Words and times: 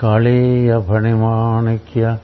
काळीयफणिमाणिक्य 0.00 2.18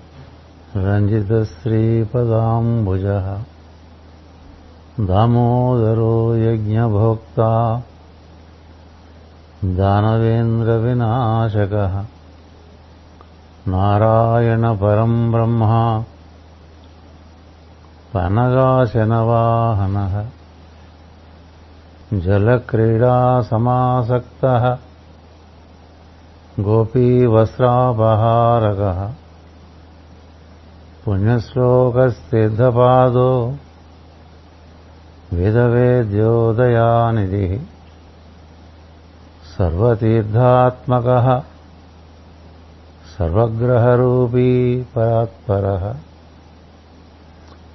रञ्जितश्रीपदाम्बुजः। 0.77 3.38
दामोदरो 5.00 6.36
यज्ञभोक्ता 6.36 7.82
दानवेन्द्रविनाशकः। 9.64 12.04
नारायणपरम् 13.68 15.32
ब्रह्मा 15.32 16.04
पनगाशनवाहनः। 18.14 20.25
जलक्रीडासमासक्तः 22.20 24.76
गोपीवस्त्रापहारकः 26.61 29.14
पुण्यश्लोकस्तीर्थपादो 31.04 33.55
वेदवेद्योदयानिधिः 35.33 37.61
सर्वतीर्थात्मकः। 39.58 41.42
सर्वग्रहरूपी 43.19 44.83
परात्परः। 44.83 45.97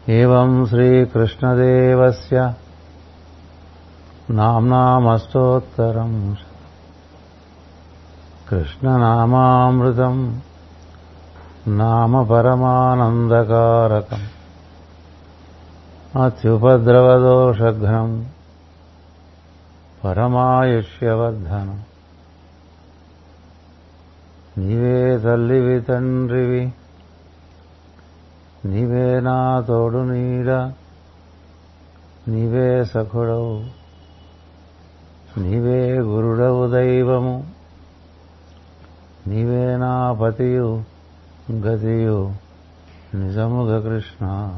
एवं 0.10 0.66
श्रीकृष्णदेवस्य 0.66 2.54
नाम्नामष्टोत्तरम् 4.32 6.47
కృష్ణనామామృతం 8.50 10.42
నామ 11.68 12.24
పరమానందకారకం 12.24 14.28
అత్యుపద్రవదోషఘ్నం 16.24 18.30
పరమాయుష్యవర్ధనం. 20.06 21.82
నీవే 24.58 25.18
తల్లివి 25.18 25.82
తండ్రివి 25.82 26.74
నీవే 28.66 29.20
నా 29.20 29.60
తోడు 29.60 29.98
నీడ 29.98 30.72
నీవే 32.28 32.86
సఖుడవు 32.86 33.66
నీవే 35.40 36.00
గురుడవు 36.00 36.68
దైవము. 36.68 37.57
నీవే 39.28 39.78
నా 39.78 40.14
పతియు 40.14 40.84
గతియు 41.52 42.34
నిజముగ 43.16 43.80
కృష్ణ. 43.80 44.54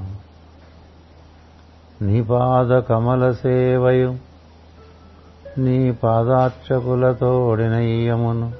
నీ 2.02 2.22
పాద 2.22 2.80
కమల 2.80 3.32
సేవయు 3.32 4.16
నీ 5.58 5.92
పాదార్చకులతోడినయ్యమును 5.92 8.54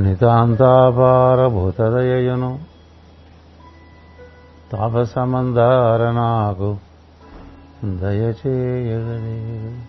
నితాంతాపారభూతదయయును 0.00 2.58
తాపసమందార 4.72 6.10
నాకు 6.10 6.78
దయచేయగలే. 7.84 9.87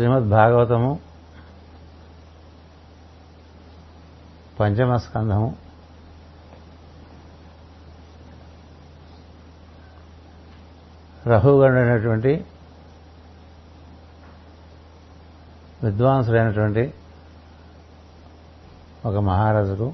శ్రీమద్ 0.00 0.28
భాగవతము 0.28 1.00
పంచమ 4.60 4.96
స్కంధము 4.96 5.48
రహుగణుడైనటువంటి 11.26 12.44
విద్వాంసుడైనటువంటి 15.84 16.94
ఒక 19.06 19.16
మహారాజుకు 19.16 19.92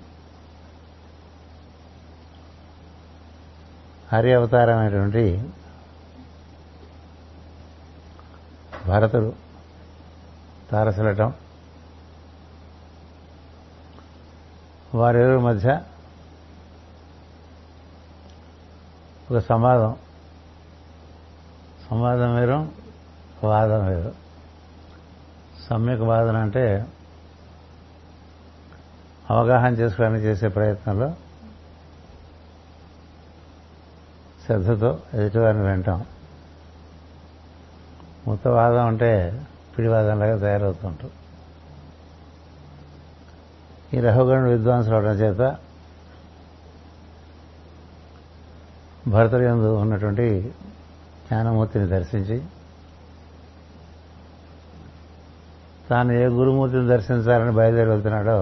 హరి 4.13 4.33
అవతారమైనటువంటి 4.33 5.25
భరతుడు 8.89 9.46
తారసలటం. 10.71 11.33
వారిరువురి 14.95 15.43
మధ్య 15.43 15.83
ఒక 19.31 19.39
సంవాదం. 19.39 19.97
సంవాదం 21.91 22.35
వేరు 22.35 22.69
వాదం 23.45 23.87
వేరు. 23.87 24.15
సమ్యక్ 25.71 26.01
వాదన 26.01 26.37
అంటే 26.37 26.87
అవగాహన 29.31 29.73
చేసుకోవడానికి 29.73 30.27
చేసే 30.27 30.49
ప్రయత్నంలో 30.49 31.15
శ్రద్ధతో 34.47 35.01
ఎదుటివారిని 35.15 35.67
వింటాం. 35.67 36.05
ముత్తవాదం 38.27 38.87
అంటే 38.87 39.43
పిడివాదంలాగా 39.77 40.37
తయారవుతుంటాం 40.39 41.11
ఈ 43.95 44.01
రహుగణుడు 44.01 44.51
విద్వాంసులు 44.51 44.95
అవడం 44.95 45.15
చేత 45.15 45.57
భరతయందు 49.09 49.77
ఉన్నటువంటి 49.77 50.55
జ్ఞానమూర్తిని 51.27 51.87
దర్శించి 51.87 52.43
తాను 55.91 56.13
ఏ 56.13 56.27
గురుమూర్తిని 56.27 56.87
దర్శించాలని 56.87 57.53
బయలుదేరి 57.53 57.89
వెళ్తున్నాడో 57.89 58.39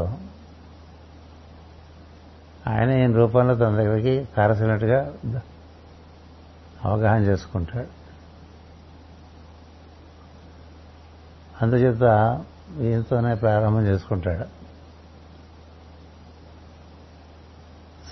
ఆయన 2.66 2.90
ఈయన 2.90 3.12
రూపంలో 3.12 3.54
తన 3.54 3.76
దగ్గరికి 3.76 4.28
కారసినట్టుగా 4.36 5.00
అవగాహన 6.84 7.22
చేసుకుంటాడు. 7.22 8.03
అందుచేత 11.62 12.44
ఈయనతోనే 12.80 13.34
ప్రారంభం 13.34 13.86
చేసుకుంటాడు. 13.86 14.44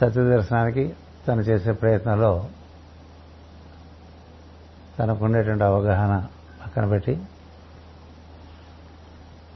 సత్య 0.00 0.24
దర్శనానికి 0.24 0.96
తను 1.28 1.40
చేసే 1.40 1.72
ప్రయత్నంలో 1.72 2.48
తనకుండేటువంటి 4.98 5.64
అవగాహన 5.64 6.26
పక్కన 6.66 6.88
పెట్టి 6.88 7.22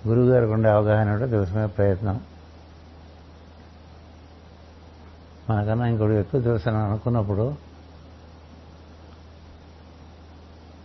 గురువు 0.09 0.27
గారికి 0.27 0.53
ఉండే 0.53 0.69
అవగాహన 0.69 1.11
కూడా 1.11 1.31
తెలుసుకునే 1.31 1.67
ప్రయత్నం. 1.67 2.21
మనకన్నా 5.51 5.87
ఇంకోటి 5.87 6.15
ఎక్కువ 6.15 6.41
తెలుసని 6.41 6.77
అనుకున్నప్పుడు 6.77 7.55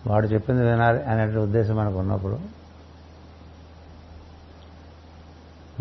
వాడు 0.07 0.27
చెప్పింది 0.27 0.61
వినాలి 0.65 1.03
అనే 1.03 1.37
ఉద్దేశం 1.37 1.75
మనకు 1.75 1.99
ఉన్నప్పుడు 1.99 2.60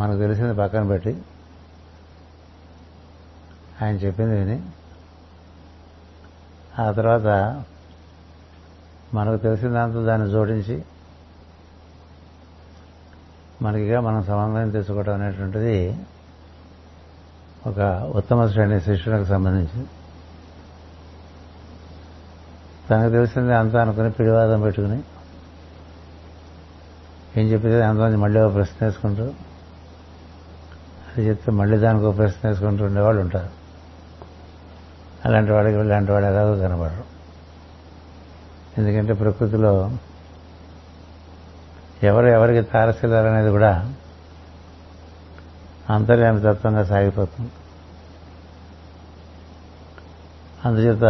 మనకు 0.00 0.18
తెలిసింది 0.18 0.54
పక్కన 0.54 0.86
పెట్టి. 0.86 1.22
ఆయన 3.82 3.94
చెప్పింది 3.94 4.38
విని. 4.38 4.62
ఆ 6.78 6.90
తర్వాత 6.90 7.64
మనకు 9.14 9.36
తెలిసిన 9.36 9.68
దాంతో 9.68 10.04
దాన్ని 10.04 10.30
జోడించి 10.30 10.84
మనకిగా 13.62 14.00
మనం 14.00 14.24
సమన్వయం 14.24 14.70
తెచ్చుకోవడం 14.70 15.14
అనేటువంటిది 15.14 15.96
ఒక 17.66 17.78
ఉత్తమ 18.16 18.46
శ్రేణి 18.46 18.80
శిష్యునికి 18.80 19.28
సంబంధించి 19.28 19.86
తనకు 22.90 23.10
తెలిసింది 23.10 23.54
అంతా 23.54 23.82
అనుకుని 23.82 24.10
పిడివాదం 24.10 24.60
పెట్టుకుని. 24.60 25.02
ఏం 27.36 27.46
చెప్పేది? 27.46 27.82
అంత 27.82 27.98
మళ్ళీ 27.98 28.40
ఒక 28.40 28.54
ప్రశ్న 28.54 28.86
వేసుకుంటూ 28.86 29.32
అది 31.16 31.28
చెప్తే 31.28 31.52
మళ్ళీ 31.52 31.78
దానికి 31.78 32.04
ఒక 32.04 32.16
ప్రశ్న 32.16 32.48
వేసుకుంటూ 32.48 32.84
ఉండేవాళ్ళు 32.84 33.20
ఉంటారు. 33.20 33.50
అలాంటి 35.24 35.52
వాడికి 35.52 35.78
ఇలాంటి 35.78 36.12
వాడు 36.12 36.24
ఎలాగో 36.24 36.56
కనబడరు. 36.56 37.04
ఎందుకంటే 38.78 39.12
ప్రకృతిలో 39.12 39.90
ఎవరు 42.02 42.26
ఎవరికి 42.26 42.68
తారసిల్లారనేది 42.68 43.50
కూడా 43.50 43.94
అంతర్యామి 45.90 46.40
తత్వంగా 46.40 46.84
సాగిపోతుంది. 46.84 47.50
అందుచేత 50.64 51.04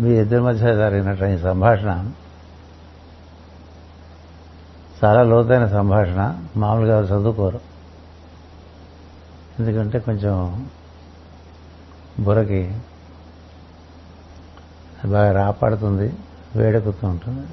మీ 0.00 0.10
ఇద్దరి 0.10 0.40
మధ్య 0.40 0.76
జరిగినటువంటి 0.76 1.34
ఈ 1.34 1.38
సంభాషణ 1.38 2.10
చాలా 5.04 5.22
లోతైన 5.22 5.66
సంభాషణ 5.66 6.44
మామూలుగా 6.56 7.00
చదువుకోరు. 7.00 7.67
ఎందుకంటే 9.58 9.98
కొంచెం 9.98 10.68
బుర్రకి 12.20 12.78
బాగా 15.04 15.32
రాపాడుతుంది 15.32 16.12
వేడెక్కుతూ 16.56 17.08
ఉంటుంది. 17.08 17.46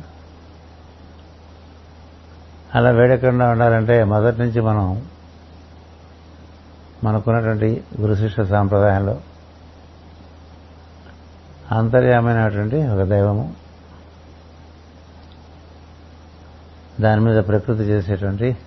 అలా 2.75 2.89
వేడెక్కకుండా 2.91 3.51
ఉండాలంటే 3.51 4.03
మొదటి 4.03 4.39
నుంచి 4.39 4.61
మనం 4.61 5.09
మనకున్నటువంటి 7.03 7.83
గురుశిష్య 8.01 8.45
సాంప్రదాయంలో 8.45 9.21
అంతర్యామైనటువంటి 11.71 12.87
ఒక 12.87 13.03
దైవము 13.03 13.53
దాని 16.99 17.21
మీద 17.21 17.43
ప్రకృతి 17.47 17.83
చేసేటువంటి 17.83 18.57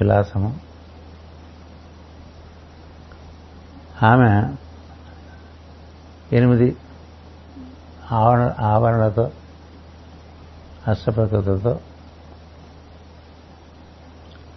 విలాసము 0.00 0.71
ఆమె 4.02 4.54
ఎనిమిది 6.32 6.76
ఆవరణ 8.12 8.52
ఆవరణలతో 8.60 9.30
అష్టప్రకృతులతో 10.88 11.80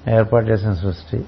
ఏర్పాటు 0.08 0.46
చేసిన 0.46 0.74
సృష్టి. 0.74 1.26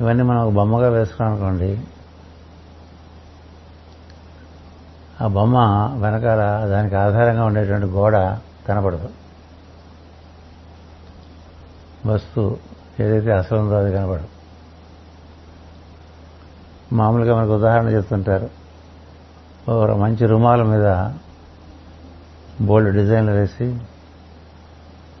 ఇవన్నీ 0.00 0.22
మనం 0.22 0.46
ఒక 0.46 0.52
బొమ్మగా 0.52 0.88
వేసుకున్నాం 0.88 1.32
అనుకోండి. 1.32 1.84
ఆ 5.20 5.26
బొమ్మ 5.26 5.56
వెనకాల 6.00 6.66
దానికి 6.66 6.94
ఆధారంగా 6.94 7.44
ఉండేటువంటి 7.44 7.86
గోడ 7.86 8.16
కనపడదు. 8.68 9.10
వస్తువు 12.06 12.58
ఏదైతే 13.00 13.32
అసలు 13.32 13.58
ఉందో 13.58 13.74
అది 13.74 13.92
కనపడదు. 13.92 14.41
మామూలుగా 16.92 17.36
మనకు 17.36 17.54
ఉదాహరణ 17.54 17.88
చెప్తుంటారు. 17.88 18.50
ఒక 19.68 19.90
మంచి 19.90 20.26
రుమాల 20.26 20.62
మీద 20.62 21.10
బోల్డ్ 22.66 22.96
డిజైన్లు 22.96 23.32
వేసి 23.32 23.66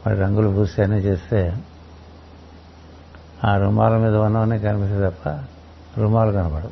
వాటి 0.06 0.18
రంగులు 0.18 0.48
పూసి 0.48 0.82
అన్నీ 0.82 0.96
చేస్తే 0.96 1.62
ఆ 3.44 3.56
రుమాల 3.56 3.96
మీద 3.96 4.16
ఉన్నవన్నీ 4.16 4.58
కనిపిస్తుంది 4.58 5.10
తప్ప 5.10 5.28
రుమాలు 6.00 6.32
కనపడదు 6.32 6.70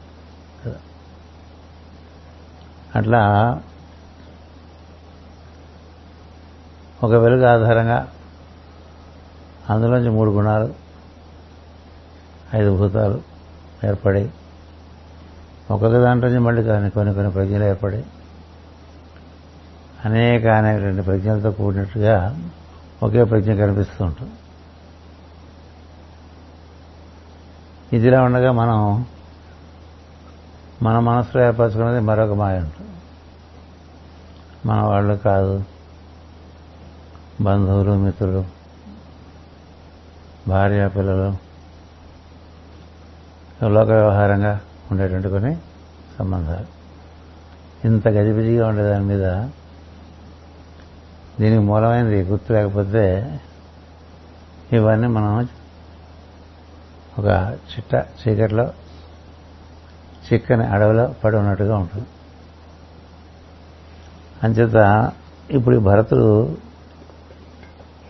అట్లా 2.97 3.23
ఒక 7.05 7.13
వెలుగు 7.13 7.45
ఆధారంగా 7.45 8.09
అందులోంచి 9.71 10.11
మూడు 10.11 10.31
గుణాలు 10.31 10.75
ఐదు 12.55 12.77
భూతాలు 12.77 13.23
ఏర్పడి 13.87 14.31
ఒక్కొక్క 15.71 15.99
దాంట్లోంచి 15.99 16.39
మళ్ళీ 16.39 16.63
కానీ 16.63 16.91
కొన్ని 16.91 17.15
కొన్ని 17.15 17.33
ప్రజ్ఞలు 17.33 17.65
ఏర్పడి 17.65 18.05
అనేక 20.05 20.47
అనేకటువంటి 20.47 21.03
ప్రజ్ఞలతో 21.03 21.51
కూడినట్టుగా 21.51 22.39
ఒకే 23.03 23.25
ప్రజ్ఞ 23.25 23.55
కనిపిస్తూ 23.55 24.05
ఉంటుంది. 24.05 24.33
ఇదిలా 27.93 28.23
ఉండగా 28.23 28.53
మనం 28.53 29.07
మన 30.83 30.99
మనసులో 30.99 31.45
ఏర్పరచుకున్నది 31.45 32.01
మరొక 32.01 32.33
మాయ 32.33 32.59
ఉంటుంది. 32.59 32.91
మన 34.67 34.81
వాళ్ళు 34.81 35.15
కాదు 35.15 35.65
బంధువులు 37.41 37.91
మిత్రులు 37.91 38.45
భార్య 40.49 40.89
పిల్లలు 40.89 41.51
లోక 43.67 43.89
వ్యవహారంగా 43.89 44.61
ఉండేటువంటి 44.91 45.29
కొన్ని 45.29 45.57
సంబంధాలు. 46.19 46.67
ఇంత 47.87 48.09
గజిబిజిగా 48.09 48.69
ఉండే 48.69 48.83
దాని 48.83 49.05
మీద 49.05 49.23
దీనికి 51.41 51.63
మూలమైనది 51.63 52.23
గుర్తు 52.23 52.53
లేకపోతే 52.53 53.41
ఇవన్నీ 54.73 55.07
మనం 55.07 55.49
ఒక 57.19 57.59
చిట్ట 57.73 57.95
చీకట్లో 57.95 58.73
చిక్కని 60.33 60.67
అడవిలో 60.67 61.15
పడి 61.25 61.37
ఉన్నట్టుగా 61.37 61.77
ఉంటుంది. 61.77 62.07
అంచేత 64.43 65.13
ఇప్పుడు 65.51 65.77
ఈ 65.77 65.79
భరతుడు 65.79 66.57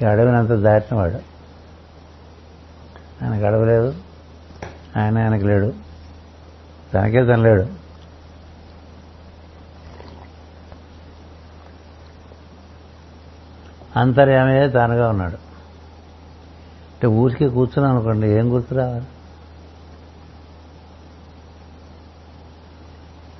ఈ 0.03 0.05
అడవినంత 0.05 0.49
దాటినవాడు. 0.49 1.17
ఆయనకు 3.25 3.47
అడవి 3.47 3.67
లేదు 3.67 3.95
ఆయన 4.97 5.19
ఆయనకు 5.19 5.45
లేడు. 5.45 5.90
తనకే 6.95 7.25
తను 7.25 7.43
లేడు. 7.43 7.67
అంతర్యామే 13.97 14.69
తానుగా 14.69 15.09
ఉన్నాడు. 15.09 15.35
అంటే 16.95 17.07
ఊరికే 17.07 17.49
కూర్చున్నాం 17.49 17.95
అనుకోండి 17.95 18.29
ఏం 18.29 18.55
గుర్తు 18.55 18.75
రావాలి? 18.75 19.07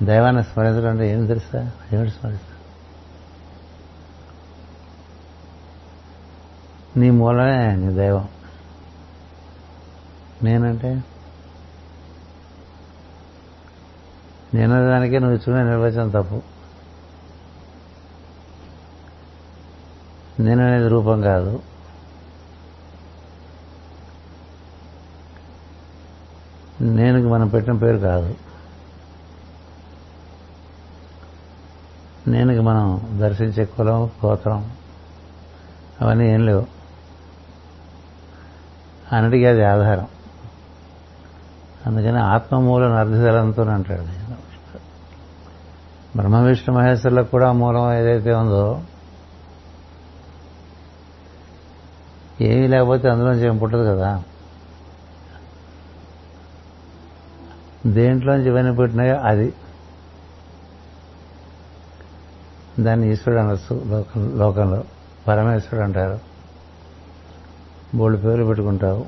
దైవాన్ని 0.05 0.43
స్మరించడం 0.43 0.89
అంటే 0.89 1.11
ఏం 1.11 1.25
తెలుసా? 1.25 1.71
ఏమిటి 1.93 2.11
స్మరిస్తా 2.11 2.47
నీ 6.97 7.09
మూలమే 7.09 7.75
నీ 7.75 7.93
దైవం. 7.93 8.27
నేనంటే? 10.43 11.03
నేనదానికే 14.53 15.19
నువ్వు 15.19 15.35
ఇచ్చుకునే 15.35 15.63
నిర్వచనం 15.63 16.09
తప్పు. 16.09 16.41
నేను 20.39 20.65
అనేది 20.65 20.87
రూపం 20.87 21.21
కాదు. 21.21 21.63
నేను 26.81 27.29
మనం 27.29 27.47
పెట్టిన 27.47 27.77
పేరు 27.77 27.97
కాదు. 27.97 28.35
నేనుకి 32.27 32.59
మనం 32.59 33.17
దర్శించే 33.21 33.65
కులం 33.65 34.05
గోత్రం 34.07 34.77
అవన్నీ 36.01 36.33
ఏం 36.33 36.45
లేవు. 36.45 36.67
అన్నిటికీ 39.11 39.45
అది 39.45 39.63
ఆధారం. 39.63 40.07
అందుకని 41.85 42.17
ఆత్మమూలం 42.17 42.93
అర్ధదలంతో 42.93 43.63
అంటాడు. 43.63 44.20
బ్రహ్మ 46.15 46.35
విష్ణు 46.35 46.75
మహేశ్వరులకు 46.75 47.31
కూడా 47.31 47.51
మూలం 47.51 47.93
ఏదైతే 47.93 48.33
ఉందో 48.33 48.81
ఏమీ 52.41 52.67
లేకపోతే 52.67 53.09
అందులోంచి 53.09 53.45
ఏం 53.45 53.57
పుట్టదు 53.57 53.83
కదా. 53.83 54.23
దేంట్లోంచి 57.85 58.45
ఇవన్నీ 58.45 58.75
పుట్టినాయో 58.75 59.17
అది. 59.17 59.53
దాన్ని 62.79 63.11
ఈశ్వరుడు 63.11 63.41
అనొచ్చు 63.41 63.83
లోకం 63.85 64.37
లోకంలో. 64.37 64.83
పరమేశ్వరుడు 65.27 65.85
అంటారు. 65.85 66.19
బోళ్ళు 67.95 68.17
పేర్లు 68.17 68.45
పెట్టుకుంటావు. 68.45 69.05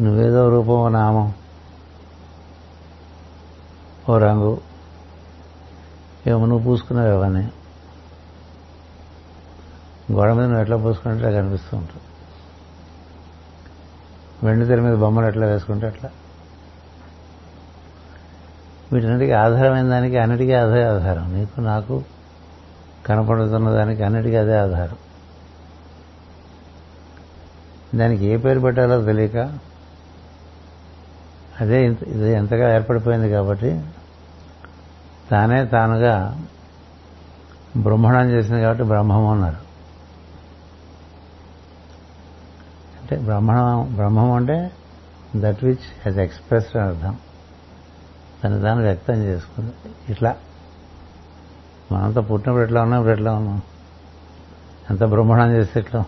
నువ్వేదో 0.00 0.48
రూపం 0.48 0.68
ఓ 0.68 0.88
నామం 0.88 1.34
ఓ 4.08 4.18
రంగు. 4.18 4.69
ఏమో 6.26 6.46
నువ్వు 6.46 6.64
పూసుకున్నావు 6.64 7.10
అవన్నీ. 7.10 7.52
గోడ 10.12 10.32
మీద 10.32 10.44
నువ్వు 10.44 10.60
ఎట్లా 10.60 10.76
పూసుకుంటే 10.76 11.32
కనిపిస్తూ 11.32 11.76
ఉంటుంది. 11.76 12.02
వెండి 14.46 14.66
తెర 14.66 14.80
మీద 14.80 14.94
బొమ్మలు 14.94 15.26
ఎట్లా 15.26 15.46
వేసుకుంటే 15.46 15.86
అట్లా. 15.86 16.10
వీటన్నిటికీ 18.92 19.32
ఆధారమైన 19.32 19.88
దానికి 19.88 20.18
అన్నిటికీ 20.18 20.52
అదే 20.52 20.82
ఆధారం. 20.82 21.34
నీకు 21.34 21.60
నాకు 21.60 22.04
కనపడుతున్న 23.06 23.70
దానికి 23.70 24.02
అన్నిటికీ 24.02 24.36
అదే 24.36 24.56
ఆధారం. 24.58 24.96
దానికి 27.98 28.24
ఏ 28.24 28.36
పేరు 28.36 28.60
పెట్టాలో 28.60 29.04
తెలియక 29.04 29.58
అదే 31.60 31.86
ఇది 31.86 32.32
ఎంతగా 32.32 32.74
ఏర్పడిపోయింది 32.74 33.30
కాబట్టి 33.30 33.82
తానే 35.30 35.64
తానుగా 35.64 36.46
బ్రహ్మణం 37.76 38.30
చేసింది 38.30 38.62
కాబట్టి 38.62 38.84
బ్రహ్మము 38.84 39.32
అన్నారు. 39.32 39.70
అంటే 43.00 43.16
బ్రహ్మణం 43.16 43.92
బ్రహ్మం 43.94 44.32
అంటే 44.32 44.70
దట్ 45.36 45.64
విచ్ 45.64 46.06
హెజ్ 46.06 46.18
ఎక్స్ప్రెస్డ్ 46.18 46.76
అర్థం. 46.76 47.18
తను 48.44 48.60
తాను 48.60 48.82
వ్యక్తం 48.82 49.14
చేసుకుంది. 49.14 49.72
ఇట్లా. 50.12 50.36
మనంతా 51.92 52.20
పుట్టినప్పుడు 52.20 52.64
ఎట్లా 52.64 52.82
ఉన్నాం 52.82 53.00
ఇప్పుడు 53.00 53.12
ఎట్లా 53.12 53.32
ఉన్నాం? 53.34 53.62
ఎంత 54.90 55.04
బ్రహ్మణం 55.04 55.52
చేస్తే 55.52 55.80
ఎట్లా? 55.80 56.04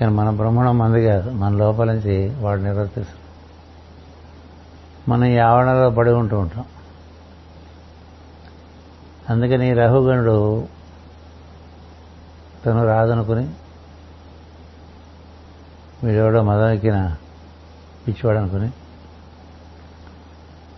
కానీ 0.00 0.12
మన 0.12 0.30
బ్రహ్మణం 0.30 0.78
మంది 0.78 1.04
కాదు. 1.04 1.30
మన 1.30 1.52
లోపల 1.52 1.92
నుంచి 1.92 2.34
వాడు 2.34 2.60
నిర్వర్తిస్తాం 2.60 3.16
మనం 5.08 5.24
ఈ 5.24 5.38
ఆవరణలో 5.38 5.90
పడి 5.90 6.10
ఉంటూ 6.10 6.38
ఉంటాం. 6.38 6.64
అందుకని 9.32 9.74
రఘుగణుడు 9.74 10.66
తను 12.66 12.84
రాదనుకుని 12.86 13.48
వీడెవడో 16.04 16.42
ఎక్కిన 16.70 17.16
పిచ్చివాడు 18.06 18.38
అనుకుని 18.38 18.70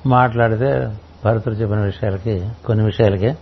మాట్లాడితే 0.06 0.99
భరతుడు 1.25 1.54
చెప్పిన 1.54 1.78
విషయాలకి 1.78 2.49
కొన్ని 2.66 2.84
విషయాలకే 2.84 3.38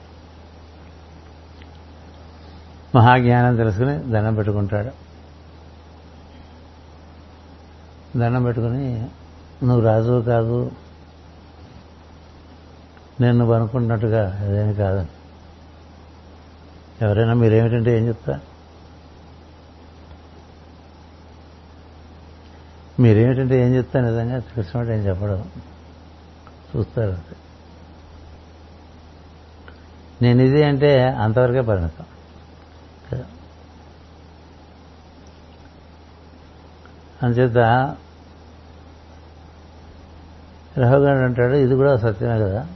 మహాజ్ఞానం 2.95 3.57
తెలుసుకుని 3.57 3.99
దండం 3.99 4.35
పెట్టుకుంటాడు. 4.35 4.91
దండం 8.19 8.43
పెట్టుకుని 8.43 9.01
నువ్వు 9.63 9.81
రాజు 9.81 10.23
కాదు 10.23 10.71
నేను 13.21 13.39
నువ్వు 13.39 13.55
అనుకుంటున్నట్టుగా 13.55 14.37
అదేమి 14.41 14.75
కాదని 14.75 15.09
ఎవరైనా 17.05 17.35
మీరేమిటంటే 17.35 17.99
ఏం 17.99 18.09
చెప్తా? 18.09 18.41
మీరేమిటంటే 23.01 23.67
ఏం 23.67 23.75
చెప్తా 23.75 24.01
నిజంగా 24.01 24.39
తెలిసినట్టు 24.39 24.93
ఏం 24.93 24.99
చెప్పడం. 24.99 25.51
చూస్తారు 26.77 27.11
అంతే. 27.11 27.37
నేను 30.23 30.43
ఇది 30.43 30.63
అంటే 30.63 31.05
అంతవరకే 31.05 31.61
పరిమితం. 31.61 32.05
కదా 33.13 33.25
అంచేత 37.23 37.57
రహుగాడు 40.79 41.19
అంటాడు 41.19 41.55
ఇది 41.55 41.75
కూడా 41.75 41.97
సత్యమే 41.97 42.41
కదా. 42.41 42.69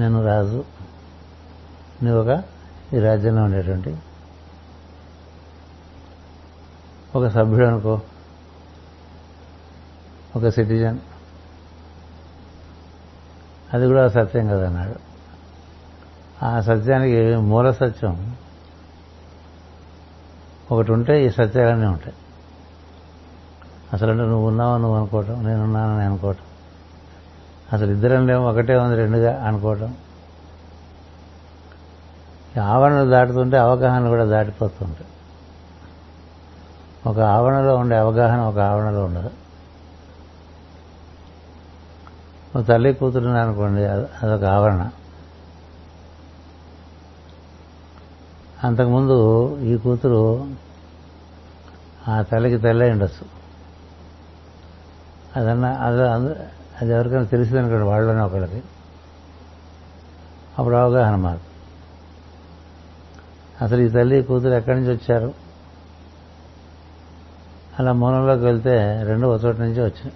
నేను 0.00 0.24
రాజు. 0.24 0.64
నువ్వు 2.02 2.32
ఒక 2.32 2.42
ఈ 2.94 2.98
రాజ్యంలో 2.98 3.42
ఉండేటువంటి 3.42 3.96
ఒక 7.14 7.28
సభ్యుడు 7.28 7.66
అనుకో. 7.66 8.00
ఒక 10.36 10.48
సిటిజన్. 10.48 10.98
అది 13.74 13.86
కూడా 13.86 14.08
సత్యం 14.08 14.48
కదన్నాడు 14.48 14.94
ఆ 16.44 16.60
సత్యానికి 16.60 17.36
మూల 17.36 17.70
సత్యం 17.70 18.36
ఒకటి 20.72 20.92
ఉంటే 20.92 21.26
ఈ 21.26 21.30
సత్యాలన్నీ 21.30 21.86
ఉంటాయి. 21.86 22.14
అసలు 23.92 24.10
అంటే 24.10 24.24
నువ్వు 24.24 24.48
ఉన్నావు 24.48 24.78
నువ్వు 24.78 24.96
అనుకోవటం 24.96 25.46
నేనున్నానని 25.46 26.04
అనుకోవటం. 26.04 26.49
అసలు 27.72 27.90
ఇద్దరం 27.90 28.26
లేవు 28.26 28.44
ఒకటే 28.48 28.76
ఉంది 28.76 28.96
రెండుగా 28.96 29.44
అనుకోవటం. 29.44 29.96
ఆవరణలు 32.62 33.10
దాటుతుంటే 33.10 33.56
అవగాహన 33.56 34.08
కూడా 34.08 34.24
దాటిపోతుంటాయి 34.24 35.06
ఒక 37.06 37.18
ఆవరణలో 37.18 37.76
ఉండే 37.76 37.96
అవగాహన 37.96 38.40
ఒక 38.40 38.58
ఆవరణలో 38.58 39.04
ఉండదు. 39.04 39.30
ఒక 42.56 42.66
తల్లి 42.66 42.92
కూతురు 42.92 43.28
అనుకోండి 43.28 43.84
అదొక 43.86 44.44
ఆవరణ. 44.44 44.90
అంతకుముందు 48.64 49.16
ఈ 49.60 49.76
కూతురు 49.76 50.54
ఆ 52.08 52.22
తల్లికి 52.22 52.58
తల్లి 52.58 52.90
ఉండొచ్చు. 52.90 53.26
అదన్నా 55.36 55.68
అది 55.68 56.59
అది 56.80 56.90
ఎవరికైనా 56.90 57.24
తెలిసింది 57.24 57.58
అనుకోండి 57.58 57.84
వాళ్ళలోనే 57.84 58.20
ఒకళ్ళకి. 58.20 58.62
అప్పుడు 60.58 60.74
అవగాహన 60.74 61.16
మాకు. 61.16 61.40
అసలు 63.64 63.80
ఈ 63.80 63.88
తల్లి 63.88 64.22
కూతురు 64.22 64.54
ఎక్కడి 64.54 64.80
నుంచి 64.80 64.92
వచ్చారు? 64.92 65.34
అలా 67.78 67.92
మూలంలోకి 67.92 68.44
వెళ్తే 68.44 69.02
రెండు 69.02 69.26
ఒక 69.26 69.44
చోట 69.44 69.56
నుంచి 69.56 69.80
వచ్చాయి 69.80 70.12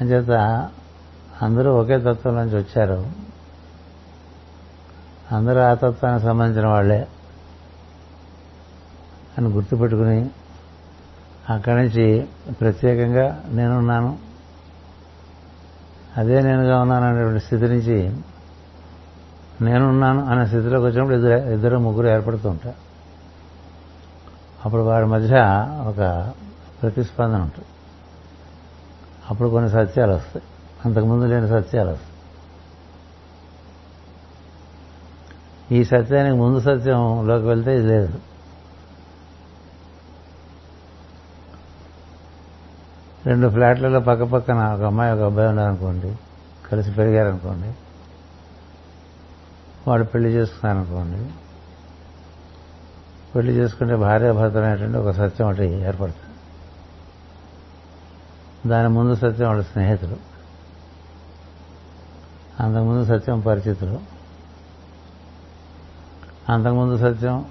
అంచేత 0.00 0.30
అందరూ 1.42 1.72
ఒకే 1.72 1.98
తత్వం 1.98 2.34
నుంచి 2.36 2.56
వచ్చారు. 2.56 3.12
అందరూ 5.32 5.60
ఆ 5.60 5.74
తత్వానికి 5.74 6.24
సంబంధించిన 6.24 6.66
వాళ్ళే 6.66 7.08
అని 9.38 9.48
గుర్తుపెట్టుకుని 9.48 10.30
అక్కడి 11.50 11.76
నుంచి 11.76 12.28
ప్రత్యేకంగా 12.60 13.44
నేనున్నాను. 13.48 14.18
అదే 16.16 16.40
నేనుగా 16.40 16.80
ఉన్నాను 16.80 17.06
అనేటువంటి 17.06 17.44
స్థితి 17.44 17.62
నుంచి 17.62 18.16
నేనున్నాను 19.62 20.24
అనే 20.24 20.46
స్థితిలోకి 20.46 20.86
వచ్చినప్పుడు 20.86 21.14
ఇద్దరు 21.14 21.32
ఇద్దరు 21.32 21.78
ముగ్గురు 21.78 22.06
ఏర్పడుతూ 22.06 22.48
ఉంటారు. 22.48 22.88
అప్పుడు 24.64 24.82
వారి 24.82 25.06
మధ్య 25.06 25.36
ఒక 25.88 26.32
ప్రతిస్పందన 26.82 27.40
ఉంటుంది. 27.40 27.68
అప్పుడు 29.30 29.48
కొన్ని 29.48 29.70
సత్యాలు 29.70 30.12
వస్తాయి. 30.12 30.42
అంతకుముందు 30.84 31.24
లేని 31.24 31.48
సత్యాలు 31.48 31.90
వస్తాయి. 31.90 32.08
ఈ 35.80 35.84
సత్యానికి 35.84 36.36
ముందు 36.36 36.60
సత్యంలోకి 36.60 37.46
వెళ్తే 37.46 37.78
ఇది 37.78 37.86
లేదు. 37.86 38.18
రెండు 43.28 43.48
ఫ్లాట్లలో 43.48 44.00
పక్క 44.00 44.22
పక్కన 44.22 44.72
ఒక 44.74 44.82
అమ్మాయి 44.82 45.12
ఒక 45.12 45.20
అబ్బాయి 45.20 45.48
ఉన్నారనుకోండి 45.48 46.16
కలిసి 46.70 46.90
పెరిగారనుకోండి 46.90 47.72
వాడు 49.88 50.04
పెళ్ళి 50.04 50.28
చేసుకున్నారనుకోండి 50.30 51.30
పెళ్ళి 53.34 53.52
చేసుకుంటే 53.52 53.96
భార్యాభర్తలైనటువంటి 53.96 54.92
భర్త 54.92 55.06
అనేటువంటి 55.06 55.18
ఒక 55.20 55.32
సత్యం 55.32 55.48
ఒకటి 55.48 55.64
ఏర్పడుతుంది. 55.64 56.24
దాని 58.68 58.88
ముందు 58.88 59.14
సత్యం 59.14 59.48
వాళ్ళ 59.48 59.62
స్నేహితులు 59.62 60.16
అంతకుముందు 62.62 63.04
సత్యం 63.04 63.40
పరిచితులు 63.40 64.00
అంతకుముందు 66.52 66.96
సత్యం 66.96 67.44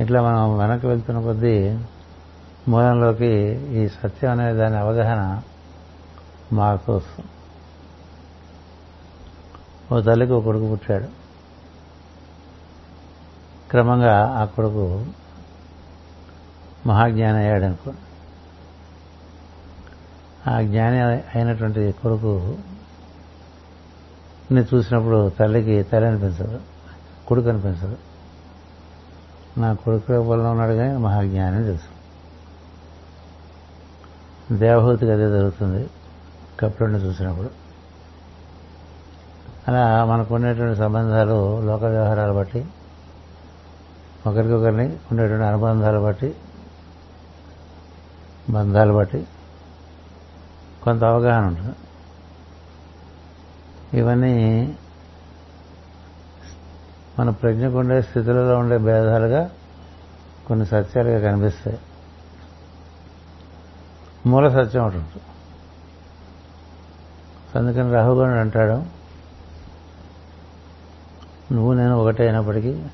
ఇట్లా 0.00 0.22
మనం 0.22 0.58
వెనక్కి 0.58 0.86
వెళ్తున్న 0.86 1.20
కొద్దీ 1.20 1.78
మూలంలోకి 2.70 3.26
ఈ 3.78 3.88
సత్యం 3.88 4.30
అనే 4.30 4.52
దాని 4.52 4.76
అవగాహన 4.76 5.42
మాకు 6.52 6.96
వస్తుంది. 6.96 7.30
ఓ 9.94 10.00
తల్లికి 10.00 10.32
ఒక 10.32 10.44
కొడుకు 10.44 10.70
పుట్టాడు. 10.70 11.04
క్రమంగా 13.70 14.26
ఆ 14.38 14.44
కొడుకు 14.44 15.06
మహాజ్ఞాని 16.86 17.38
అయ్యాడు 17.38 17.64
అనుకో 17.64 17.92
ఆ 20.50 20.60
జ్ఞాని 20.60 21.00
అయినటువంటి 21.00 21.92
కొడుకు 21.92 22.58
ని 24.52 24.64
చూసినప్పుడు 24.74 25.28
తల్లికి 25.28 25.82
తల్లి 25.82 26.08
అనిపించదు 26.08 26.60
కొడుకు 27.26 27.48
అనిపించదు. 27.48 27.96
నా 29.58 29.74
కొడుకు 29.74 30.12
వల్ల 30.12 30.46
ఉన్నాడు 30.46 30.72
కానీ 30.72 30.96
మహాజ్ఞాని 30.96 31.56
అని 31.56 31.64
తెలుసు. 31.64 31.99
దేవహూతికి 34.52 35.12
అదే 35.12 35.28
జరుగుతుంది. 35.28 35.90
కపిలుడిని 36.60 36.98
చూసినప్పుడు. 36.98 37.50
అలా 39.68 40.04
మనకు 40.04 40.34
ఉండేటువంటి 40.34 40.78
సంబంధాలు 40.78 41.60
లోక 41.60 41.84
వ్యవహారాలు 41.84 42.32
బట్టి 42.32 42.66
ఒకరికొకరిని 44.26 44.98
ఉండేటువంటి 45.10 45.44
అనుబంధాలు 45.44 45.98
బట్టి 45.98 46.36
బంధాలు 48.50 48.92
బట్టి 48.92 49.26
కొంత 50.82 51.04
అవగాహన 51.04 51.46
ఉంటుంది. 51.46 51.76
ఇవన్నీ 53.98 54.76
మన 57.18 57.30
ప్రజ్ఞకు 57.30 57.78
ఉండే 57.78 58.02
స్థితులలో 58.02 58.58
ఉండే 58.58 58.78
భేదాలుగా 58.78 59.50
కొన్ని 60.46 60.66
సత్యాలుగా 60.66 61.30
కనిపిస్తాయి. 61.30 61.78
మూల 64.26 64.48
సత్యం 64.48 64.84
ఒకటి 64.84 64.98
ఉంటుంది. 64.98 65.22
అందుకని 67.58 67.92
రాహుగణుడు 67.92 68.38
అంటాడు 68.38 69.00
నువ్వు 71.54 71.72
నేను 71.72 71.96
ఒకటే 71.96 72.24
అయినప్పటికీ 72.24 72.84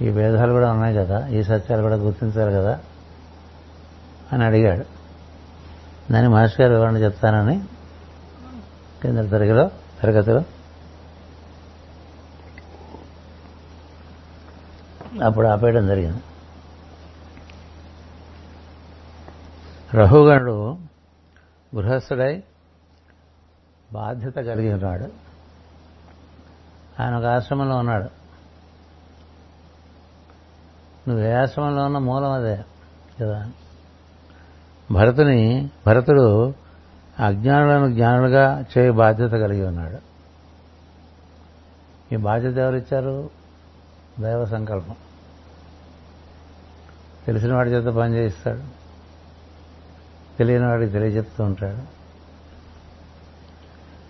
ఈ 0.00 0.10
భేదాలు 0.10 0.52
కూడా 0.52 0.72
ఉన్నాయి 0.72 0.94
కదా 0.94 1.26
ఈ 1.26 1.42
సత్యాలు 1.42 1.82
కూడా 1.82 1.96
గుర్తించాలి 1.96 2.52
కదా 2.52 2.80
అని 4.32 4.44
అడిగాడు. 4.44 4.84
దాన్ని 6.12 6.28
మహర్షి 6.28 6.62
గారు 6.62 6.74
వివరణ 6.74 6.96
చెప్తానని 6.96 7.64
కింద 9.02 9.18
తరగతిలో 9.18 9.70
తరగతిలో. 10.02 10.42
అప్పుడు 15.24 15.46
ఆపేయడం 15.46 15.86
జరిగింది. 15.86 16.22
రహుగణుడు 19.94 20.78
గృహస్థుడై 21.76 22.42
బాధ్యత 23.92 24.34
కలిగి 24.34 24.72
ఉన్నాడు. 24.72 25.08
ఆయన 27.02 27.14
ఒక 27.14 27.24
ఆశ్రమంలో 27.24 27.76
ఉన్నాడు. 27.76 28.04
నువ్వు 31.08 31.24
ఏ 31.24 31.32
ఆశ్రమంలో 31.32 31.84
ఉన్న 31.84 31.98
మూలం 31.98 32.30
అదే 32.30 32.64
కదా. 33.20 33.50
భరతుని 34.92 35.70
భరతుడు 35.86 36.54
అజ్ఞానులను 37.18 37.92
జ్ఞానులుగా 37.92 38.64
చేయ 38.78 38.90
బాధ్యత 38.90 39.30
కలిగి 39.30 39.66
ఉన్నాడు. 39.66 39.98
ఈ 42.14 42.16
బాధ్యత 42.16 42.56
ఎవరిచ్చారు 42.56 43.30
దైవ 44.20 44.44
సంకల్పం. 44.44 44.96
తెలిసిన 47.26 47.54
వాడి 47.54 47.70
చేత 47.70 47.94
పని 47.94 48.14
చేయిస్తాడు. 48.14 48.79
తెలియని 50.40 50.66
వాడికి 50.66 50.92
తెలియజెప్తూ 50.92 51.44
ఉంటాడు. 51.44 51.82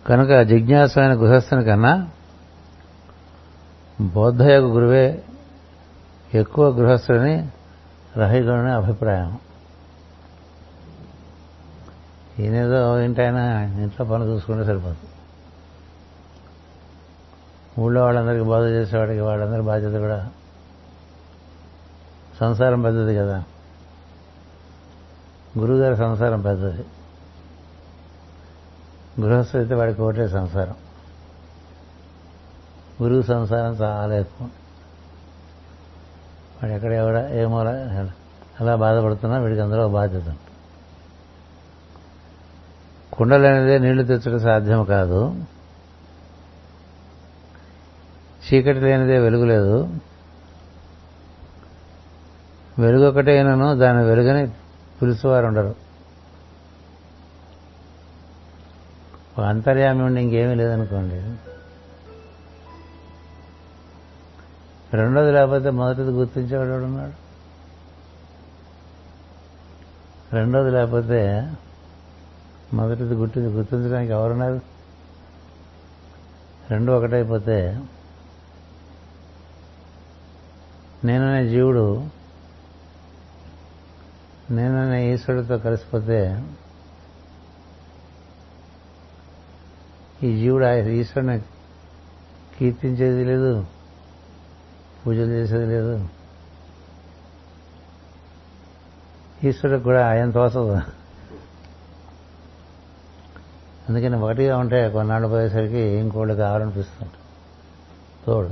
కనుక 0.08 0.32
జిజ్ఞాసమైన 0.42 1.14
గృహస్థుని 1.14 1.64
కన్నా 1.64 1.92
బౌద్ధయోగ 4.14 4.64
గురువే 4.74 5.06
ఎక్కువ 6.34 6.64
గృహస్థుని 6.68 7.34
రహిగుణని 8.16 8.72
అభిప్రాయం. 8.72 9.30
ఈయనేదో 12.38 12.80
ఏంటైనా 13.00 13.44
ఇంట్లో 13.82 14.04
పనులు 14.06 14.30
చూసుకుంటే 14.30 14.64
సరిపోతుంది 14.64 15.14
ఊళ్ళో 17.80 18.00
వాళ్ళందరికీ 18.04 18.44
బాధ 18.44 18.62
చేసేవాడికి 18.62 19.20
వాళ్ళందరి 19.20 19.62
బాధ్యత 19.62 19.94
కూడా 20.00 20.20
సంసారం 22.40 22.80
పెద్దది 22.82 23.14
కదా. 23.16 23.38
గురువుగారి 25.58 25.96
సంసారం 25.96 26.40
పెద్దది. 26.40 26.84
గృహస్థు 29.20 29.56
అయితే 29.56 29.74
వాడికి 29.74 30.02
ఒకటే 30.02 30.28
సంసారం. 30.28 30.74
గురువు 33.02 33.22
సంసారం 33.22 33.72
చాలా 33.72 34.14
ఎక్కువ. 34.14 34.48
వాడు 36.62 36.72
ఎక్కడ 36.72 36.92
ఎవడ 36.92 37.16
ఏమో 37.30 37.58
అలా 38.60 38.76
బాధపడుతున్నా 38.76 39.38
వీడికి 39.38 39.60
అందులో 39.60 39.88
బాధ్యత 39.88 40.28
ఉంటుంది 40.28 40.40
కుండలనేదే 43.12 43.78
నీళ్ళు 43.78 44.02
తెచ్చడం 44.02 44.38
సాధ్యం 44.38 44.84
కాదు. 44.84 45.44
చీకటి 48.46 48.80
లేనిదే 48.80 49.18
వెలుగు 49.18 49.44
లేదు. 49.44 49.88
వెలుగు 52.78 53.08
ఒకటేనను 53.08 53.76
దాని 53.76 54.04
వెలుగని 54.04 54.52
పిలుచువారు 55.02 55.46
ఉండరు 55.46 55.74
అంతర్యామి 59.42 60.02
ఉండి 60.02 60.20
ఇంకేమీ 60.20 60.54
లేదనుకోండి. 60.54 61.18
రెండోది 64.96 65.32
లేకపోతే 65.32 65.70
మొదటిది 65.70 66.10
గుర్తించేవాడు 66.10 66.84
ఉన్నాడు 66.84 67.30
రెండోది 70.34 70.70
లేకపోతే 70.70 71.52
మొదటిది 72.74 73.14
గుర్తి 73.14 73.40
గుర్తించడానికి 73.40 74.12
ఎవరున్నారు? 74.12 74.60
రెండు 76.70 76.92
ఒకటైపోతే 76.92 77.84
నేననే 81.04 81.48
జీవుడు 81.48 82.19
నేననే 84.50 85.14
ఈశ్వరుడితో 85.14 85.58
కలిసిపోతే 85.58 86.44
ఈ 90.22 90.40
జీవుడు 90.40 90.64
ఆ 90.64 90.72
ఈశ్వరుని 90.72 91.40
కీర్తించేది 92.58 93.24
లేదు 93.24 93.66
పూజలు 95.06 95.30
చేసేది 95.30 95.66
లేదు. 95.66 96.08
ఈశ్వరుడికి 99.44 99.84
కూడా 99.84 100.08
ఆయన 100.08 100.30
తోసదు 100.30 100.74
అందుకని 103.88 104.16
ఒకటిగా 104.16 104.58
ఉంటే 104.58 104.90
కొన్నాళ్ళు 104.90 105.28
పోయేసరికి 105.28 105.78
ఇంకోళ్ళు 105.78 106.34
కావాలనిపిస్తుంది 106.34 107.12
తోడు. 108.26 108.50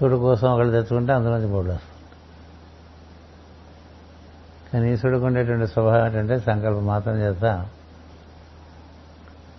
తోడు 0.00 0.16
కోసం 0.16 0.52
ఒకళ్ళు 0.52 0.72
తెచ్చుకుంటే 0.72 1.12
అందులోంచి 1.12 1.48
బోర్డు 1.48 1.72
వస్తుంది 1.72 1.93
కానీ 4.74 4.92
ఈశ్వరుడికి 4.92 5.24
ఉండేటువంటి 5.24 5.72
స్వభావం 5.72 6.06
ఏంటంటే 6.06 6.38
సంకల్పం 6.38 6.86
మాత్రం 6.86 7.14
చేత 7.14 7.68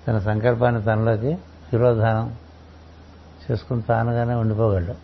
తన 0.07 0.19
సంకల్పాన్ని 0.19 0.83
తనలోకి 0.83 1.35
శిరోధానం 1.69 2.35
చేసుకుని 3.51 3.81
తానుగానే 3.81 4.33
ఉండిపోగలడు. 4.33 4.95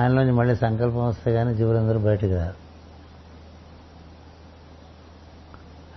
ఆయనలోంచి 0.00 0.32
మళ్ళీ 0.32 0.56
సంకల్పం 0.56 1.08
వస్తే 1.08 1.32
కానీ 1.32 1.54
జీవులందరూ 1.54 1.98
బయటికి 1.98 2.34
రారు. 2.34 2.54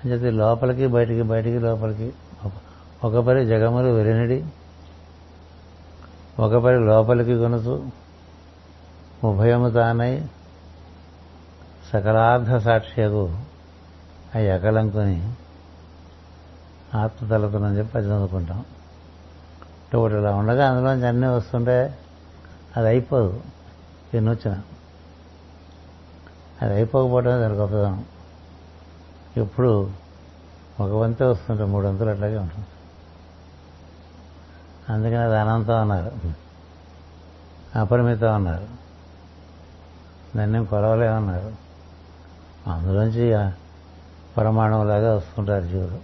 అంచేది 0.06 0.32
లోపలికి 0.32 0.88
బయటికి 0.88 1.22
బయటికి 1.22 1.60
లోపలికి 1.60 2.14
ఒక 3.04 3.26
పరి 3.26 3.46
జగములు 3.46 3.88
వెరినిడి 3.88 4.46
ఒక 6.40 6.64
పరి 6.64 6.80
లోపలికి 6.86 7.38
కొనుతూ 7.38 7.86
ఉభయము 9.24 9.70
తానై 9.70 10.26
సకలార్థ 11.94 12.58
సాక్ష్యకు 12.58 13.38
ఆ 14.36 14.40
ఎకలంకుని 14.40 15.34
ఆత్మతలతనని 16.96 17.78
చెప్పి 17.78 17.98
అది 17.98 18.08
చదువుకుంటాం. 18.08 18.60
అంటే 18.60 19.98
ఒకటి 19.98 20.14
ఇలా 20.14 20.36
ఉండగా 20.36 20.70
అందులోంచి 20.70 21.08
అన్నీ 21.08 21.28
వస్తుంటే 21.28 22.00
అది 22.78 22.88
అయిపోదు. 22.88 23.44
ఎన్ని 24.14 24.32
వచ్చిన. 24.32 24.62
అది 26.62 26.74
అయిపోకపోవడం 26.74 27.32
దాని 27.32 27.54
గొప్పదనం 27.54 28.06
ఎప్పుడు 29.38 29.92
ఒక 30.80 30.92
వంతే 30.92 31.26
వస్తుంటే 31.26 31.64
మూడు 31.64 31.88
వంతులు 31.88 32.10
అట్లాగే 32.10 32.38
ఉంటుంది 32.38 32.66
అందుకని 34.90 35.18
అది 35.18 35.38
అనంతం 35.38 35.82
అన్నారు. 35.82 36.12
అపరిమితం 37.80 38.34
అన్నారు. 38.34 38.68
దాన్ని 40.38 40.66
కొలవలేమన్నారు. 40.66 41.71
అందులోంచి 42.70 43.52
పరమాణువులాగా 44.38 45.16
వస్తుంటారు 45.16 45.66
జీవుడు 45.66 46.00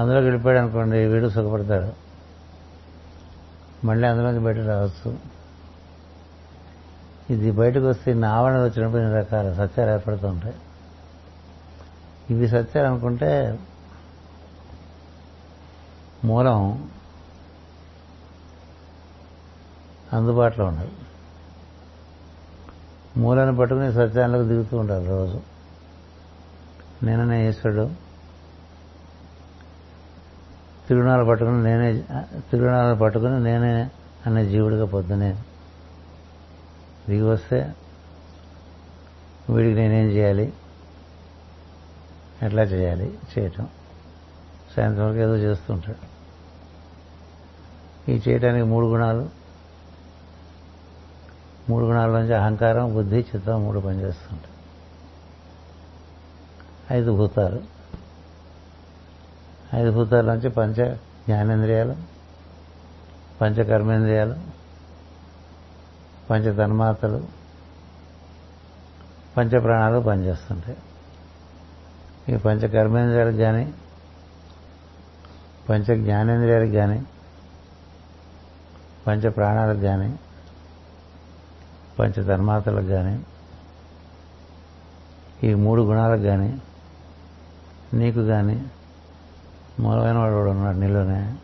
అందులోకి 0.00 0.26
వెళ్ళిపోయాడు 0.26 0.60
అనుకోండి 0.60 1.06
వీడు 1.06 1.28
సుఖపడతాడు. 1.28 1.92
మళ్ళీ 3.86 4.08
అందులోంచి 4.08 4.38
బయట 4.38 4.56
రావచ్చు. 4.56 5.18
ఇది 7.30 7.50
బయటకు 7.50 7.88
వస్తే 7.88 8.10
ఇన్ని 8.10 8.26
ఆవరణలు 8.26 8.64
వచ్చినప్పుడు 8.64 9.00
ఇన్ని 9.00 9.16
రకాల 9.16 9.52
సత్యాలు 9.52 9.90
ఏర్పడుతూ 9.90 10.28
ఉంటాయి 10.28 10.54
ఇవి 12.30 12.48
సత్యాలు 12.48 12.86
అనుకుంటే 12.86 13.58
మూలం 16.24 16.90
అందుబాటులో 20.12 20.64
ఉండదు. 20.64 21.09
మూలను 23.16 23.56
పట్టుకుని 23.56 23.92
సత్యాలకు 23.92 24.42
దిగుతూ 24.42 24.78
ఉంటారు 24.78 25.08
రోజు. 25.08 25.40
నేననే 27.02 27.48
ఈశ్వరుడు. 27.48 27.90
తిరునాలు 30.88 31.24
పట్టుకుని 31.24 31.62
నేనే 31.62 32.04
తిరునాలు 32.50 32.98
పట్టుకుని 32.98 33.42
నేనే 33.42 33.90
అనే 34.26 34.46
జీవుడిగా 34.46 34.84
పొద్దునే 34.84 35.42
దిగి 37.08 37.22
వస్తే 37.22 37.74
వీడికి 39.50 39.74
నేనేం 39.74 40.06
చేయాలి? 40.06 40.52
ఎట్లా 42.42 42.62
చేయాలి? 42.62 43.18
చేయటం. 43.38 43.68
సాయంత్రం 44.76 45.04
వరకు 45.06 45.18
ఏదో 45.18 45.36
చేస్తుంటాడు 45.36 46.10
ఈ 48.10 48.20
చేయటానికి 48.28 48.64
మూడు 48.64 48.86
గుణాలు. 48.86 49.39
మూడు 51.70 51.84
గుణాల 51.84 52.10
నుంచి 52.10 52.34
అహంకారం 52.34 52.94
బుద్ధి 52.94 53.16
చిత్తం 53.16 53.62
మూడు 53.62 53.80
పనిచేస్తుంటాయి. 53.80 54.54
ఐదు 57.00 57.16
భూతాలు. 57.16 57.60
ఐదు 59.74 59.90
భూతాల 59.90 60.34
నుంచి 60.34 60.48
పంచ 60.50 60.94
జ్ఞానేంద్రియాలు 60.94 61.96
పంచకర్మేంద్రియాలు 63.40 64.36
పంచ 66.30 66.56
తన్మాతలు 66.56 67.26
పంచప్రాణాలు 69.36 70.00
పనిచేస్తుంటాయి. 70.00 70.78
ఈ 72.34 72.36
పంచ 72.36 72.68
కర్మేంద్రియాలకు 72.68 73.36
కానీ 73.36 73.74
పంచ 75.68 75.84
జ్ఞానేంద్రియాలకు 75.84 76.70
కానీ 76.70 77.06
పంచ 79.06 79.30
ప్రాణాలకు 79.30 79.80
కానీ 79.80 80.18
పంచ 82.00 82.22
ధర్మాతలకు 82.22 82.86
కానీ 82.86 83.26
ఈ 85.44 85.54
మూడు 85.54 85.82
గుణాలకు 85.82 86.22
కానీ 86.22 86.62
నీకు 87.94 88.20
కానీ 88.20 88.66
మూలమైన 89.80 90.16
వాడు 90.16 90.34
కూడా 90.34 90.50
ఉన్నాడు 90.50 90.76
నీలోనే. 90.76 91.38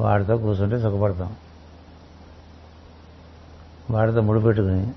వాడితో 0.00 0.36
కూర్చుంటే 0.36 0.80
సుఖపడతాం. 0.82 1.36
వాడితో 3.90 4.20
ముడిపెట్టుకుని 4.20 4.92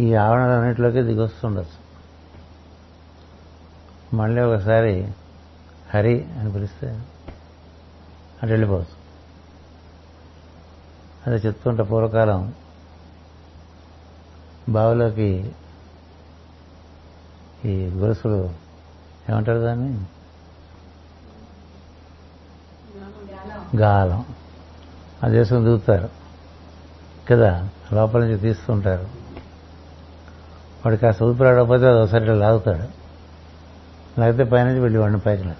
ఈ 0.00 0.14
ఆవరణలన్నింటిలోకి 0.14 1.02
దిగొస్తుండొచ్చు. 1.02 1.90
మళ్ళీ 4.16 4.42
ఒకసారి 4.42 5.14
హరి 5.94 6.24
అని 6.24 6.52
పిలిస్తే 6.52 6.88
అటు 8.42 8.50
వెళ్ళిపోవచ్చు. 8.50 8.99
అదే 11.26 11.36
చెప్తుంటే 11.36 11.82
పూర్వకాలం 11.82 12.54
బావిలోకి 14.68 15.52
ఈ 17.64 17.86
గొలుసులు 17.86 18.50
ఏమంటారు 19.30 19.58
దాన్ని? 19.58 20.04
గాలం. 23.76 24.24
అది 25.22 25.38
వేసుకుని 25.38 25.64
దూకుతారు. 25.64 26.08
కదా? 27.30 27.68
లోపల 27.92 28.20
నుంచి 28.20 28.38
తీస్తుంటారు. 28.38 29.02
వాడు 30.84 30.96
కాస్త 30.96 31.22
ఊపిరాడకపోతే 31.22 31.86
అది 31.86 31.98
ఒకసారి 31.98 32.26
లాగుతాడు. 32.26 33.00
లేకపోతే 34.20 34.44
పైనుంచి 34.44 34.80
వెళ్ళి 34.80 34.98
వాడిని 34.98 35.20
పైకి 35.20 35.52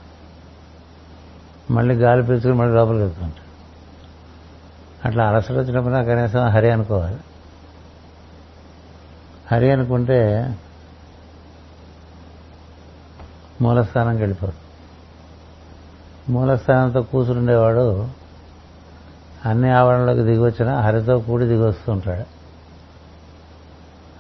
మళ్ళీ 1.71 1.95
గాలి 1.95 2.23
పీల్చుకుని 2.23 2.55
మళ్ళీ 2.55 2.75
లోపలికి 2.75 3.03
వెళ్తుంటాడు. 3.03 3.50
అట్లా 5.05 5.29
అలసట 5.29 5.53
వచ్చినప్పుడు 5.53 5.95
కనీసం 5.95 6.49
హరి 6.49 6.71
అనుకోవాలి. 6.71 7.19
హరి 9.53 9.71
అనుకుంటే 9.71 10.51
మూలస్థానంకి 13.63 14.21
వెళ్ళిపోదు 14.21 14.53
మూలస్థానంతో 16.33 17.03
కూర్చుండేవాడు 17.03 18.09
అన్ని 19.47 19.71
ఆవరణలోకి 19.71 20.23
దిగి 20.23 20.39
వచ్చినా 20.39 20.81
హరితో 20.81 21.19
కూడి 21.19 21.45
దిగి 21.45 21.63
వస్తుంటాడు 21.63 22.41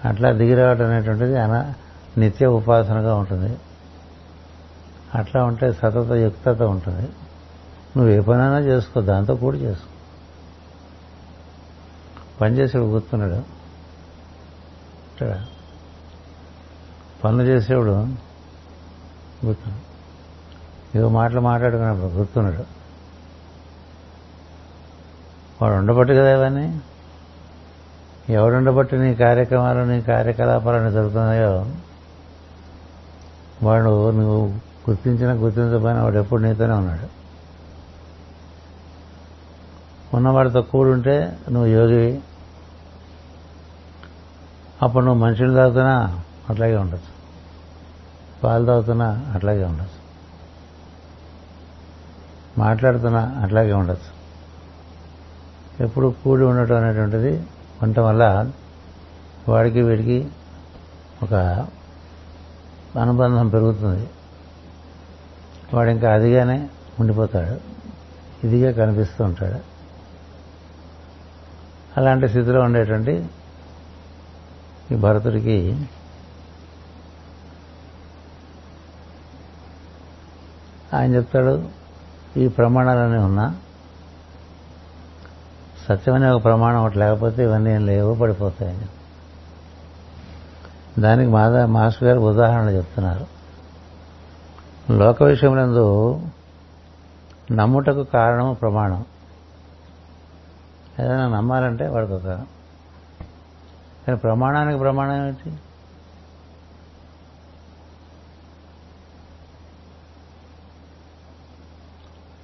అట్లా 0.08 0.32
దిగిరావడం 0.32 0.90
అనేటువంటిది 0.90 1.38
అన 1.38 1.72
నిత్య 2.18 2.46
ఉపాసనగా 2.46 3.14
ఉంటుంది. 3.14 3.58
అట్లా 5.14 5.44
ఉంటే 5.44 5.72
సతత 5.72 6.12
యుక్తత 6.12 6.62
ఉంటుంది. 6.62 7.08
నువ్వు 7.96 8.08
ఏ 8.08 8.20
పనైనా 8.20 8.58
చేసుకో 8.58 9.00
దాంతో 9.00 9.34
కూడి 9.34 9.58
చేసుకో. 9.58 9.99
పనిచేసేవాడు 12.40 12.90
గుర్తున్నాడు 12.90 13.35
ఇక్కడ 15.12 15.46
పనులు 17.24 17.42
చేసేవాడు 17.42 17.90
కూర్చున్నాడు. 19.42 19.90
ఏవో 20.98 21.09
మాటలు 21.09 21.40
మాట్లాడుకున్నప్పుడు 21.40 22.12
గుర్తున్నాడు 22.12 22.64
వాడు 25.62 25.74
ఉండబట్టి 25.74 26.14
కదా 26.14 26.33
ఇవన్నీ? 26.33 26.81
ఎవడుండబట్టి 28.29 28.98
నీ 28.98 29.14
కార్యక్రమాలు 29.14 29.79
నీ 29.79 30.03
కార్యకలాపాలను 30.03 30.90
జరుగుతున్నాయో? 30.90 31.66
వాడు 33.62 34.11
నువ్వు 34.11 34.46
గుర్తించిన 34.90 35.33
గుర్తించబోయిన 35.33 36.00
వాడు 36.00 36.18
ఎప్పుడు 36.18 36.42
నీతోనే 36.42 36.72
ఉన్నాడు. 36.72 37.20
ఉన్నవాడితో 40.16 40.62
కూడుంటే 40.62 41.38
నువ్వు 41.50 41.70
యోగివి 41.70 42.22
అప్పుడు 44.82 45.04
నువ్వు 45.04 45.22
మనుషులు 45.22 45.54
తాగుతున్నా 45.54 46.22
అట్లాగే 46.50 46.76
ఉండొచ్చు. 46.76 47.20
పాలు 48.44 48.66
తాగుతున్నా 48.66 49.30
అట్లాగే 49.34 49.64
ఉండొచ్చు. 49.64 50.00
మాట్లాడుతున్నా 52.58 53.20
అట్లాగే 53.20 53.72
ఉండొచ్చు. 53.72 54.20
ఎప్పుడు 55.84 56.14
కూడి 56.24 56.42
ఉండటం 56.42 56.76
అనేటువంటిది 56.76 57.46
ఉండటం 57.82 58.04
వల్ల 58.04 58.50
వాడికి 59.48 59.82
వీడికి 59.82 60.28
ఒక 61.22 61.34
అనుబంధం 63.00 63.48
పెరుగుతుంది. 63.48 64.10
వాడు 65.74 65.90
ఇంకా 65.90 66.14
అదిగానే 66.14 66.68
ఉండిపోతాడు. 67.00 67.60
ఇదిగా 68.46 68.86
కనిపిస్తూ 68.86 69.24
ఉంటాడు. 69.24 69.60
అలాంటి 71.96 72.28
స్థితిలో 72.28 72.60
ఉండేటువంటి 72.60 73.30
ఈ 74.90 74.96
భరతుడికి 74.96 75.87
ఆయన 80.94 81.14
చెప్తాడు 81.14 81.68
ఈ 82.37 82.48
ప్రమాణాలన్నీ 82.48 83.18
ఉన్నా. 83.18 83.57
సత్యమనే 85.88 86.29
ఒక 86.29 86.44
ప్రమాణం 86.44 86.83
ఒకటి 86.83 86.98
లేకపోతే 86.98 87.42
ఇవన్నీ 87.42 87.70
లేవు 87.70 87.87
లేవో 87.87 88.14
పడిపోతాయని 88.14 88.87
దానికి 91.00 91.31
మాదా 91.31 91.66
మాస్టర్ 91.66 92.09
గారు 92.09 92.20
ఉదాహరణ 92.20 92.68
చెప్తున్నారు. 92.68 93.26
లోక 94.92 95.22
విషయమునందు 95.22 96.20
నమ్ముటకు 97.53 98.05
కారణము 98.05 98.55
ప్రమాణం. 98.55 99.05
ఏదైనా 101.00 101.29
నమ్మాలంటే 101.29 101.87
వాడికి 101.87 102.12
ఒక 102.12 102.46
కానీ 104.06 104.18
ప్రమాణానికి 104.18 104.78
ప్రమాణం 104.78 105.26
ఏమిటి? 105.26 105.56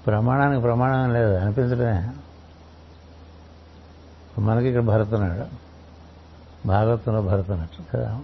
ప్రమాణానికి 0.07 0.61
ప్రమాణం 0.61 1.13
లేదు 1.13 1.35
అనిపించడమే. 1.35 2.09
మనకి 4.39 4.67
ఇక్కడ 4.67 4.83
భరతున్నాడు 4.83 5.47
భాగవతంలో 6.67 7.23
భరతున్నట్టు 7.23 7.93
కదా? 7.93 8.21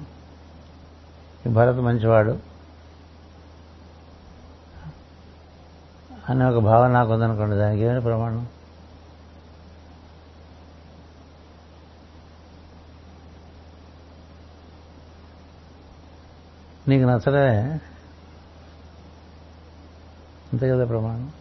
ఈ 1.46 1.48
భరత్ 1.48 1.78
మంచివాడు. 1.78 2.38
అనే 6.28 6.44
ఒక 6.44 6.58
భావన 6.58 6.90
నాకు 6.90 7.12
ఉందనుకోండి 7.12 7.56
దానికి 7.56 7.82
ఏమైనా 7.82 8.00
ప్రమాణం? 8.00 8.46
నీకు 16.88 17.04
నచ్చలే. 17.04 17.62
అంతే 20.52 20.68
కదా 20.68 20.84
ప్రమాణం. 20.84 21.32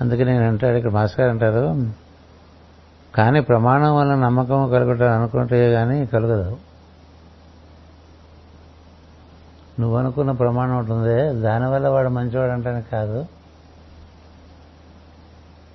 అందుకే 0.00 0.24
నేను 0.24 0.46
అంటాడు 0.46 0.76
ఇక్కడ 0.76 0.90
మాస్టర్ 0.90 1.20
గారు 1.20 1.30
అంటారు 1.30 1.92
కానీ 3.14 3.40
ప్రమాణం 3.40 3.96
వల్ల 3.96 4.14
నమ్మకం 4.14 4.70
కలుగుతాడు 4.70 5.10
అనుకుంటే 5.10 5.72
కానీ 5.72 6.06
కలగదు. 6.06 6.58
నువ్వు 9.80 9.96
అనుకున్న 9.96 10.30
ప్రమాణం 10.30 10.78
ఉంటుంది 10.78 11.40
దానివల్ల 11.40 11.88
వాడు 11.88 12.08
మంచివాడు 12.08 12.52
అంటానికి 12.52 12.90
కాదు. 12.90 13.26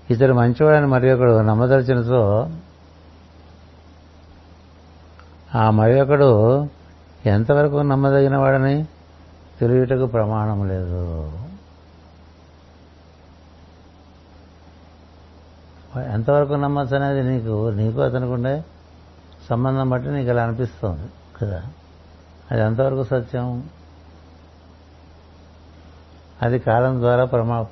ఇతడు 0.10 0.34
మంచివాడని 0.34 0.88
మరి 0.88 1.12
ఒకడు 1.12 1.41
నమ్మదలిచినతో 1.41 2.50
ఆ 5.56 5.69
మరి 5.69 6.02
ఒకడు 6.02 6.63
ఎంతవరకు 7.26 7.78
నమ్మదగిన 7.78 8.38
వాడని 8.38 8.86
తెలియటకు 9.60 10.06
ప్రమాణం 10.06 10.68
లేదు. 10.68 11.32
ఎంతవరకు 16.14 16.54
నమ్మచ్చు 16.54 16.96
అనేది 16.96 17.30
నీకు? 17.30 17.70
నీకు 17.70 18.02
అతనుకుండే 18.02 18.64
సంబంధం 19.50 19.90
బట్టి 19.90 20.10
నీకు 20.10 20.30
అలా 20.30 20.44
అనిపిస్తుంది 20.44 21.10
కదా. 21.42 21.64
అది 22.52 22.62
ఎంతవరకు 22.62 23.04
సత్యం? 23.04 23.70
అది 26.42 26.60
కాలం 26.60 27.00
ద్వారా 27.00 27.26
ప్రమా 27.26 27.68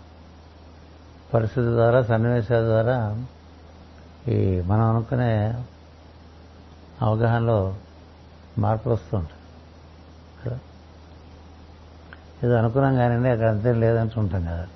పరిస్థితి 1.33 1.67
ద్వారా 1.67 2.01
సన్నివేశాల 2.01 2.63
ద్వారా 2.63 3.25
ఈ 4.27 4.61
మనం 4.61 4.81
అనుకునే 4.81 5.63
అవగాహనలో 7.01 7.75
మార్పులు 8.57 8.93
వస్తుంటాయి 8.93 9.39
కదా 10.45 10.59
ఏదో 12.43 12.53
అనుకున్నాం 12.53 12.95
కానివ్వండి 12.95 13.29
అక్కడ 13.29 13.47
అంతేం 13.47 13.79
లేదంటుంటాం 13.79 14.41
కదా. 14.41 14.67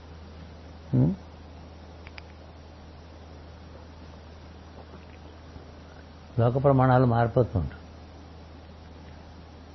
లోక 6.40 6.64
ప్రమాణాలు 6.64 7.06
మారిపోతూ 7.06 7.60
ఉంటాయి. 7.60 7.82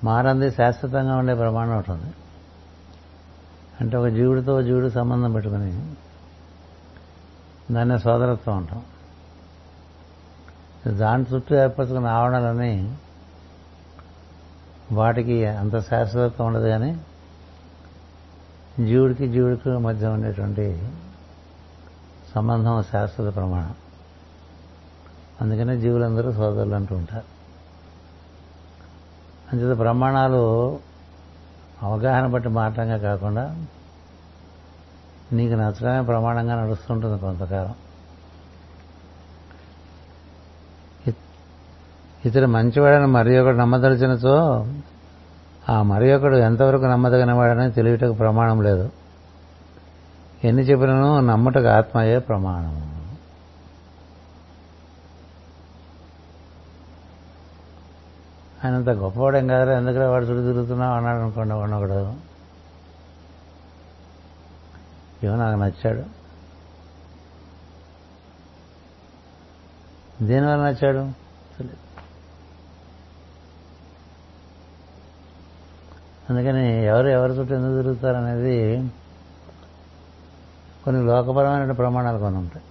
మారంది 0.04 0.50
శాశ్వతంగా 0.50 1.16
ఉండే 1.16 1.34
ప్రమాణం 1.34 1.78
ఒకటి 1.78 1.90
ఉంది. 1.90 2.14
అంటే 3.80 3.96
ఒక 3.96 4.06
జీవుడితో 4.06 4.62
జీవుడు 4.62 4.88
సంబంధం 4.88 5.32
పెట్టుకుని 5.32 5.94
దాన్ని 7.70 8.00
సోదరత్వం 8.00 8.56
ఉంటాం 8.56 8.84
దాని 10.98 11.24
చుట్టూ 11.34 11.54
ఏర్పరచుకున్న 11.54 12.06
ఆవరణలన్నీ 12.06 12.98
వాటికి 14.92 15.46
అంత 15.46 15.80
శాశ్వతత్వం 15.80 16.46
ఉండదు 16.46 16.68
కానీ 16.68 17.00
జీవుడికి 18.86 19.28
జీవుడికి 19.28 19.68
మధ్య 19.68 20.06
ఉండేటువంటి 20.06 20.88
సంబంధం 22.34 22.82
శాశ్వత 22.82 23.34
ప్రమాణం. 23.34 23.74
అందుకనే 25.40 25.78
జీవులందరూ 25.78 26.32
సోదరులు 26.32 26.74
అంటూ 26.74 26.96
ఉంటారు. 26.96 27.24
అంచేత 29.52 29.78
ప్రమాణాలు 29.78 30.78
అవగాహన 31.82 32.26
బట్టి 32.26 32.48
మాటంగా 32.48 32.96
కాకుండా 32.96 33.66
నీకు 35.32 35.54
నచ్చడమే 35.54 36.02
ప్రమాణంగా 36.02 36.62
నడుస్తుంటుంది 36.62 37.20
కొంతకాలం. 37.20 37.74
ఇతడు 42.24 42.46
మంచివాడని 42.46 43.06
మరి 43.06 43.38
ఒకటి 43.38 43.56
నమ్మదలిచినచో 43.56 44.66
ఆ 45.70 45.82
మరి 45.82 46.12
ఒకడు 46.12 46.36
ఎంతవరకు 46.36 46.84
నమ్మదగిన 46.84 47.32
వాడని 47.32 47.72
తెలియటకు 47.72 48.12
ప్రమాణం 48.12 48.62
లేదు. 48.62 48.90
ఎన్ని 50.44 50.62
చెప్పినను 50.62 51.20
నమ్మటకు 51.20 51.66
ఆత్మయే 51.66 52.18
ప్రమాణం. 52.18 52.88
ఆయనంత 58.64 58.88
గొప్పవాడేం 58.88 59.46
కాదురా 59.48 59.76
ఎందుకురా 59.76 60.10
వాడు 60.10 60.24
చుట్టూ 60.24 60.46
తిరుగుతున్నావు 60.46 60.94
అన్నాడు 60.94 61.20
అనుకోండి 61.20 61.54
ఒకడు 61.54 62.14
ఏమో 65.26 65.36
నాకు 65.36 65.60
నచ్చాడు. 65.60 66.02
దేనివల్ల 70.24 70.62
నచ్చాడు 70.62 71.10
తెలియదు 71.58 71.78
అందుకని 76.32 76.84
ఎవరు 76.84 77.08
ఎవరి 77.08 77.32
చుట్టూ 77.32 77.54
ఎందుకు 77.54 77.76
తిరుగుతారనేది 77.76 78.90
కొన్ని 80.84 81.06
లోకపరమైన 81.06 81.72
ప్రమాణాలు 81.72 82.18
కొన్ని 82.18 82.40
ఉంటాయి. 82.40 82.64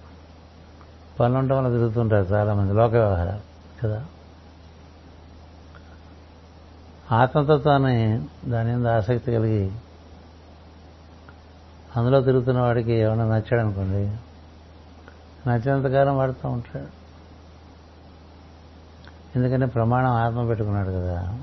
పనులు 1.20 1.38
ఉండటం 1.38 1.56
వల్ల 1.56 1.68
తిరుగుతుంటారు 1.68 2.24
చాలామంది 2.24 2.74
లోక 2.74 2.90
వ్యవహారాలు 2.90 3.40
కదా? 3.82 4.06
ఆత్మతత్వాన్ని 7.12 8.26
దాని 8.48 8.76
మీద 8.76 8.88
ఆసక్తి 8.88 9.32
కలిగి 9.32 9.72
అందులో 11.96 12.20
తిరుగుతున్న 12.20 12.60
వాడికి 12.60 12.92
ఏమైనా 12.92 13.24
నచ్చాడు 13.24 13.60
అనుకోండి 13.60 14.16
నచ్చినంతకాలం 15.48 16.16
వాడుతూ 16.16 16.48
ఉంటాడు. 16.48 17.02
ఎందుకంటే 19.36 19.66
ప్రమాణం 19.66 20.10
ఆత్మ 20.10 20.46
పెట్టుకున్నాడు 20.46 20.90
కదా. 20.90 21.38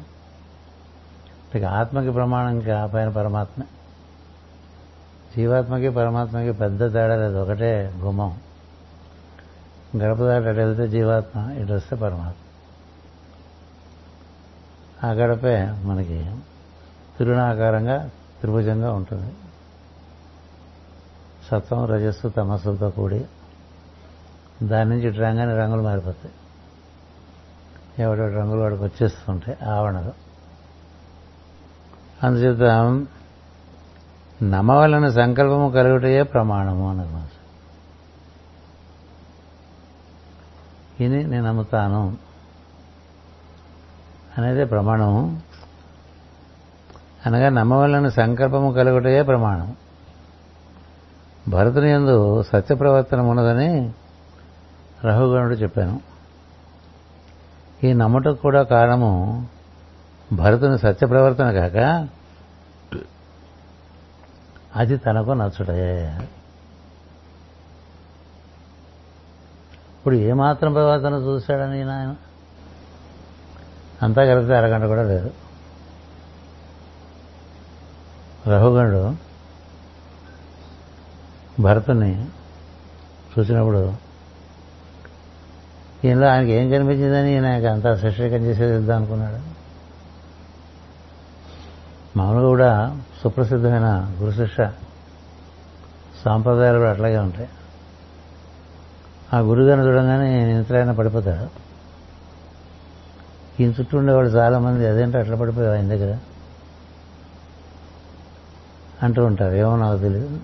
ఇక 1.55 1.63
ఆత్మకి 1.63 2.11
ప్రమాణం 2.11 2.49
ఇంకా 2.49 2.85
పైన 2.85 3.09
పరమాత్మే. 3.09 3.65
జీవాత్మకి 5.37 5.89
పరమాత్మకి 5.89 6.51
పెద్ద 6.51 6.93
తేడా 6.93 7.15
లేదు. 7.15 7.37
ఒకటే 7.37 7.93
గుమ్మం. 7.97 8.39
గడప 9.97 10.17
దాటి 10.17 10.47
అటు 10.47 10.57
వెళ్తే 10.57 10.87
జీవాత్మ 10.87 11.51
ఇటు 11.51 11.73
వస్తే 11.73 11.95
పరమాత్మ. 11.95 12.41
ఆ 15.07 15.11
గడపే 15.11 15.71
మనకి 15.83 16.31
తిరుణాకారంగా 17.17 18.09
త్రిభుజంగా 18.39 18.93
ఉంటుంది. 18.93 19.33
సత్వం 21.51 21.85
రజస్సు 21.85 22.27
తమస్సులతో 22.27 22.89
కూడి 22.89 23.25
దాని 24.63 24.89
నుంచి 24.89 25.07
ఇటు 25.07 25.17
రంగానే 25.17 25.57
రంగులు 25.57 25.81
మారిపోతాయి. 25.81 26.33
ఎవడో 28.03 28.27
రంగులు 28.27 28.61
వాడికి 28.61 28.83
వచ్చేస్తుంటాయి 28.83 29.69
ఆవరణలు. 29.69 30.28
అందుచేత 32.23 32.61
నమవలన 34.43 35.09
సంకల్పము 35.09 35.69
కలుగుటయే 35.69 36.23
ప్రమాణము 36.23 36.89
అన్నమాట 36.89 37.27
ఇది 41.01 41.23
నేను 41.23 41.45
నమ్ముతాను 41.45 42.17
అనేది 44.37 44.65
ప్రమాణం 44.65 45.41
అనగా 47.25 47.49
నమ్మవలన 47.49 48.09
సంకల్పము 48.09 48.71
కలుగుటయే 48.71 49.21
ప్రమాణం 49.21 49.75
భరతుని 51.49 51.89
ఎందు 51.91 52.43
సత్యప్రవర్తన 52.43 53.21
ఉన్నదని 53.21 53.93
రఘుగణుడు 55.05 55.53
చెప్పాను. 55.53 56.01
ఈ 57.83 57.93
నమ్మటకు 57.93 58.33
కూడా 58.33 58.63
కారణము 58.63 59.47
భరతుని 60.33 60.79
సత్య 60.79 61.07
ప్రవర్తన 61.07 61.51
కాక 61.51 62.07
అది 64.75 64.97
తనకు 64.97 65.31
నచ్చుడే. 65.31 66.19
ఇప్పుడు 69.97 70.15
ఏమాత్రం 70.15 70.73
ప్రవర్తన 70.73 71.13
చూశాడని 71.13 71.81
ఆయన 71.91 72.15
అంతా 74.03 74.25
కలిపితే 74.25 74.55
అరగంట 74.55 74.83
కూడా 74.83 75.03
లేదు. 75.03 75.31
రఘుగణుడు 78.49 79.15
భరతుని 81.61 82.25
చూసినప్పుడు 83.39 83.93
ఈయనలో 86.05 86.27
ఆయనకి 86.27 86.51
ఏం 86.51 86.69
కనిపించిందని 86.69 87.31
ఈయన 87.31 87.71
అంతా 87.71 87.95
శిష్యకం 87.95 88.35
చేసేది 88.35 88.75
ఇద్దాం 88.75 88.97
అనుకున్నాడు. 88.97 89.58
మామూలుగా 92.19 92.47
కూడా 92.47 93.01
సుప్రసిద్ధమైన 93.23 94.15
గురు 94.19 94.31
శిష్య 94.31 94.71
సాంప్రదాయాలు 96.25 96.77
కూడా 96.77 96.89
అట్లాగే 96.89 97.17
ఉంటాయి. 97.17 97.49
ఆ 99.33 99.39
గురుగారిని 99.39 99.87
చూడంగానే 99.87 100.51
ఇంతలైనా 100.51 100.93
పడిపోతాడు. 100.93 101.69
ఈయన 103.61 103.73
చుట్టూ 103.79 103.97
ఉండేవాళ్ళు 103.97 104.37
చాలామంది 104.37 104.87
అదేంటో 104.87 105.19
అట్లా 105.19 105.35
పడిపోయావు 105.35 105.75
ఆయన 105.75 105.87
దగ్గర. 105.87 106.17
అంటూ 109.03 109.25
ఉంటారు 109.25 109.53
ఏమో 109.53 109.75
నాకు 109.75 109.99
తెలియదు 109.99 110.39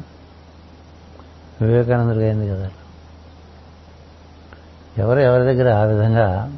వివేకానందుడికి 1.61 2.25
అయింది 2.25 2.49
కదా. 2.49 2.71
ఎవరు 4.97 5.19
ఎవరి 5.19 5.43
దగ్గర 5.43 5.73
ఆ 5.73 5.83
విధంగా 5.83 6.57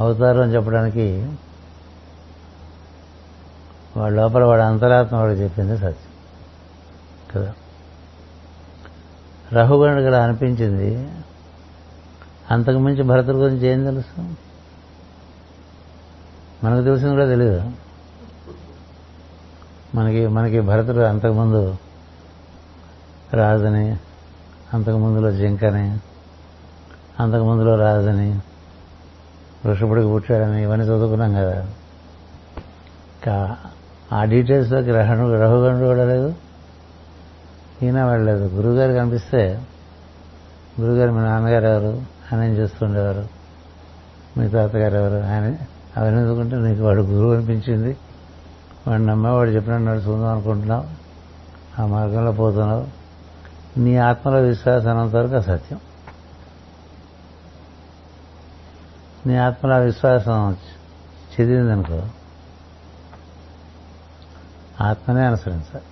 అవుతారు 0.00 0.40
అని 0.40 0.54
చెప్పడానికి 0.54 1.32
వాడు 3.98 4.14
లోపల 4.14 4.44
వాడు 4.44 4.62
అంతరాత్మ 4.62 5.16
వాడు 5.16 5.32
చెప్పింది 5.32 5.76
సత్యం. 5.76 5.94
కదా? 7.34 7.54
రఘుగణుడు 9.52 10.02
కూడా 10.02 10.24
అనిపించింది 10.24 11.10
అంతకు 12.50 12.78
మించి 12.78 13.02
గురించి 13.32 13.66
ఏం 13.66 13.84
తెలుసు? 13.84 14.20
మనకు 16.64 16.84
తెలిసింది 16.84 17.12
కూడా 17.12 17.26
తెలియదు 17.26 17.72
మనకి 19.94 20.26
మనకి 20.26 20.60
భరతుడు 20.60 20.98
అంతకుముందు 20.98 21.76
రాజుని 23.34 23.96
అంతకుముందులో 24.74 25.32
జింకని 25.32 25.98
అంతకుముందులో 27.20 27.76
రాజుని 27.76 28.40
వృషభుడికి 29.66 30.08
పుట్టాడని 30.08 30.62
ఇవన్నీ 30.62 30.86
చదువుకున్నాం 30.86 31.32
కదా. 31.34 31.66
ఆ 34.12 34.24
డీటెయిల్స్లోకి 34.24 34.90
రహణు 34.90 35.32
రఘుగణుడు 35.32 35.86
కూడా 35.86 36.04
లేదు 36.04 36.34
ఈయన 37.82 38.04
వెళ్ళలేదు 38.04 38.54
గురువుగారు 38.54 38.92
కనిపిస్తే 38.92 39.62
గురుగారు 40.80 41.10
మీ 41.10 41.20
నాన్నగారు 41.20 41.66
ఎవరు? 41.66 42.02
ఆయన 42.32 42.52
చేస్తుండేవారు 42.52 43.28
మీ 44.36 44.48
తాతగారు 44.48 44.94
ఎవరు? 44.94 45.26
ఆయన 45.26 45.56
అవన్నీ 45.96 46.20
ఎందుకుంటే 46.20 46.56
నీకు 46.56 46.82
వాడు 46.82 47.02
గురువు 47.02 47.34
అనిపించింది. 47.34 47.96
వాడు 48.86 49.02
నమ్మే 49.02 49.30
వాడు 49.30 49.50
చెప్పినట్టు 49.50 49.84
నడుచుకుందాం 49.84 50.28
అనుకుంటున్నావు. 50.28 50.84
ఆ 51.82 51.86
మార్గంలో 51.86 52.32
పోతున్నావు. 52.32 52.86
నీ 53.78 53.96
ఆత్మలో 53.96 54.38
విశ్వాసం 54.38 54.90
అన్నంతవరకు 54.90 55.34
అసత్యం 55.34 55.80
నీ 59.26 59.36
ఆత్మలో 59.36 59.78
విశ్వాసం 59.78 60.56
చెదిరిందనుకో 61.40 62.02
ఆత్మనే 64.80 65.24
అనుసరించాలి. 65.24 65.84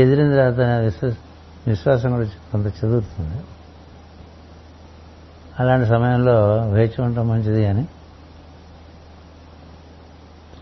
చెదిరిన 0.00 0.30
తర్వాత 0.30 0.60
విశ్వాసం 1.68 2.10
కూడా 2.10 2.24
కొంత 2.24 2.66
చెదురుతుంది 2.66 3.40
అలాంటి 5.60 5.88
సమయంలో 5.88 6.56
వేచి 6.56 7.04
ఉండటం 7.04 7.28
మంచిది 7.28 7.66
అని. 7.66 7.86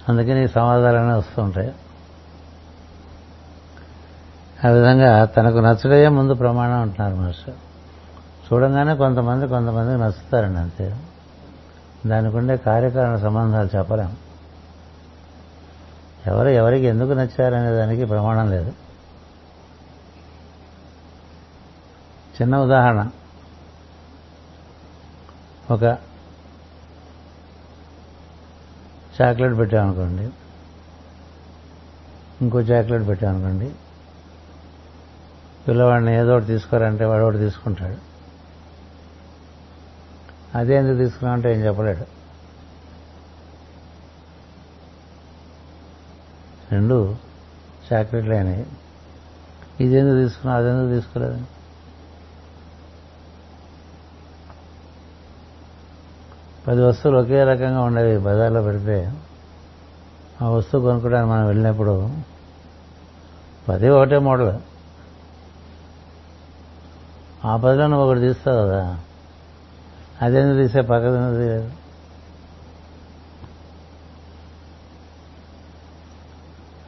అందుకని 0.08 0.44
ఈ 0.44 0.46
సంవాదాలన్నీ 0.46 1.14
వస్తూ 1.14 1.42
ఉంటాయి. 1.42 1.72
ఆ 4.64 4.68
విధంగా 4.68 5.24
తనకు 5.24 5.58
నచ్చడయే 5.58 6.08
ముందు 6.08 6.34
ప్రమాణం 6.34 6.80
అంటున్నారు 6.80 7.14
మాస్టర్ 7.14 7.54
చూడంగానే 8.52 8.96
కొంతమంది 8.96 9.48
కొంతమందికి 9.48 10.00
నచ్చుతారండి 10.00 10.58
అంతే. 10.58 10.96
దానికి 12.06 12.36
ఉండే 12.36 12.56
కార్యకారణ 12.56 13.16
సంబంధాలు 13.16 13.76
చెప్పలేం. 13.76 14.16
ఎవరు 16.26 16.48
ఎవరికి 16.48 16.86
ఎందుకు 16.86 17.12
నచ్చారనే 17.12 17.70
దానికి 17.70 18.04
ప్రమాణం 18.04 18.50
లేదు. 18.50 18.72
చిన్న 22.42 22.56
ఉదాహరణ. 22.56 23.10
ఒక 25.70 25.82
చాక్లెట్ 29.22 29.58
పెట్టామనుకోండి. 29.58 30.30
ఇంకో 32.42 32.60
చాక్లెట్ 32.60 33.08
పెట్టామనుకోండి. 33.08 33.74
పిల్లవాడిని 35.68 36.14
ఏదో 36.14 36.32
ఒకటి 36.32 36.46
తీసుకోరంటే 36.46 37.04
వాడు 37.04 37.24
ఒకటి 37.24 37.38
తీసుకుంటాడు. 37.38 37.96
అదే 40.58 40.76
ఎందుకు 40.76 40.96
తీసుకున్నామంటే 40.96 41.52
ఏం 41.52 41.66
చెప్పలేడు. 41.66 42.19
రెండు 46.70 47.16
చాక్లెట్లు 47.92 48.34
అయినాయి 48.34 48.66
ఇదేందుకు 49.80 50.16
తీసుకున్నా 50.16 50.56
అదెందుకు 50.56 51.00
తీసుకోలేదు? 51.00 51.40
పది 56.66 56.80
వస్తువులు 56.80 57.18
ఒకే 57.18 57.44
రకంగా 57.44 57.80
ఉండేవి. 57.80 58.18
బజార్లో 58.18 58.62
పెడితే 58.62 59.12
ఆ 60.42 60.48
వస్తువు 60.48 60.82
కొనుక్కోవడానికి 60.82 61.32
మనం 61.32 61.46
వెళ్ళినప్పుడు 61.46 62.10
పది 63.68 63.88
ఒకటే 63.88 64.18
మోడల్. 64.18 64.60
ఆ 67.44 67.56
పదిలో 67.56 67.86
నువ్వు 67.86 68.08
ఒకటి 68.08 68.20
తీస్తావు 68.20 68.66
కదా. 68.66 68.98
అదేందుకు 70.22 70.56
తీసే 70.56 70.80
పక్కది 70.80 71.70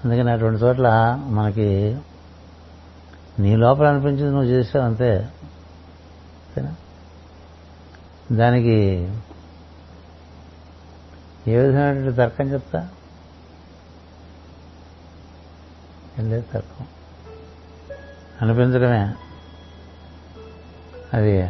అందుకని 0.04 0.30
అటువంటి 0.30 0.64
చోట్ల 0.64 1.18
మనకి 1.26 1.98
నీ 3.38 3.56
లోపల 3.56 3.86
అనిపించింది 3.86 4.30
నువ్వు 4.30 4.44
చేసావు 4.44 4.84
అంతే. 4.84 5.28
దానికి 8.32 9.12
ఏ 11.46 11.56
విధమైనటువంటి 11.56 12.16
తర్కం 12.16 12.44
చెప్తా? 12.44 12.88
ఏం 16.18 16.30
లేదు 16.30 16.46
తర్కం. 16.52 16.86
అనిపించడమే. 18.42 19.14
అది 21.12 21.48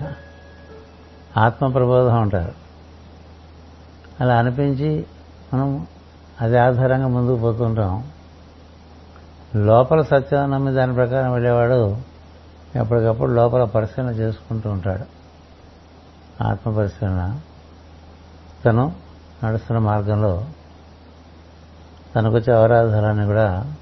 ఆత్మ 1.36 1.68
ప్రబోధం 1.68 2.20
అంటారు. 2.20 2.54
అలా 4.20 4.38
అనిపించి 4.38 5.06
మనం 5.54 5.86
అది 6.40 6.58
ఆధారంగా 6.58 7.06
ముందుకు 7.06 7.36
పోతుంటాం. 7.36 8.12
లోపల 9.56 10.02
సత్యం 10.02 10.50
నమ్మి 10.50 10.72
దాని 10.72 10.94
ప్రకారం 10.94 11.32
వెళ్ళేవాడు 11.32 11.96
ఎప్పటికప్పుడు 12.76 13.32
లోపల 13.32 13.64
పరిశీలన 13.64 14.08
చేసుకుంటూ 14.08 14.70
ఉంటాడు. 14.70 15.04
ఆత్మ 16.44 16.76
పరిశీలన. 16.76 17.40
తను 18.64 18.96
నడుస్తున్న 19.44 19.78
మార్గంలో 19.78 20.46
తనకొచ్చే 22.16 22.54
అవరాధాలన్నీ 22.54 23.26
కూడా 23.26 23.74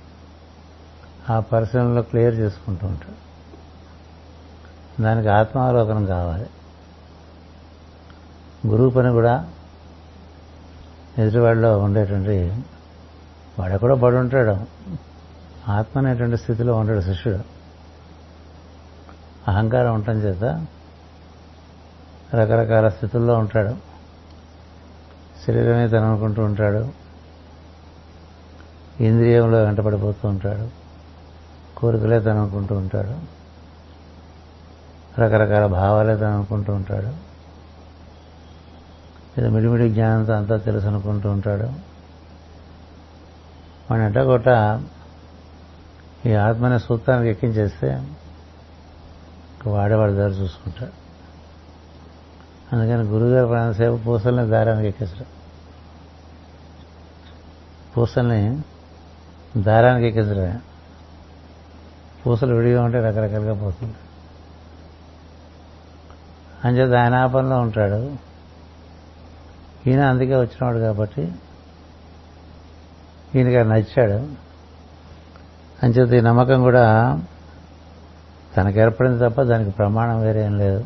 ఆ 1.30 1.40
పరిశీలనలో 1.40 2.02
క్లియర్ 2.02 2.34
చేసుకుంటూ 2.34 2.86
ఉంటాడు. 2.86 3.30
దానికి 5.02 5.28
ఆత్మావలోకనం 5.28 6.06
కావాలి. 6.06 6.46
గురువు 8.66 8.90
పని 8.90 9.10
కూడా 9.10 9.48
ఎదుటివాడిలో 11.18 11.78
ఉండేటువంటి 11.78 12.64
వాడు 13.58 13.78
కూడా 13.78 13.94
పడి 13.94 14.16
ఉంటాడు 14.16 14.56
ఆత్మ 15.68 15.98
అనేటువంటి 15.98 16.36
స్థితిలో 16.36 16.74
ఉంటాడు 16.74 17.00
శిష్యుడు. 17.00 17.38
అహంకారం 19.48 19.94
ఉండటం 19.94 20.12
చేత 20.12 20.66
రకరకాల 22.34 22.88
స్థితుల్లో 22.88 23.34
ఉంటాడు. 23.34 23.76
శరీరమే 25.46 25.88
తననుకుంటూ 25.88 26.44
ఉంటాడు. 26.44 26.88
ఇంద్రియంలో 29.00 29.64
వెంటపడిపోతూ 29.64 30.28
ఉంటాడు. 30.28 30.68
కోరికలే 31.76 32.20
తననుకుంటూ 32.20 32.74
ఉంటాడు. 32.74 33.40
రకరకాల 35.20 35.66
భావాలే 35.66 36.16
తననుకుంటూ 36.16 36.72
ఉంటాడు. 36.72 37.30
ఏదో 39.40 39.50
మిడిమిడి 39.50 39.90
జ్ఞానంతో 39.90 40.32
అంతా 40.32 40.56
తెలుసు 40.56 40.86
అనుకుంటూ 40.86 41.30
ఉంటాడు. 41.30 41.90
వాడిని 43.90 44.08
ఎట్టగొట్ట 44.08 44.48
ఈ 46.26 46.34
ఆత్మని 46.34 46.80
సూత్రానికి 46.80 47.30
ఎక్కించేస్తే 47.30 48.08
వాడేవాడు 49.66 50.12
దారి 50.12 50.32
చూసుకుంటాడు. 50.32 51.00
అందుకని 52.76 53.02
గురుగారు 53.02 53.46
ప్రాణసేపు 53.46 53.96
పూసల్ని 53.96 54.46
దారానికి 54.46 54.88
ఎక్కించడం 54.88 55.26
పూసల్ని 57.96 58.62
దారానికి 59.56 60.06
ఎక్కించడమే 60.06 60.58
పూసలు 62.26 62.54
విడిగా 62.54 62.82
ఉంటే 62.82 62.98
రకరకాలుగా 62.98 63.54
పోతుంది. 63.54 63.94
అంచేత 66.64 66.98
ఆయన 66.98 67.14
ఆపంలో 67.14 67.58
ఉంటాడు. 67.58 68.16
ఈయన 69.86 70.00
అందుకే 70.00 70.36
వచ్చినవాడు 70.36 70.78
కాబట్టి 70.78 71.32
ఈయనకి 73.34 73.56
నచ్చాడు. 73.56 74.49
అంచేత 75.82 76.12
ఈ 76.12 76.20
నమ్మకం 76.20 76.62
కూడా 76.62 77.20
తనకు 78.56 78.78
ఏర్పడింది 78.78 79.30
తప్ప 79.30 79.42
దానికి 79.42 79.70
ప్రమాణం 79.70 80.20
వేరే 80.20 80.48
లేదు. 80.48 80.84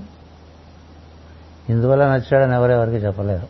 ఇందువల్ల 1.68 2.08
నచ్చాడని 2.08 2.54
ఎవరెవరికి 2.54 2.96
చెప్పలేరు. 2.96 3.48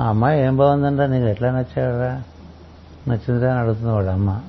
ఆ 0.00 0.08
అమ్మాయి 0.08 0.42
ఏం 0.42 0.56
బాగుందంటే 0.56 1.06
నీకు 1.06 1.26
ఎట్లా 1.26 1.50
నచ్చాడరా? 1.50 2.22
నచ్చిందిరా 3.08 3.50
అని 3.50 3.60
అడుగుతుంది 3.60 3.90
వాడు 3.90 4.06
అమ్మ. 4.06 4.40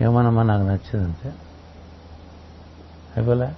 ఏమోనమ్మా 0.00 0.42
నాకు 0.42 0.62
నచ్చింది 0.62 1.04
అంతే. 1.04 1.32
అయిపోలే. 3.16 3.52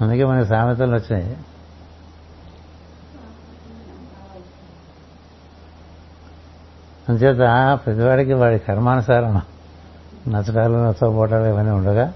అందుకే 0.00 0.24
మనకి 0.24 0.48
సామెతలు 0.48 0.94
వచ్చినాయి 0.94 1.36
అంచేత 7.10 7.78
ప్రతివాడికి 7.86 8.32
వాడి 8.32 8.58
కర్మానుసారం 8.58 9.42
నచ్చటాలు 10.28 10.72
నచ్చకపోవటాలు 10.72 11.44
ఇవన్నీ 11.44 11.72
ఉండగా 11.72 12.12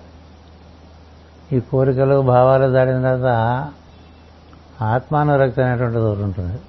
ఈ 1.53 1.61
కోరికలు 1.61 2.21
భావాలు 2.21 2.73
దాడిన 2.73 3.03
తర్వాత 3.03 3.73
ఆత్మానురక్తి 4.83 5.63
అనేటువంటిది 5.63 6.05
ఒకటి 6.05 6.23
ఉంటుంది. 6.23 6.61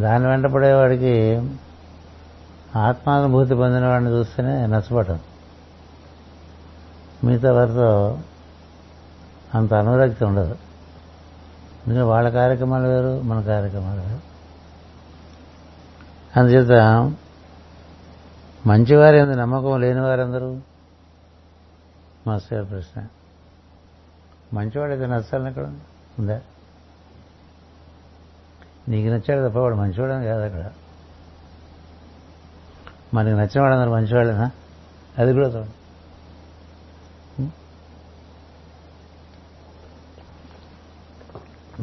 దాని 0.00 0.26
వెంటపడేవాడికి 0.26 1.14
ఆత్మానుభూతి 2.76 3.54
పొందిన 3.54 3.86
వాడిని 3.86 4.10
చూస్తేనే 4.10 4.66
నచ్చపడదు 4.66 5.18
మిగతా 7.24 7.52
వారితో 7.52 8.18
అంత 9.54 9.74
అనురక్తి 9.74 10.24
ఉండదు. 10.24 10.56
ఎందుకంటే 11.86 12.02
వాళ్ళ 12.02 12.28
కార్యక్రమాలు 12.28 12.88
వేరు 12.88 13.20
మన 13.20 13.40
కార్యక్రమాలు 13.40 14.00
వేరు. 14.00 14.33
అందుచేత 16.36 16.72
మంచివారు 18.66 19.16
ఎందు 19.16 19.32
నమ్మకం 19.32 19.80
లేని 19.80 20.00
వారందరూ 20.00 20.60
మాస్టర్ 22.26 22.70
ప్రశ్న. 22.70 23.00
ప్రశ్న 23.00 24.58
మంచివాడైతే 24.60 25.06
నచ్చాలని 25.06 25.48
అక్కడ 25.48 25.74
ఉందా? 26.18 26.40
నీకు 28.88 29.08
నచ్చాడు 29.08 29.48
తప్ప 29.48 29.58
వాడు 29.58 29.74
మంచివాడని 29.74 30.24
కాదు 30.24 30.44
అక్కడ. 30.44 30.70
మనకి 33.14 33.36
నచ్చిన 33.36 33.74
అందరు 33.74 33.90
మంచివాళ్ళేనా? 33.90 34.50
అది 35.18 35.32
కూడా 35.32 35.48
చూడండి. 35.48 35.72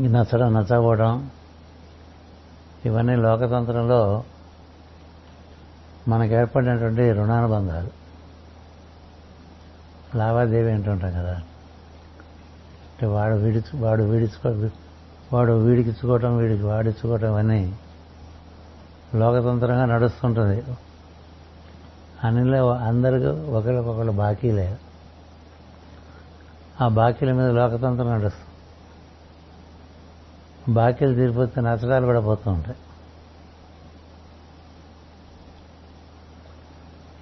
నచ్చడం 0.08 0.54
నచ్చకపోవడం 0.54 1.32
ఇవన్నీ 2.86 3.16
లోకతంత్రంలో 3.16 4.24
మనకు 6.08 6.34
ఏర్పడినటువంటి 6.34 7.12
రుణానుబంధాలు. 7.12 7.90
లావాదేవీ 10.18 10.72
అంటుంటాం 10.72 11.12
కదా. 11.12 11.34
అంటే 12.92 13.06
వాడు 13.06 13.36
వీడిచు 13.36 13.78
వాడు 13.78 14.04
వీడిచుకో 14.04 14.70
వాడు 15.34 15.54
వీడికిచ్చుకోవటం 15.54 16.38
వీడికి 16.38 16.64
వాడిచ్చుకోవటం 16.64 17.28
ఇవన్నీ 17.28 17.80
లోకతంత్రంగా 19.16 19.86
నడుస్తుంటుంది. 19.86 20.64
అనిలో 22.24 22.70
అందరికీ 22.70 23.26
ఒకరికొకరు 23.26 24.12
బాకీలే. 24.12 24.78
ఆ 26.82 26.88
బాకీల 26.88 27.34
మీద 27.34 27.50
లోకతంత్రం 27.50 28.12
నడుస్తుంది. 28.12 28.52
బాకీలు 30.74 31.14
తీరిపోతే 31.14 31.62
నచ్చడాలు 31.62 32.06
కూడా 32.06 32.20
ఉంటాయి. 32.48 32.78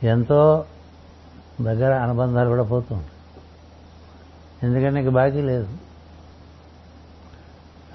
ఎంతో 0.04 0.66
దగ్గర 1.62 1.94
అనుబంధాలు 1.94 2.50
కూడా 2.50 2.64
పోతూ 2.64 2.96
ఉంటాయి. 2.96 3.12
ఎందుకంటే 4.64 4.90
నీకు 4.90 5.10
బాకీ 5.10 5.42
లేదు. 5.42 5.78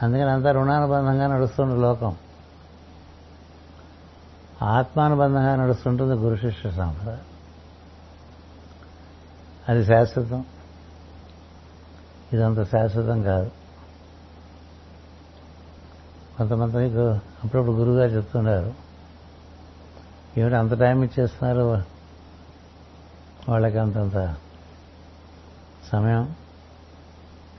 అందుకని 0.03 0.31
అంతా 0.31 0.51
రుణానుబంధంగా 0.53 1.27
నడుస్తుంది 1.27 1.81
లోకం. 1.81 2.17
ఆత్మానుబంధంగా 4.63 5.57
నడుస్తుంటుంది 5.57 6.15
గురు 6.15 6.37
శిష్య 6.37 6.71
సాంప్రదాయం. 6.71 7.21
అది 9.69 9.85
శాశ్వతం. 9.85 10.45
ఇదంత 12.33 12.71
శాశ్వతం 12.71 13.23
కాదు. 13.23 13.51
కొంతమందికి 16.39 16.99
అప్పుడప్పుడు 16.99 17.73
గురువుగారు 17.73 18.11
చెప్తున్నారు 18.11 18.75
ఏమిటి 20.39 20.57
అంత 20.57 20.73
టైం 20.73 21.03
ఇచ్చేస్తున్నారు? 21.03 21.94
వాళ్ళకి 23.49 23.79
అంతంత 23.79 24.37
సమయం 25.93 26.35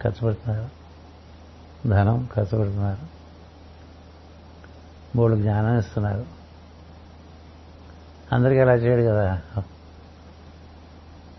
ఖర్చు 0.01 0.25
పెడుతున్నారు 0.25 0.69
ధనం 1.89 2.29
ఖర్చు 2.33 2.57
పెడుతున్నారు 2.57 3.15
బోళ్ళు 5.15 5.37
జ్ఞానం 5.37 5.77
ఇస్తున్నారు. 5.77 6.25
అందరికీ 8.31 8.59
అలా 8.59 8.73
చేయడు 8.73 9.01
కదా. 9.01 9.41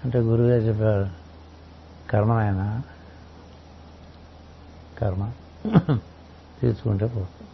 అంటే 0.05 0.19
గురువుగా 0.19 0.57
చెప్పారు 0.57 1.11
కర్మ 2.11 2.33
ఆయన 2.33 2.83
కర్మ. 4.99 5.33
తీర్చుకుంటే 6.61 7.07
పోతుంది. 7.07 7.51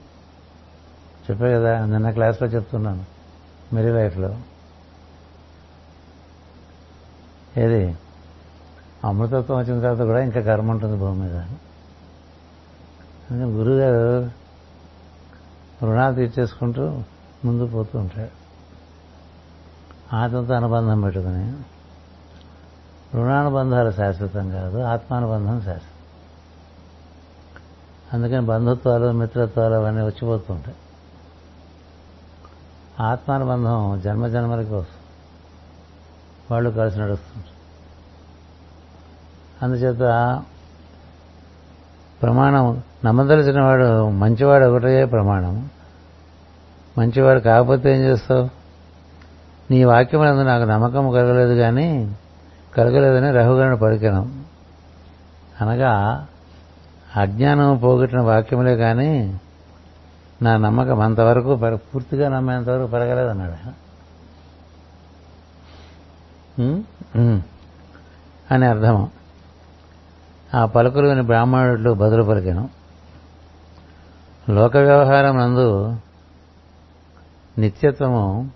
చెప్పే 1.30 1.54
కదా 1.54 1.86
నిన్న 1.86 2.10
క్లాస్లో 2.10 2.48
చెప్తున్నాను. 2.48 3.06
మెరీ 3.72 3.92
లైఫ్లో. 3.92 4.51
ఏది? 7.60 7.98
అమృతత్వం 9.04 9.58
వచ్చిన 9.58 9.80
తర్వాత 9.80 10.06
కూడా 10.06 10.22
ఇంకా 10.22 10.40
కర్మ 10.40 10.70
ఉంటుంది 10.70 10.96
భూమి 10.96 11.20
మీద. 11.20 11.36
అందుకని 13.30 13.50
గురువుగారు 13.50 14.30
రుణాలు 15.82 16.14
తీర్చేసుకుంటూ 16.14 17.02
ముందు 17.44 17.66
పోతూ 17.66 17.98
ఉంటాడు. 17.98 18.42
ఆత్మతో 20.16 20.54
అనుబంధం 20.54 21.00
పెట్టుకుని. 21.00 21.52
రుణానుబంధాలు 23.14 23.90
శాశ్వతం 23.90 24.50
కాదు 24.50 24.78
ఆత్మానుబంధం 24.78 25.60
శాశ్వతం. 25.60 25.92
అందుకని 28.12 28.40
బంధుత్వాలు 28.40 29.12
మిత్రత్వాలు 29.12 29.74
అవన్నీ 29.74 30.02
వచ్చిపోతుంటాయి 30.02 30.76
ఆత్మానుబంధం 33.00 34.00
జన్మ 34.04 34.26
జన్మలకి 34.26 34.74
వస్తుంది. 34.74 35.01
వాళ్ళు 36.52 36.70
కలిసి 36.70 37.00
నడుస్తుంటారు 37.00 37.52
అందుచేత 39.64 40.42
ప్రమాణం 42.22 42.82
నమ్మదలిచిన 43.04 43.60
వాడు 43.60 44.10
మంచివాడు 44.10 44.64
ఒకటే 44.64 45.04
ప్రమాణం. 45.04 45.70
మంచివాడు 46.98 47.40
కాకపోతే 47.40 47.90
ఏం 47.90 48.02
చేస్తావు? 48.02 48.48
నీ 49.70 49.84
వాక్యములందు 49.84 50.42
నాకు 50.42 50.64
నమ్మకం 50.64 51.10
కలగలేదు 51.10 51.54
కానీ 51.54 52.16
కలగలేదని 52.76 53.30
రఘుగరుని 53.30 53.76
పలికినం. 53.76 54.44
అనగా 55.60 56.26
అజ్ఞానం 57.16 57.76
పోగొట్టిన 57.76 58.20
వాక్యములే 58.20 58.76
కానీ 58.76 59.40
నా 60.42 60.56
నమ్మకం 60.56 61.00
అంతవరకు 61.00 61.56
పూర్తిగా 61.94 62.28
నమ్మేంతవరకు 62.28 62.86
పెరగలేదన్నాడు 62.86 63.50
ఆయన. 63.50 63.72
అని 68.50 68.66
అర్థము 68.66 69.10
ఆ 70.54 70.66
పలుకులుని 70.66 71.22
బ్రాహ్మణుడు 71.22 71.90
బదులు 71.90 72.22
పలికాను. 72.22 72.68
లోక 74.50 74.76
వ్యవహారం 74.76 75.36
నందు 75.36 75.96
నిత్యత్వము 77.58 78.50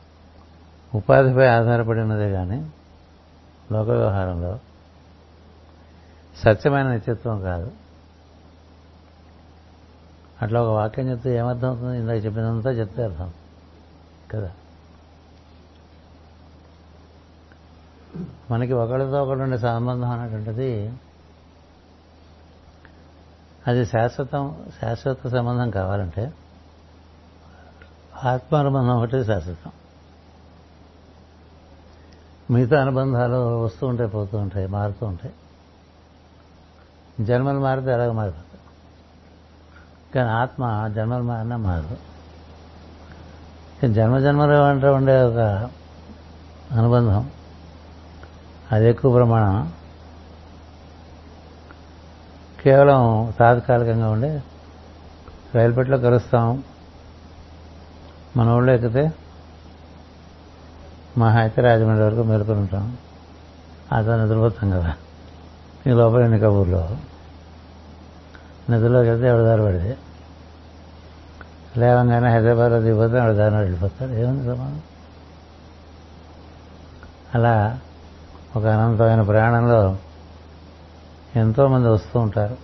ఉపాధిపై 0.94 1.46
ఆధారపడినదే 1.46 2.30
కానీ 2.32 2.70
లోక 3.72 3.88
వ్యవహారంలో 3.88 4.58
సత్యమైన 6.36 6.86
నిత్యత్వం 6.86 7.40
కాదు. 7.40 7.72
అట్లా 10.42 10.62
ఒక 10.62 10.68
వాక్యం 10.68 11.10
చెప్తే 11.10 11.36
ఏమర్థం 11.36 11.68
అవుతుంది? 11.68 11.98
ఇందాక 11.98 12.24
చెప్పినంతా 12.24 12.70
చెప్తే 12.70 13.04
అర్థం. 13.04 13.30
కదా? 14.30 14.50
మనకి 18.50 18.72
ఒకరితో 18.72 19.24
ఒకటి 19.24 19.40
ఉండే 19.40 19.58
సంబంధం 19.58 20.10
అనేటువంటిది 20.10 20.92
అది 23.66 23.86
శాశ్వతం 23.86 24.64
శాశ్వత 24.80 25.26
సంబంధం 25.26 25.70
కావాలంటే 25.70 26.32
ఆత్మానుబంధం 28.24 28.96
ఒకటి 28.96 29.24
శాశ్వతం. 29.24 29.72
మిగతా 32.50 32.80
అనుబంధాలు 32.80 33.64
వస్తూ 33.64 33.86
ఉంటాయి 33.86 34.10
పోతూ 34.10 34.38
ఉంటాయి 34.38 34.66
మారుతూ 34.66 35.06
ఉంటాయి. 35.06 35.34
జన్మలు 37.24 37.58
మారితే 37.58 37.92
అలాగ 37.92 38.12
మారిపోతాయి. 38.12 38.60
కానీ 40.14 40.28
ఆత్మ 40.28 40.92
జన్మలు 40.96 41.22
మారినా 41.22 41.56
మారదు. 41.56 41.96
జన్మ 43.92 44.18
జన్మలు 44.18 44.52
అంటే 44.52 44.88
ఉండే 44.88 45.22
ఒక 45.22 45.38
అనుబంధం 46.72 47.30
అది 48.72 48.88
ఎక్కువ 48.88 49.12
ప్రమాణం. 49.12 49.72
కేవలం 52.62 53.32
తాత్కాలికంగా 53.38 54.10
ఉండే 54.10 54.42
రైలుపెట్లో 55.54 55.98
కలుస్తాం. 55.98 56.64
మన 58.36 58.48
ఊళ్ళో 58.50 58.72
ఎక్కితే 58.72 59.12
మా 61.18 61.30
అయితే 61.30 61.62
రాజమండ్రి 61.62 62.04
వరకు 62.04 62.22
మేలుకొని 62.22 62.58
ఉంటాం. 62.58 62.98
అతను 63.92 64.22
నిద్రపోతాం 64.22 64.70
కదా. 64.70 64.94
ఈ 65.86 65.90
లోపల 65.90 66.20
ఎన్ని 66.20 66.38
కబుర్లో? 66.38 66.96
నిద్రలోకి 68.70 69.08
వెళ్తే 69.08 69.28
ఎవరిదారి 69.28 69.62
పడితే? 69.62 69.96
లేవంగానే 71.76 72.30
హైదరాబాద్లో 72.30 72.80
దిగిపోతే 72.80 73.16
ఎవరిదారిని 73.16 73.60
వెళ్ళిపోతాడు. 73.60 74.10
ఏముంది 74.10 74.44
సమానం 74.44 74.82
అలా 77.34 77.80
ఒక 78.56 78.66
అనంతమైన 78.66 79.22
ప్రయాణంలో 79.22 79.98
ఎంతోమంది 81.36 81.88
వస్తూ 81.88 82.20
ఉంటారు. 82.20 82.56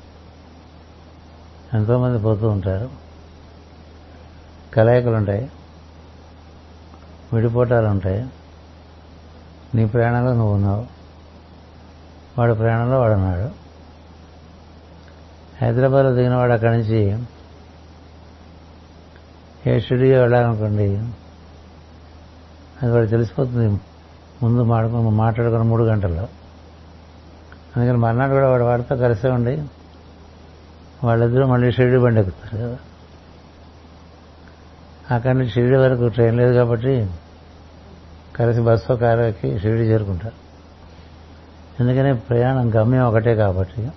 ఎంతోమంది 1.75 2.19
పోతూ 2.19 2.49
ఉంటారు. 2.49 2.91
కలయికలు 4.75 5.17
ఉంటాయి 5.17 5.51
విడిపోటాలు 7.33 7.87
ఉంటాయి 7.87 8.27
నీ 9.75 9.87
ప్రయాణంలో 9.87 10.35
నువ్వు 10.35 10.55
ఉన్నావు. 10.55 10.87
వాడి 12.39 12.55
ప్రయాణంలో 12.55 13.01
వాడున్నాడు 13.01 13.51
హైదరాబాద్లో 15.65 16.13
దిగినవాడు 16.13 16.53
అక్కడి 16.53 16.77
నుంచి 16.77 17.27
ఏ 19.67 19.79
స్టూడియో 19.81 20.21
వెళ్ళాలనుకోండి 20.21 20.97
అది 22.83 22.93
వాడు 22.93 23.07
తెలిసిపోతుంది. 23.07 23.81
ముందు 24.43 24.63
మాడుకు 24.63 25.11
మాట్లాడుకున్న 25.11 25.65
మూడు 25.65 25.85
గంటల్లో. 25.85 26.23
అందుకని 27.77 27.97
మర్నాడు 27.97 28.33
కూడా 28.33 28.51
వాడు 28.51 28.63
వాడితో 28.63 28.97
కలిసే 28.97 29.29
ఉండి 29.29 29.65
వాళ్ళిద్దరూ 31.05 31.47
మళ్ళీ 31.47 31.73
షిరిడి 31.73 31.99
బండి 31.99 32.21
ఎక్కుతారు 32.21 32.57
కదా. 32.57 32.79
అక్కడి 35.15 35.39
నుంచి 35.39 35.51
షిరిడి 35.51 35.77
వరకు 35.77 36.09
ట్రైన్ 36.09 36.37
లేదు 36.37 36.53
కాబట్టి 36.53 37.11
కలిసి 38.37 38.61
బస్సు 38.61 38.93
కారు 38.93 39.21
ఎక్కి 39.21 39.59
షిరిడి 39.59 39.83
చేరుకుంటారు. 39.83 40.43
ఎందుకని 41.83 42.15
ప్రయాణం 42.17 42.75
గమ్యం 42.77 43.05
ఒకటే 43.05 43.35
కాబట్టి. 43.35 43.91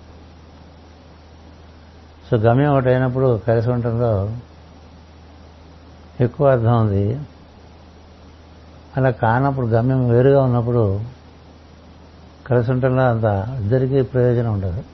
సో 2.30 2.36
గమ్యం 2.36 2.72
ఒకటి 2.72 2.88
అయినప్పుడు 2.88 3.40
కలిసి 3.48 3.70
ఉండటంలో 3.70 4.32
ఎక్కువ 6.20 6.50
అర్థం 6.50 6.80
ఉంది. 6.80 7.20
అలా 8.96 9.10
కానప్పుడు 9.10 9.66
గమ్యం 9.66 10.08
వేరుగా 10.08 10.42
ఉన్నప్పుడు 10.42 11.00
కలిసి 12.46 12.70
ఉండటంలో 12.70 13.02
అంత 13.02 13.24
ఇద్దరికీ 13.62 14.02
ప్రయోజనం 14.02 14.52
ఉండదు. 14.52 14.84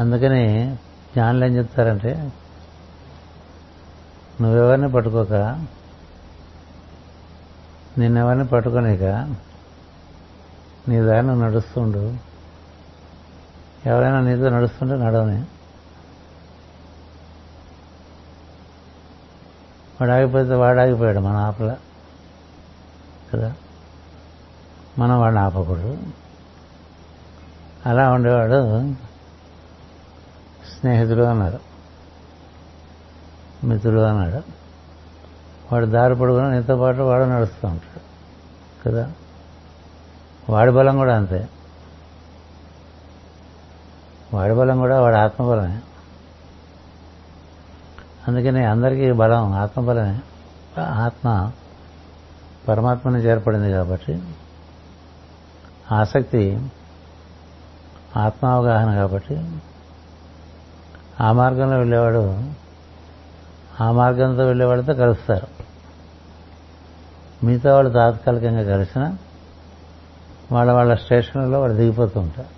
అందుకని 0.00 0.74
జ్ఞానులు 1.14 1.44
ఏం 1.44 1.56
చెప్తారంటే 1.56 2.32
నువ్వెవరిని 4.40 4.92
పట్టుకోక 4.92 5.32
నిన్నెవరిని 7.98 8.46
పట్టుకోనిక 8.46 9.02
నీ 10.88 11.00
దారి 11.00 11.26
నువ్వు 11.26 11.44
నడుస్తుండు 11.44 12.16
ఎవరైనా 13.86 14.20
నీతో 14.20 14.48
నడుస్తుంటే 14.48 14.94
నడవని. 14.94 15.38
వాడు 20.00 20.10
ఆగిపోతే 20.10 20.54
వాడు 20.54 20.80
ఆగిపోయాడు 20.80 21.18
మన 21.18 21.36
ఆపల. 21.36 21.76
కదా. 23.36 23.54
మనం 24.98 25.20
వాడిని 25.20 25.40
ఆపకూడదు. 25.40 25.98
అలా 27.86 28.12
ఉండేవాడు 28.12 28.92
స్నేహితుడు 30.70 31.22
అన్నాడు 31.22 31.58
మిత్రుడు 33.66 34.00
అన్నాడు. 34.00 34.42
వాడు 35.72 35.86
దారి 35.86 36.16
పడుకుని 36.16 36.50
నీతో 36.50 36.76
పాటు 36.76 37.00
వాడు 37.00 37.24
నడుస్తూ 37.24 37.68
ఉంటాడు. 37.68 38.00
కదా. 38.88 39.12
వాడి 40.50 40.70
బలం 40.70 40.96
కూడా 40.96 41.16
అంతే. 41.16 41.48
వాడి 44.34 44.54
బలం 44.54 44.78
కూడా 44.78 45.00
వాడి 45.00 45.16
ఆత్మబలమే. 45.16 45.80
అందుకని 48.28 48.64
అందరికీ 48.64 49.12
బలం 49.12 49.52
ఆత్మబలమే. 49.52 50.20
ఆత్మ 50.82 51.52
పరమాత్మని 52.68 53.18
చేర్పడింది 53.18 53.66
ఏర్పడింది 53.66 53.70
కాబట్టి 53.70 54.22
ఆసక్తి 55.92 56.58
ఆత్మావగాహన 58.16 58.94
కాబట్టి 58.94 59.50
ఆ 61.20 61.32
మార్గంలో 61.32 61.78
వెళ్ళేవాడు 61.78 62.42
ఆ 63.80 63.92
మార్గంతో 63.92 64.46
వెళ్ళేవాడితో 64.46 64.94
కలుస్తారు. 64.94 65.46
మిగతా 67.46 67.74
వాళ్ళు 67.74 67.92
తాత్కాలికంగా 67.92 68.76
కలిసిన 68.76 69.16
వాళ్ళ 70.52 70.72
వాళ్ళ 70.72 70.94
స్టేషన్లో 70.94 71.60
వాళ్ళు 71.60 71.76
దిగిపోతూ 71.76 72.20
ఉంటారు. 72.20 72.48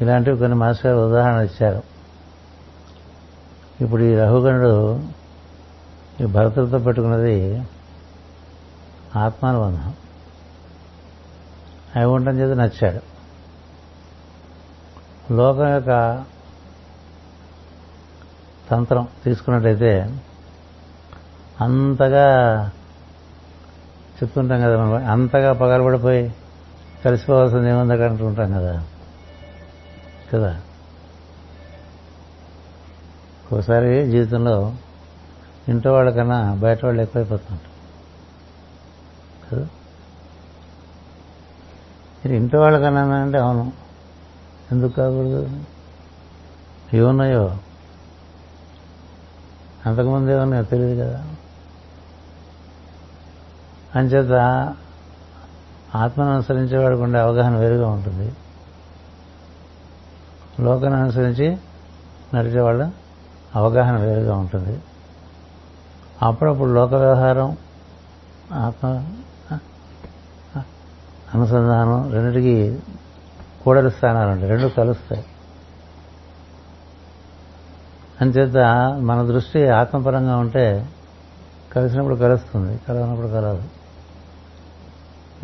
ఇలాంటివి 0.00 0.38
కొన్ని 0.38 0.58
మాస్టర్ 0.58 0.92
గారు 0.92 1.08
ఉదాహరణ 1.08 1.44
ఇచ్చారు. 1.44 1.82
ఇప్పుడు 3.80 4.02
ఈ 4.02 4.14
రఘుగణుడు 4.14 5.02
ఈ 6.20 6.24
భరతులతో 6.24 6.78
పెట్టుకున్నది 6.78 7.62
ఆత్మానుబంధం. 9.16 9.94
అవి 11.96 12.04
ఉండటం 12.04 12.38
చేత 12.38 12.56
నచ్చాడు. 12.56 13.14
లోకం 15.32 15.68
యొక్క 15.68 16.24
తంత్రం 18.70 19.08
తీసుకున్నట్టయితే 19.24 20.20
అంతగా 21.60 22.66
చెప్తుంటాం 24.22 24.60
కదా 24.60 24.84
మనం 24.84 25.10
అంతగా 25.10 25.52
పగలబడిపోయి 25.52 26.34
కలిసిపోవాల్సింది 27.04 27.68
ఏముంది 27.68 27.92
అక్కడ 27.92 28.10
అంటుంటాం 28.10 28.52
కదా? 28.52 28.84
కదా? 30.32 30.60
ఒకసారి 33.52 34.10
జీవితంలో 34.10 34.74
ఇంట్లో 35.68 35.92
వాళ్ళకన్నా 35.92 36.54
బయట 36.54 36.84
వాళ్ళు 36.84 37.02
ఎక్కువైపోతుంటారు. 37.02 37.73
ఇంట్లో 42.26 42.60
వాళ్ళకన్నా 42.60 43.00
అంటే 43.00 43.38
అవును. 43.38 43.72
ఎందుకు 44.72 44.92
కాకూడదు? 44.92 45.64
ఏమున్నాయో? 46.94 47.58
అంతకుముందు 49.86 50.30
ఏమన్నాయో 50.30 50.62
తెలియదు 50.62 51.00
కదా. 51.00 51.24
అంచేత 53.94 54.32
ఆత్మను 55.94 56.34
అనుసరించేవాడికి 56.34 57.02
ఉండే 57.02 57.18
అవగాహన 57.18 57.56
వేరుగా 57.56 57.88
ఉంటుంది. 57.88 58.32
లోకాన్ని 60.60 61.00
అనుసరించి 61.00 61.58
నడిచేవాళ్ళ 62.34 62.90
అవగాహన 63.54 63.96
వేరుగా 63.96 64.36
ఉంటుంది. 64.36 64.80
అప్పుడప్పుడు 66.22 66.70
లోక 66.70 66.94
వ్యవహారం 66.94 67.56
ఆత్మ 68.52 69.14
అనుసంధానం 71.34 72.12
రెండిటికి 72.12 72.78
కూడలి 73.64 73.90
స్థానాలు 73.90 74.30
ఉంటాయి. 74.30 74.50
రెండు 74.50 74.68
కలుస్తాయి. 74.68 75.24
అంచేత 78.20 78.56
మన 79.00 79.26
దృష్టి 79.26 79.68
ఆత్మపరంగా 79.68 80.36
ఉంటే 80.36 80.88
కలిసినప్పుడు 81.72 82.14
కలుస్తుంది 82.14 82.80
కలవనప్పుడు 82.88 83.26
కలదు 83.26 83.62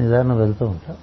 నిదానం 0.01 0.37
వెళ్తూ 0.37 0.67
ఉంటాం. 0.67 0.97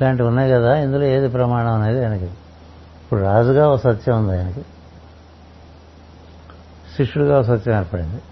ఇలాంటివి 0.00 0.28
ఉన్నాయి 0.28 0.52
కదా 0.52 0.76
ఇందులో 0.76 1.04
ఏది 1.04 1.28
ప్రమాణం 1.28 1.82
అనేది 1.82 2.04
ఆయనకి? 2.04 2.24
ఇప్పుడు 2.24 3.20
రాజుగా 3.20 3.68
ఒక 3.68 3.80
సత్యం 3.80 4.18
ఉంది 4.18 4.38
ఆయనకి. 4.38 4.62
శిష్యుడిగా 6.96 7.38
ఒక 7.38 7.44
సత్యం 7.44 7.78
ఏర్పడింది. 7.78 8.22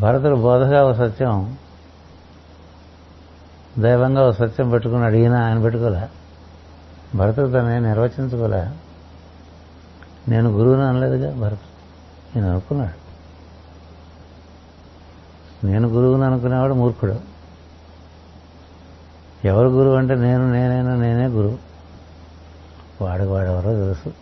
భరతుడు 0.00 0.34
బోధగా 0.34 0.84
ఓ 0.84 0.92
సత్యం 0.92 1.56
దైవంగా 3.78 4.28
ఒక 4.28 4.34
సత్యం 4.34 4.70
పెట్టుకున్నాడు 4.70 5.12
అడిగినా 5.12 5.46
ఆయన 5.46 5.62
పెట్టుకోలే. 5.62 6.08
భరతుడు 7.14 7.48
తనే 7.48 7.78
నిర్వచించుకోలే. 7.78 8.70
నేను 10.28 10.50
గురువుని 10.50 10.82
అనలేదుగా 10.82 11.40
భరతుడు. 11.40 11.74
నేను 12.36 12.50
అనుకున్నాడు. 12.50 13.04
నేను 15.66 15.88
గురువుని 15.88 16.24
అనుకునేవాడు 16.24 16.74
మూర్ఖుడు. 16.74 17.20
ఎవరు 19.44 19.68
గురువు 19.68 19.94
అంటే 19.94 20.14
నేను 20.14 20.52
నేనైనా 20.52 20.94
నేనే 20.94 21.26
గురువు. 21.26 21.58
వాడికి 23.04 23.30
వాడెవరో 23.30 23.72
తెలుసు. 23.72 24.12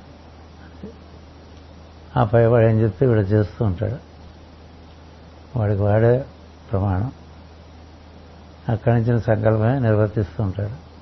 ఆ 2.17 2.25
పైవాడు 2.25 2.67
ఏం 2.67 2.81
చెప్తే 2.81 3.07
వీడు 3.07 3.21
చేస్తూ 3.21 3.65
ఉంటాడు. 3.65 4.12
వాడికి 5.57 5.83
వాడే 5.83 6.25
ప్రమాణం. 6.73 7.13
అక్కడి 8.69 8.95
నుంచి 8.95 9.21
సంకల్పమే 9.21 9.79
నిర్వర్తిస్తూ 9.79 10.45
ఉంటాడు. 10.45 10.93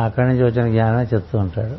అక్కడి 0.00 0.28
నుంచి 0.28 0.44
వచ్చిన 0.44 0.70
జ్ఞానమే 0.70 1.02
చెప్తూ 1.02 1.38
ఉంటాడు. 1.38 1.78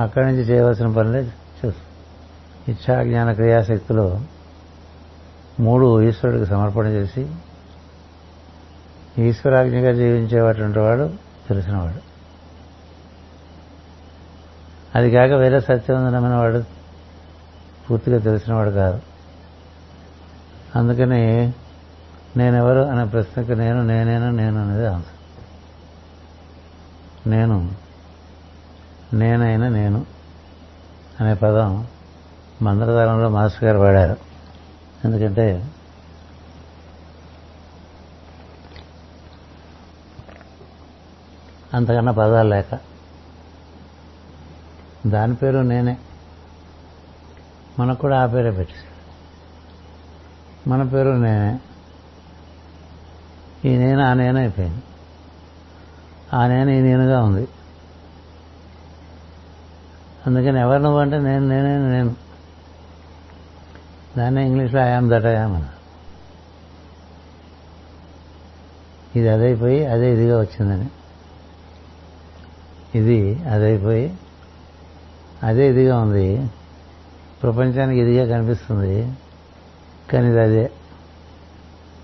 అక్కడి 0.00 0.26
నుంచి 0.26 0.40
చేయవలసిన 0.40 0.92
పనులే 0.92 1.20
చేస్తూ. 1.22 1.72
ఇచ్చా 2.68 3.02
జ్ఞాన 3.02 3.32
క్రియాశక్తులు 3.32 4.20
మూడు 5.60 6.02
ఈశ్వరుడికి 6.02 6.46
సమర్పణ 6.46 6.86
చేసి 6.86 7.30
ఈశ్వరాజ్ఞగా 9.18 9.92
జీవించేవాటువంటి 9.92 10.78
వాడు 10.78 11.12
తెలిసినవాడు. 11.48 12.12
అది 14.98 15.10
కాక 15.10 15.30
వేరే 15.30 15.60
సత్యం 15.60 16.06
ఉందనమైన 16.06 16.34
వాడు 16.34 16.64
పూర్తిగా 17.90 18.18
తెలిసినవాడు 18.18 18.70
కాదు. 18.70 19.11
అందుకని 20.76 21.52
నేనెవరు 22.36 22.78
అనే 22.78 23.04
ప్రశ్నకు 23.04 23.52
నేను 23.52 23.82
నేనేనా 23.82 24.30
నేను 24.30 24.62
అనేది 24.62 24.86
ఆన్సర్. 24.86 25.18
నేను 27.28 27.76
నేనైనా 29.12 29.68
నేను 29.68 30.06
అనే 31.20 31.34
పదం 31.34 31.88
మందరదారంలో 32.62 33.28
మాస్టర్ 33.28 33.64
గారు 33.64 33.78
వాడారు. 33.78 34.16
ఎందుకంటే 35.04 35.72
అంతకన్నా 41.74 42.12
పదాలు 42.12 42.48
లేక 42.48 42.80
దాని 45.06 45.34
పేరు 45.34 45.58
నేనే. 45.58 45.98
మనకు 47.78 47.98
కూడా 47.98 48.22
ఆ 48.22 48.26
పేరే 48.26 48.50
పెట్టేసి 48.50 48.91
మన 50.66 50.82
పేరు 50.82 51.10
నేనే. 51.10 51.60
ఈ 53.64 53.76
నేను 53.76 54.02
ఆ 54.02 54.12
నేను 54.12 54.38
అయిపోయింది 54.38 54.82
ఆ 56.34 56.46
నేను 56.46 56.70
ఈ 56.70 56.80
నేనుగా 56.80 57.22
ఉంది. 57.22 57.48
అందుకని 60.26 60.60
ఎవరు 60.60 60.82
నువ్వు 60.82 61.00
అంటే 61.00 61.18
నేను 61.18 61.48
నేనే 61.48 61.76
నేను. 61.78 62.16
దాన్ని 64.18 64.46
ఇంగ్లీష్లో 64.46 64.80
ఐఆమ్ 64.80 65.10
దట్ 65.10 65.24
ఐఆమ్ 65.24 65.54
అన్న 65.54 65.68
ఇది 69.16 69.28
అదైపోయి 69.28 69.86
అదే 69.86 70.12
ఇదిగా 70.12 70.40
వచ్చిందని. 70.40 70.90
ఇది 72.94 73.44
అదైపోయి 73.44 74.16
అదే 75.42 75.70
ఇదిగా 75.70 76.00
ఉంది. 76.00 76.50
ప్రపంచానికి 77.42 78.00
ఇదిగా 78.00 78.38
కనిపిస్తుంది. 78.38 79.12
కానీ 80.12 80.28
ఇది 80.28 80.40
అదే. 80.40 80.70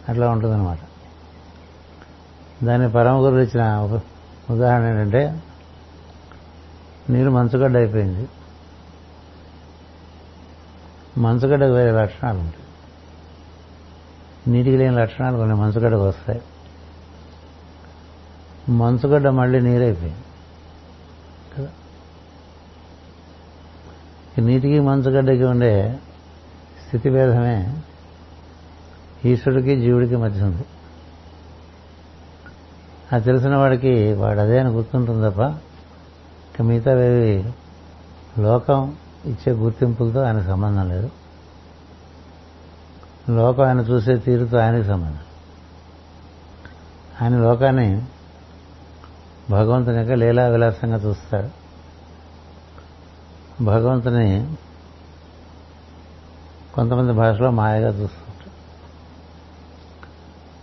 అట్లా 0.09 0.31
ఉంటుందన్నమాట. 0.31 0.79
దాని 2.65 2.91
పరమ 2.91 3.17
గురువు 3.17 3.41
ఇచ్చిన 3.41 4.01
ఉదాహరణ 4.51 4.85
ఏంటంటే 4.85 5.43
నీరు 7.11 7.31
మంచుగడ్డ 7.31 7.77
అయిపోయింది. 7.77 8.29
మంచుగడ్డకు 11.19 11.73
వేరే 11.73 11.91
లక్షణాలు 11.91 12.39
ఉంటాయి. 12.39 12.65
నీటికి 14.51 14.77
లేని 14.77 14.97
లక్షణాలు 14.97 15.37
కొన్ని 15.37 15.57
మంచుగడ్డకు 15.57 16.09
వస్తాయి. 16.09 16.43
మంచుగడ్డ 18.69 19.29
మళ్ళీ 19.29 19.61
నీరైపోయింది. 19.61 20.21
కదా? 21.59 21.69
నీటికి 24.39 24.81
మంచుగడ్డకి 24.81 25.45
ఉండే 25.45 25.99
స్థితి 26.87 27.11
భేదమే 27.11 27.83
ఈశ్వరుడికి 29.25 29.81
జీవుడికి 29.81 30.17
మధ్య 30.17 30.43
ఉంది. 30.43 30.65
అది 33.13 33.25
తెలిసిన 33.25 33.57
వాడికి 33.57 34.13
వాడు 34.13 34.41
అదే 34.41 34.59
అని 34.59 34.69
గుర్తుంటుంది 34.69 35.31
తప్ప 35.31 35.41
ఇక 36.55 36.63
మిగతావేవి 36.63 37.53
లోకం 38.39 38.97
ఇచ్చే 39.25 39.53
గుర్తింపులతో 39.53 40.21
ఆయనకు 40.21 40.47
సంబంధం 40.47 40.89
లేదు. 40.89 41.11
లోకం 43.31 43.63
ఆయన 43.65 43.81
చూసే 43.81 44.17
తీరుతో 44.17 44.59
ఆయనకి 44.59 44.85
సంబంధం 44.85 45.19
ఆయన 47.23 47.39
లోకాన్ని 47.39 48.07
భగవంతుని 49.51 49.97
యొక్క 49.97 50.13
లీలా 50.13 50.49
విలాసంగా 50.49 50.97
చూస్తాడు. 50.97 51.49
భగవంతుని 53.65 54.55
కొంతమంది 56.75 57.13
భాషలో 57.13 57.51
మాయగా 57.51 57.89
చూస్తారు 57.89 58.28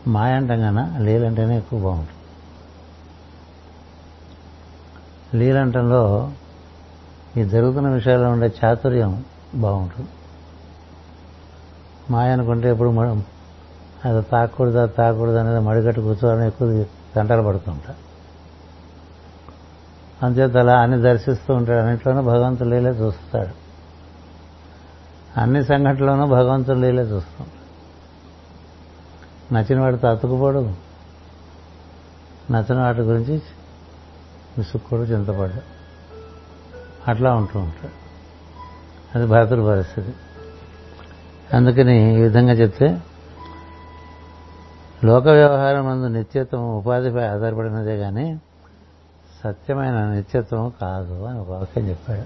మాయ 0.07 0.33
అంటాం 0.33 0.59
కన్నా 0.59 0.97
లీలంటేనే 0.97 1.57
ఎక్కువ 1.57 1.79
బాగుంటుంది. 1.79 2.21
లీలంటంలో 5.37 6.31
ఈ 7.37 7.43
జరుగుతున్న 7.43 7.89
విషయాల్లో 7.89 8.29
ఉండే 8.29 8.53
చాతుర్యం 8.65 9.25
బాగుంటుంది. 9.55 10.09
మాయ 12.09 12.31
అనుకుంటే 12.31 12.69
ఎప్పుడు 12.69 12.89
అది 14.05 14.21
తాకూడదా 14.21 14.85
తాకూడదు 14.85 15.35
అనేది 15.35 15.59
మడిగట్టు 15.59 16.01
కూర్చోవాలని 16.01 16.47
ఎక్కువ 16.47 16.85
గంటలు 17.19 17.41
పడుతుంటా 17.41 17.95
అంచేత 20.23 20.57
అలా 20.57 20.81
అన్ని 20.81 21.01
దర్శిస్తూ 21.01 21.53
ఉంటాడు. 21.53 21.79
అన్నింటిలోనూ 21.79 22.21
భగవంతుడు 22.21 22.69
లీలే 22.69 22.89
చూస్తాడు. 22.89 23.53
అన్ని 25.39 25.63
సంఘటనలోనూ 25.63 26.27
భగవంతుడు 26.27 26.79
లీలే 26.79 27.03
చూస్తాం. 27.03 27.47
నచ్చిన 29.51 29.79
వాడితో 29.79 30.07
అతుకుపోడు 30.07 30.73
నచ్చిన 32.51 32.79
వాటి 32.79 33.01
గురించి 33.01 33.41
విసుక్కోడు 34.57 35.01
చింతపడు 35.01 35.75
అట్లా 37.09 37.33
ఉంటూ 37.33 37.59
ఉంటాడు. 37.59 38.05
అది 39.17 39.27
భరతుడి 39.27 39.65
పరిస్థితి. 39.65 40.13
అందుకని 41.53 42.19
ఈ 42.19 42.21
విధంగా 42.21 42.53
చెప్తే 42.53 43.01
లోక 45.03 45.27
వ్యవహారం 45.27 45.87
అందు 45.87 46.07
నిత్యత్వం 46.07 46.77
ఉపాధిపై 46.77 47.27
ఆధారపడినదే 47.27 47.97
కానీ 47.97 48.39
సత్యమైన 49.43 50.05
నిత్యత్వం 50.05 50.73
కాదు 50.81 51.23
అని 51.23 51.39
ఒక 51.39 51.49
వాక్యం 51.49 51.89
చెప్పాడు 51.89 52.23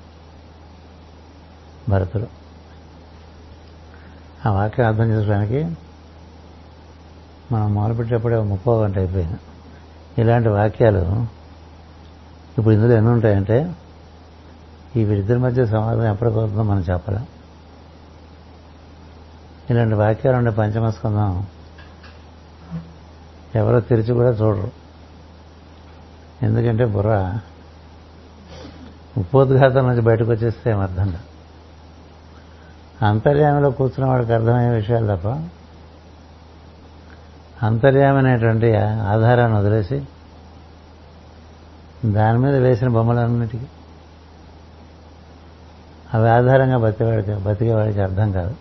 భరతుడు. 1.92 2.28
ఆ 4.46 4.52
వాక్యం 4.52 4.88
అర్థం 4.88 5.10
చేసుకోవడానికి 5.12 5.78
మనం 7.52 7.74
మొదలుపెట్టేప్పుడే 7.74 8.40
ముప్పో 8.40 8.84
గంట 8.84 8.98
అయిపోయింది. 8.98 9.38
ఇలాంటి 10.18 10.50
వాక్యాలు 10.50 11.26
ఇప్పుడు 12.58 12.74
ఇందులో 12.74 12.94
ఎన్ని 12.94 13.12
ఉంటాయంటే 13.12 13.76
ఈ 14.96 15.04
వీరిద్దరి 15.04 15.40
మధ్య 15.40 15.66
సమాధానం 15.66 16.12
ఎప్పటికవుతుందో 16.12 16.64
మనం 16.64 16.80
చెప్పలేం. 16.80 17.28
ఇలాంటి 19.70 19.96
వాక్యాలు 19.96 20.38
ఉండే 20.38 20.52
పంచమస్కందం 20.52 21.46
ఎవరో 23.56 23.80
తెరిచి 23.80 24.14
కూడా 24.14 24.30
చూడరు. 24.30 24.72
ఎందుకంటే 26.44 26.86
బుర్ర 26.86 27.40
ఉపోద్ఘాతం 29.18 29.88
నుంచి 29.88 30.02
బయటకు 30.02 30.32
వచ్చేస్తే 30.32 30.72
ఏమర్థం 30.72 31.16
అంతర్యామిలో 33.02 33.72
కూర్చున్న 33.72 34.12
వాడికి 34.12 34.34
అర్థమయ్యే 34.34 34.70
విషయాలు 34.70 35.16
తప్ప 35.16 35.50
అంతర్యామైనటువంటి 37.64 38.76
ఆధారాన్ని 38.76 39.58
వదిలేసి 39.58 40.08
దాని 42.06 42.38
మీద 42.38 42.56
వేసిన 42.56 42.88
బొమ్మలన్నిటికీ. 42.88 43.66
అవి 46.14 46.30
ఆధారంగా 46.30 46.78
బతికేవాడికి 46.78 47.36
బతికేవాడికి 47.36 48.02
అర్థం 48.02 48.32
కాదు. 48.32 48.56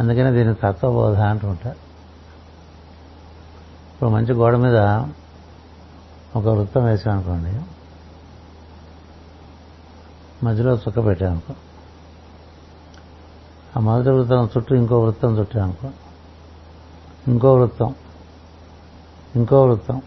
అందుకనే 0.00 0.30
దీన్ని 0.30 0.54
తత్వబోధ 0.54 1.18
అంటుంటారు 1.18 1.76
ఇప్పుడు 3.92 4.10
మంచి 4.10 4.32
గోడ 4.32 4.56
మీద 4.56 4.76
ఒక 6.36 6.46
వృత్తం 6.46 6.84
వేసామనుకోండి. 6.84 7.60
మధ్యలో 10.44 10.74
చుక్క 10.74 11.04
పెట్టామనుకో. 11.04 11.54
ఆ 13.76 13.80
మొదటి 13.80 14.10
వృత్తం 14.10 14.48
చుట్టూ 14.56 14.74
ఇంకో 14.74 15.00
వృత్తం 15.00 15.38
చుట్టామనుకో. 15.38 15.90
ఇంకో 17.28 17.54
వృత్తం. 17.54 17.94
ఇంకో 19.36 19.64
వృత్తం. 19.64 20.02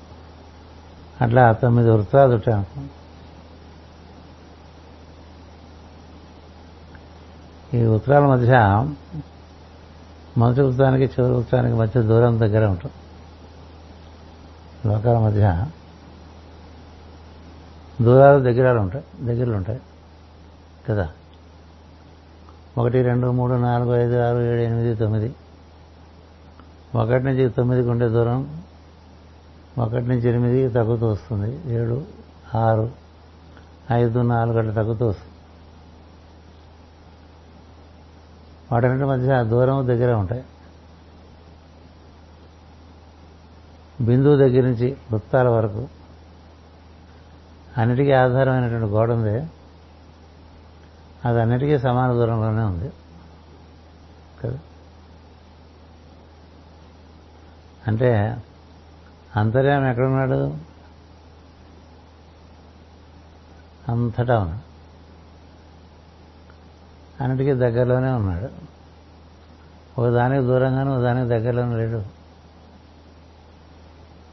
అట్లా 1.22 1.54
తొమ్మిది 1.54 1.90
వృత్తాలు 1.90 2.84
ఈ 7.76 7.86
ఉత్తరాల 7.86 8.26
మధ్య 8.26 8.58
మొదటి 10.38 10.62
వృత్తానికి 10.62 11.22
చివరి 11.22 11.34
వృత్తానికి 11.34 11.78
మధ్య 11.78 12.02
దూరం 12.02 12.40
దగ్గర 12.40 12.68
ఉంటుంది 12.68 12.94
లోకాల 14.88 15.18
మధ్య 15.18 15.66
దూరాలు 18.02 18.40
దగ్గరాలు 18.44 18.80
ఉంటాయి 18.80 19.26
దగ్గరలు 19.26 19.56
ఉంటాయి. 19.56 19.82
కదా? 20.90 21.10
ఒకటి 22.78 23.02
రెండు 23.02 23.32
మూడు 23.32 23.54
నాలుగు 23.54 23.96
ఐదు 23.96 24.20
ఆరు 24.20 24.38
ఏడు 24.38 24.62
ఎనిమిది 24.62 24.96
తొమ్మిది. 24.96 25.36
ఒకటి 26.96 27.24
నుంచి 27.24 27.50
తొమ్మిదికి 27.50 27.90
ఉండే 27.90 28.10
దూరం 28.10 28.64
ఒకటి 29.78 30.06
నుంచి 30.06 30.30
ఎనిమిది 30.30 30.70
తగ్గుతూ 30.70 31.08
వస్తుంది. 31.08 31.74
ఏడు 31.74 32.06
ఆరు 32.56 32.92
ఐదు 33.92 34.20
నాలుగు 34.20 34.58
అట్లా 34.58 34.74
తగ్గుతూ 34.74 35.08
వస్తుంది. 35.08 35.34
వాటన్నిటి 38.72 39.06
మధ్య 39.06 39.44
దూరం 39.44 39.88
దగ్గర 39.88 40.14
ఉంటాయి. 40.14 40.44
బిందువు 44.02 44.36
దగ్గర 44.36 44.64
నుంచి 44.64 44.98
వృత్తాల 45.12 45.48
వరకు 45.48 45.88
అన్నిటికీ 47.78 48.12
ఆధారమైనటువంటి 48.12 48.86
గోడ 48.86 49.12
ఉంది. 49.12 49.40
అది 51.26 51.42
అన్నిటికీ 51.42 51.80
సమాన 51.80 52.14
దూరంలోనే 52.14 52.62
ఉంది 52.62 52.90
కదా 54.44 54.60
అంటే 57.88 58.38
అంతర్యామి 59.36 59.90
ఎక్కడున్నాడు 59.90 60.58
అంతటా 63.90 64.40
ఉన్నాడు. 64.40 64.74
అన్నిటికీ 67.24 67.54
దగ్గరలోనే 67.54 68.10
ఉన్నాడు. 68.12 68.50
ఒక 70.02 70.08
దానికి 70.08 70.46
దూరంగానే 70.48 70.90
ఒక 70.90 71.02
దానికి 71.02 71.30
దగ్గరలోనే 71.30 71.76
లేడు. 71.76 72.04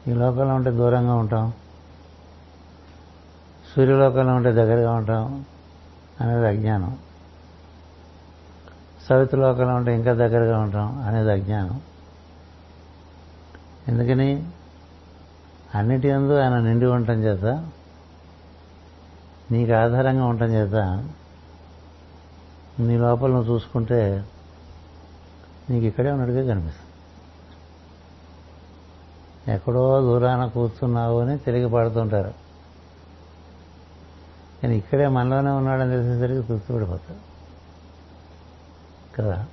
ఈ 0.07 0.13
లోకంలో 0.13 0.55
ఉంటే 0.55 0.71
దూరంగా 0.71 1.15
ఉంటాం. 1.15 1.53
సూర్యలోకంలో 3.75 4.33
ఉంటే 4.33 4.51
దగ్గరగా 4.51 4.91
ఉంటాం 4.91 5.45
అనేది 6.21 6.47
అజ్ఞానం. 6.47 6.97
సవితలోకంలో 9.09 9.75
ఉంటే 9.75 9.95
ఇంకా 9.95 10.13
దగ్గరగా 10.13 10.59
ఉంటాం 10.59 11.01
అనేది 11.01 11.31
అజ్ఞానం. 11.31 11.81
ఎందుకని? 13.87 14.49
అన్నిటి 15.75 16.11
అందు 16.11 16.39
ఆయన 16.39 16.59
నిండి 16.59 16.85
ఉండటం 16.85 17.13
చేత 17.13 17.69
నీకు 19.51 19.71
ఆధారంగా 19.71 20.25
ఉండటం 20.25 20.45
చేత 20.45 21.07
నీ 22.79 22.97
లోపల 22.97 23.31
నువ్వు 23.31 23.53
చూసుకుంటే 23.53 24.25
నీకు 25.69 25.85
ఇక్కడే 25.85 26.11
ఉన్నట్టుగా 26.11 26.53
కనిపిస్తుంది. 26.53 26.87
ఎక్కడో 29.53 30.01
దూరాన 30.01 30.45
కూర్చున్నావు 30.45 31.19
అని 31.19 31.37
తిరిగి 31.37 31.69
పడుతుంటారు. 31.69 32.33
కానీ 34.63 34.77
ఇక్కడే 34.77 35.07
మనలోనే 35.07 35.49
ఉన్నాడని 35.49 35.89
తెలిసేసరికి 35.89 36.47
తృప్తిపడిపోతాడు 36.47 37.31
కదా? 39.15 39.45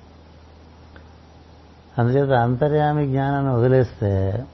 అందుచేత 1.99 2.29
అంతర్యామి 2.29 3.07
జ్ఞానాన్ని 3.07 3.53
వదిలేస్తే 3.53 4.45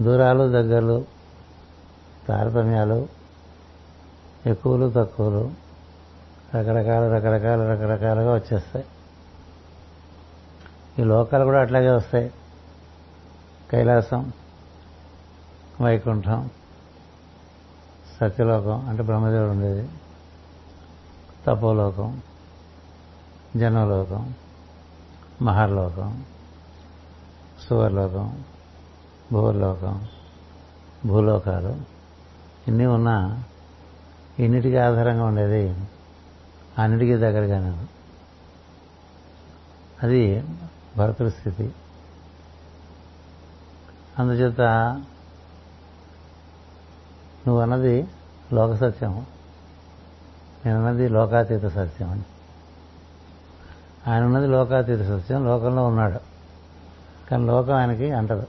దూరాలు 0.00 0.52
దగ్గరలు 0.52 1.04
తారతమ్యాలు 2.28 3.08
ఎక్కువలు 4.46 4.92
తక్కువలు 4.96 5.50
రకరకాల 6.54 7.12
రకరకాల 7.12 7.62
రకరకాలుగా 7.72 8.34
వచ్చేస్తాయి. 8.34 8.84
ఈ 10.98 11.04
లోకాలు 11.04 11.44
కూడా 11.44 11.60
అట్లాగే 11.60 11.90
వస్తాయి. 11.90 12.32
కైలాసం 13.70 14.32
వైకుంఠం 15.80 16.50
సత్యలోకం 18.20 18.88
అంటే 18.88 19.02
బ్రహ్మదేవుడు 19.02 19.50
ఉండేది. 19.50 19.88
తపోలోకం 21.46 22.22
జన్మలోకం 23.56 24.34
మహర్లోకం 25.42 26.24
సువర్లోకం 27.68 28.44
భూలోకం 29.32 30.08
భూలోకాలు 31.06 31.76
ఇన్ని 32.68 32.86
ఉన్నా 32.86 33.44
ఇన్నిటికీ 34.38 34.76
ఆధారంగా 34.76 35.24
ఉండేది? 35.24 35.76
అన్నిటికీ 36.78 37.16
దగ్గరగానే 37.16 37.86
అది 40.02 40.44
భరతుడి 40.96 41.30
స్థితి. 41.30 41.72
అందుచేత 44.18 44.60
నువ్వు 47.46 47.60
అన్నది 47.60 48.08
లోక 48.52 48.74
సత్యం 48.74 49.26
నేనున్నది 50.66 51.08
లోకాతీత 51.08 51.66
సత్యం 51.66 52.10
అని 52.10 52.22
ఆయన 54.08 54.24
ఉన్నది 54.24 54.46
లోకాతీత 54.46 55.02
సత్యం 55.02 55.44
లోకంలో 55.44 55.86
ఉన్నాడు. 55.86 56.20
కానీ 57.30 57.44
లోకం 57.44 57.74
ఆయనకి 57.74 58.10
అంటదు. 58.10 58.46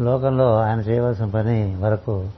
లోకంలో 0.00 0.60
ఆయన 0.60 0.80
చేయవలసిన 0.80 1.24
పని 1.24 1.76
వరకు 1.76 2.30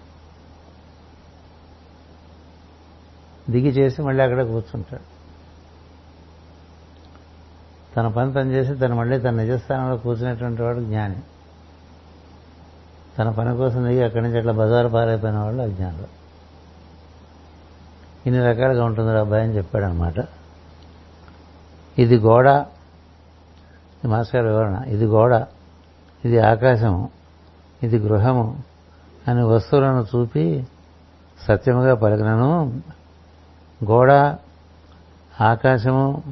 దిగి 3.50 3.68
చేసి 3.68 4.02
మళ్ళీ 4.02 4.24
అక్కడే 4.24 4.44
కూర్చుంటాడు. 4.44 5.16
తన 7.94 8.08
పని 8.08 8.32
తను 8.32 8.50
చేసి 8.50 8.74
తను 8.74 8.94
మళ్ళీ 8.94 9.18
తన 9.18 9.30
నిజస్థానంలో 9.30 9.96
కూర్చునేటువంటి 9.96 10.62
వాడు 10.62 10.80
జ్ఞాని. 10.80 11.16
తన 13.18 13.30
పని 13.30 13.56
కోసం 13.56 13.88
దిగి 13.88 14.02
అక్కడి 14.02 14.22
నుంచి 14.24 14.38
అట్లా 14.38 14.52
బజారు 14.52 14.88
పారైపోయిన 14.88 15.38
వాళ్ళు 15.38 15.62
అజ్ఞానులు. 15.62 16.25
ఇన్ని 18.26 18.44
రకాలుగా 18.44 18.84
ఉంటుంది 18.84 19.18
అబ్బాయి 19.18 19.44
అని 19.44 19.56
చెప్పాడు 19.56 19.84
అనమాట 19.84 20.14
ఇది 21.98 22.16
గోడ 22.18 22.46
ఇది 23.96 24.08
మాస్టర్ 24.08 24.46
వివరణ. 24.46 24.82
ఇది 24.86 25.04
గోడ 25.04 25.46
ఇది 26.24 26.38
ఆకాశము 26.38 27.10
ఇది 27.82 27.98
గృహము 27.98 28.62
అని 29.28 29.42
వస్తువులను 29.42 30.02
చూపి 30.02 30.66
సత్యముగా 31.46 31.94
పలికినను. 31.94 32.80
గోడ 33.84 34.10
ఆకాశము 35.40 36.22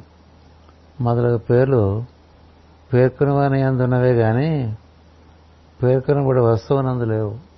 మొదలగు 1.01 1.37
పేర్లు 1.37 2.03
పేర్కొనవని 2.93 3.61
అందున్నవే 3.61 4.15
కానీ 4.15 4.77
పేర్కొనబడి 5.83 6.39
వస్తువునందు 6.39 7.03
లేవు. 7.03 7.54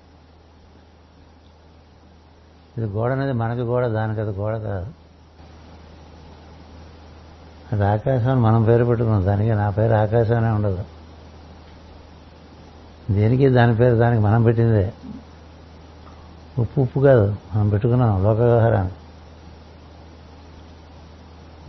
ఇది 2.78 2.86
గోడ 2.86 3.12
అనేది 3.12 3.34
మనకి 3.34 3.62
గోడ 3.62 3.88
దానికి 3.88 4.22
అది 4.22 4.30
గోడ 4.30 4.58
కాదు. 4.58 4.88
అది 7.72 7.86
ఆకాశం 7.86 8.32
అని 8.32 8.40
మనం 8.42 8.64
పేరు 8.64 8.86
పెట్టుకున్నాం. 8.86 9.26
దానికి 9.26 9.52
నా 9.52 9.70
పేరు 9.70 9.94
ఆకాశం 9.94 10.56
ఉండదు. 10.56 10.84
దేనికి 13.12 13.50
దాని 13.50 13.76
పేరు 13.76 13.96
దానికి 13.96 14.24
మనం 14.24 14.44
పెట్టిందే? 14.44 14.94
ఉప్పు 16.60 16.82
ఉప్పు 16.82 17.00
కాదు. 17.00 17.36
మనం 17.56 17.70
పెట్టుకున్నాం 17.70 18.24
లోక 18.24 18.38
వ్యవహారాన్ని. 18.38 18.94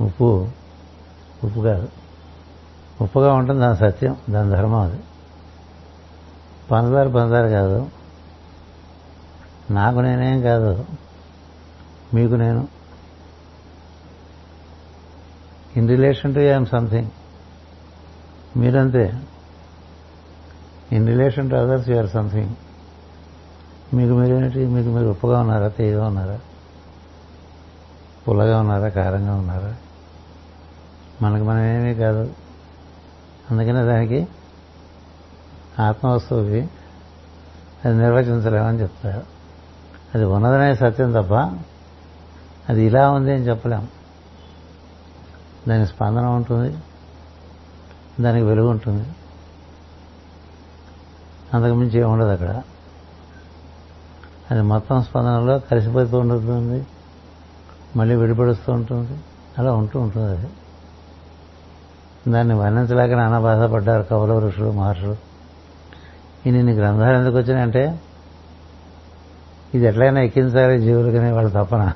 ఉప్పు 0.05 0.49
ఉప్పు 1.45 1.61
కాదు. 1.61 1.89
ఉప్పుగా 3.01 3.33
ఉంటుంది 3.33 3.61
దాని 3.61 3.77
సత్యం 3.77 4.17
దాని 4.31 4.51
ధర్మం 4.51 4.81
అది. 4.81 4.99
పంచదార 6.71 7.09
పంచదార 7.09 7.49
కాదు. 7.49 7.98
నాకు 9.71 9.99
నేనేం 9.99 10.41
కాదు. 10.41 10.85
మీకు 12.15 12.35
నేను. 12.35 12.69
In 15.77 15.89
relation 15.89 16.35
to 16.35 16.41
I am 16.41 16.67
something 16.67 17.11
మీరంతే. 18.57 19.23
In 20.93 21.07
relation 21.07 21.51
to 21.51 21.55
others 21.55 21.89
you are 21.89 22.11
something 22.11 22.55
మీకు 23.95 24.13
మీరేమిటి 24.13 24.67
మీకు 24.67 24.89
మీరు 24.89 25.09
ఉప్పుగా 25.09 25.41
ఉన్నారా? 25.41 25.69
తీయగా 25.69 26.07
ఉన్నారా? 26.07 26.41
పుల్లగా 28.29 28.61
ఉన్నారా? 28.61 28.89
కారంగా 28.89 29.35
ఉన్నారా? 29.35 29.77
మనకు 31.23 31.45
మనం 31.45 31.65
ఏమీ 31.65 31.95
కాదు. 31.95 32.35
అందుకనే 33.51 33.83
దానికి 33.83 34.29
ఆత్మవస్తువుకి 35.83 36.69
అది 37.85 37.99
నిర్వచించలేమని 37.99 38.81
చెప్తారు. 38.81 39.38
అది 40.15 40.25
ఉన్నదనే 40.25 40.75
సత్యం 40.75 41.13
తప్ప 41.13 41.35
అది 42.69 42.85
ఇలా 42.85 43.11
ఉంది 43.11 43.33
అని 43.33 43.43
చెప్పలేం. 43.43 43.89
దాని 45.69 45.87
స్పందన 45.87 46.25
ఉంటుంది 46.27 46.79
దానికి 48.21 48.47
వెలుగు 48.47 48.69
ఉంటుంది. 48.69 49.09
అంతకుమించి 51.55 52.03
ఉండదు 52.03 52.29
అక్కడ. 52.29 52.63
అది 54.51 54.63
మొత్తం 54.63 55.03
స్పందనలో 55.03 55.59
కలిసిపోతూ 55.59 56.19
ఉంటుంది 56.19 56.87
మళ్ళీ 57.97 58.15
విడిపడుస్తూ 58.15 58.73
ఉంటుంది 58.73 59.21
అలా 59.59 59.73
ఉంటూ 59.73 60.01
ఉంటుంది 60.01 60.39
అది. 60.39 60.49
దాన్ని 62.31 62.55
వర్ణించలేక 62.55 63.13
నానా 63.13 63.41
బాధపడ్డారు 63.41 64.03
కవుల 64.03 64.39
ఋషులు 64.39 64.71
మహర్షులు. 64.71 65.17
ఇన్ని 66.47 66.73
గ్రంథాలు 66.73 67.17
ఎందుకు 67.17 67.37
వచ్చినాయంటే 67.37 68.01
ఇది 69.75 69.87
ఎట్లయినా 69.87 70.21
ఎక్కించాలి 70.21 70.81
జీవులకనే 70.81 71.31
వాళ్ళ 71.31 71.51
తపన. 71.51 71.93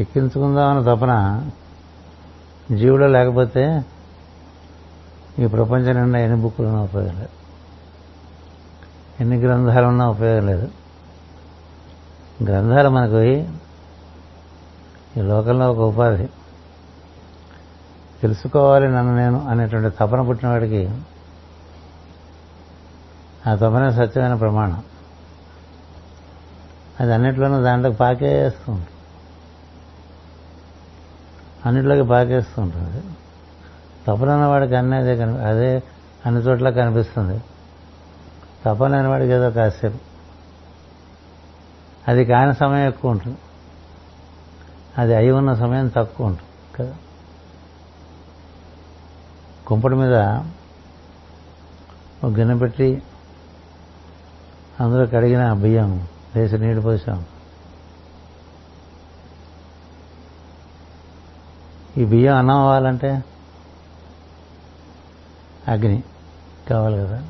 ఎక్కించుకుందామన్న 0.00 0.94
తపన 0.94 1.44
జీవుడు 2.76 3.04
లేకపోతే 3.04 3.84
ఈ 5.38 5.46
ప్రపంచం 5.46 5.94
నిండా 5.94 6.18
ఎన్ని 6.18 6.42
బుక్కులు 6.42 6.66
ఉన్నా 6.66 6.82
ఉపయోగం 6.82 7.14
లేదు. 7.14 7.28
ఎన్ని 9.20 9.36
గ్రంథాలు 9.36 9.86
ఉన్నా 9.86 10.08
ఉపయోగం 10.08 10.46
లేదు. 10.46 10.68
గ్రంథాలు 12.44 12.88
మనకు 12.88 13.20
ఈ 13.20 13.44
లోకంలో 15.16 15.72
ఒక 15.72 15.78
ఉపాధి. 15.78 16.28
తెలుసుకోవాలి 18.22 18.88
నన్ను 18.88 19.16
నేను 19.16 19.48
అనేటువంటి 19.48 19.96
తపన 19.96 20.22
పుట్టినవాడికి 20.22 20.90
ఆ 23.46 23.54
తపనే 23.54 23.92
సత్యమైన 23.92 24.34
ప్రమాణం. 24.34 24.82
అది 27.00 27.14
అన్నిట్లోనూ 27.14 27.62
దాంట్లోకి 27.62 27.96
పాకేస్తుంది 27.96 28.86
అన్నిట్లోకి 31.66 32.02
పాకేస్తూ 32.02 32.62
ఉంటుంది. 32.62 33.04
తపనన్న 34.06 34.44
వాడికి 34.44 34.74
అన్నీ 34.74 34.96
అదే 34.96 35.16
కనిపి 35.16 35.42
అదే 35.42 35.82
అన్ని 36.26 36.40
చోట్ల 36.40 36.70
కనిపిస్తుంది. 36.70 37.42
తపనైన 38.64 39.06
వాడికి 39.06 39.32
ఏదో 39.32 39.50
కాసేపు. 39.50 39.98
అది 42.08 42.24
కాని 42.24 42.54
సమయం 42.54 42.88
ఎక్కువ 42.88 43.10
ఉంటుంది. 43.10 43.38
అది 44.98 45.14
అయి 45.14 45.30
ఉన్న 45.30 45.54
సమయం 45.54 45.88
తక్కువ 45.88 46.26
ఉంటుంది. 46.26 46.78
కదా? 46.78 46.96
కుంపటి 49.66 49.94
మీద 49.94 50.14
ఒక 52.24 52.32
గిన్నె 52.32 52.54
పెట్టి 52.54 53.02
అందులో 54.80 55.06
కడిగిన 55.06 55.52
బియ్యం 55.52 56.08
వేసి 56.36 56.58
నీళ్ళు 56.58 56.80
పోసాం. 56.80 57.26
ఈ 61.98 62.04
బియ్యం 62.04 62.36
అన్నం 62.36 62.56
అవ్వాలంటే 62.56 63.24
అగ్ని 65.68 66.02
కావాలి 66.70 66.96
కదా. 66.96 67.22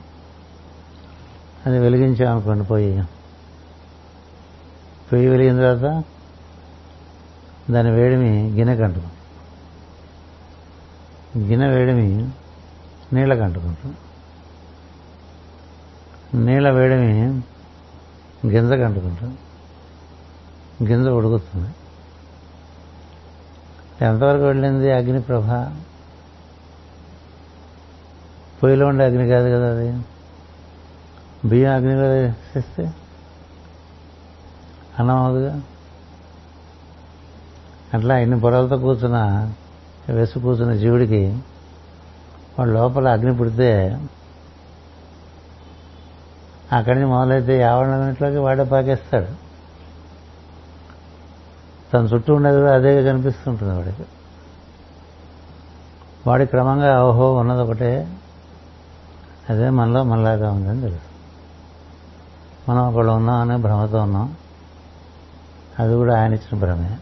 అది 1.67 1.79
వెలిగించామనుకోండి 1.79 2.65
పోయి. 2.65 3.03
పొయ్యి 5.13 5.29
వెలిగిన 5.29 5.57
తర్వాత 5.57 6.05
దాని 7.71 7.91
వేడిమి 7.91 8.51
గిన్నెకి 8.51 8.83
అంటుకుంటుంది 8.83 9.13
గిన్నె 11.49 11.69
వేడిమి 11.69 12.31
నీళ్ళకి 13.13 13.41
అంటుకుంటుంది 13.41 13.97
నీళ్ళ 16.37 16.71
వేడిమి 16.71 17.43
గింజ 18.47 18.73
కంటుకుంటాం 18.73 19.39
గింజ 20.89 21.09
ఉడుకుతుంది. 21.09 21.71
ఎంతవరకు 24.05 24.43
వెళ్ళింది 24.43 24.93
అగ్ని 24.93 25.23
ప్రభ? 25.23 25.45
పొయ్యిలో 28.63 28.87
ఉండే 28.87 29.05
అగ్ని 29.05 29.29
కాదు 29.29 29.49
కదా 29.49 29.71
అది. 29.71 30.03
బియ్యం 31.45 31.75
అగ్నిలో 31.75 32.09
వేసేస్తే 32.09 32.83
అన్నం 34.99 35.17
అవుదుగా 35.17 35.63
అట్లా 37.95 38.19
ఇన్ని 38.19 38.41
పొరలతో 38.41 38.79
కూర్చున్న 38.79 39.53
వేసి 40.09 40.41
కూర్చున్న 40.41 40.75
జీవుడికి 40.75 41.39
వాడు 42.59 42.71
లోపల 42.71 43.09
అగ్ని 43.09 43.37
పుడితే 43.37 43.99
అక్కడి 46.73 47.01
నుంచి 47.01 47.11
మొదలైతే 47.11 47.61
యావరణంలోకి 47.61 48.37
వాడే 48.37 48.65
పాకేస్తాడు. 48.65 49.27
తన 51.93 51.99
చుట్టూ 51.99 52.35
ఉండేది 52.35 52.61
కూడా 52.61 52.75
అదే 52.75 53.05
కనిపిస్తుంటుంది 53.05 53.75
వాడికి. 53.75 54.05
వాడి 56.27 56.47
క్రమంగా 56.47 57.05
ఓహో 57.05 57.35
ఉన్నది 57.35 57.61
ఒకటే. 57.61 58.17
అదే 59.51 59.71
మనలో 59.71 60.03
మనలాగా 60.03 60.51
ఉందని 60.51 60.81
తెలుసు. 60.81 61.13
మనం 62.71 62.89
ఒకళ్ళు 62.89 63.13
ఉన్నాం 63.13 63.41
అనే 63.41 63.57
భ్రమతో 63.57 63.99
ఉన్నాం. 63.99 64.37
అది 65.79 65.95
కూడా 65.95 66.23
ఆయన 66.23 66.35
ఇచ్చిన 66.35 66.59
భ్రమే. 66.59 66.99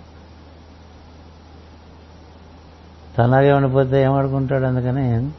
తనలాగే 3.18 3.52
ఉండిపోతే 3.52 4.02
ఏమడుకుంటాడు 4.02 4.64
అందుకని 4.64 5.32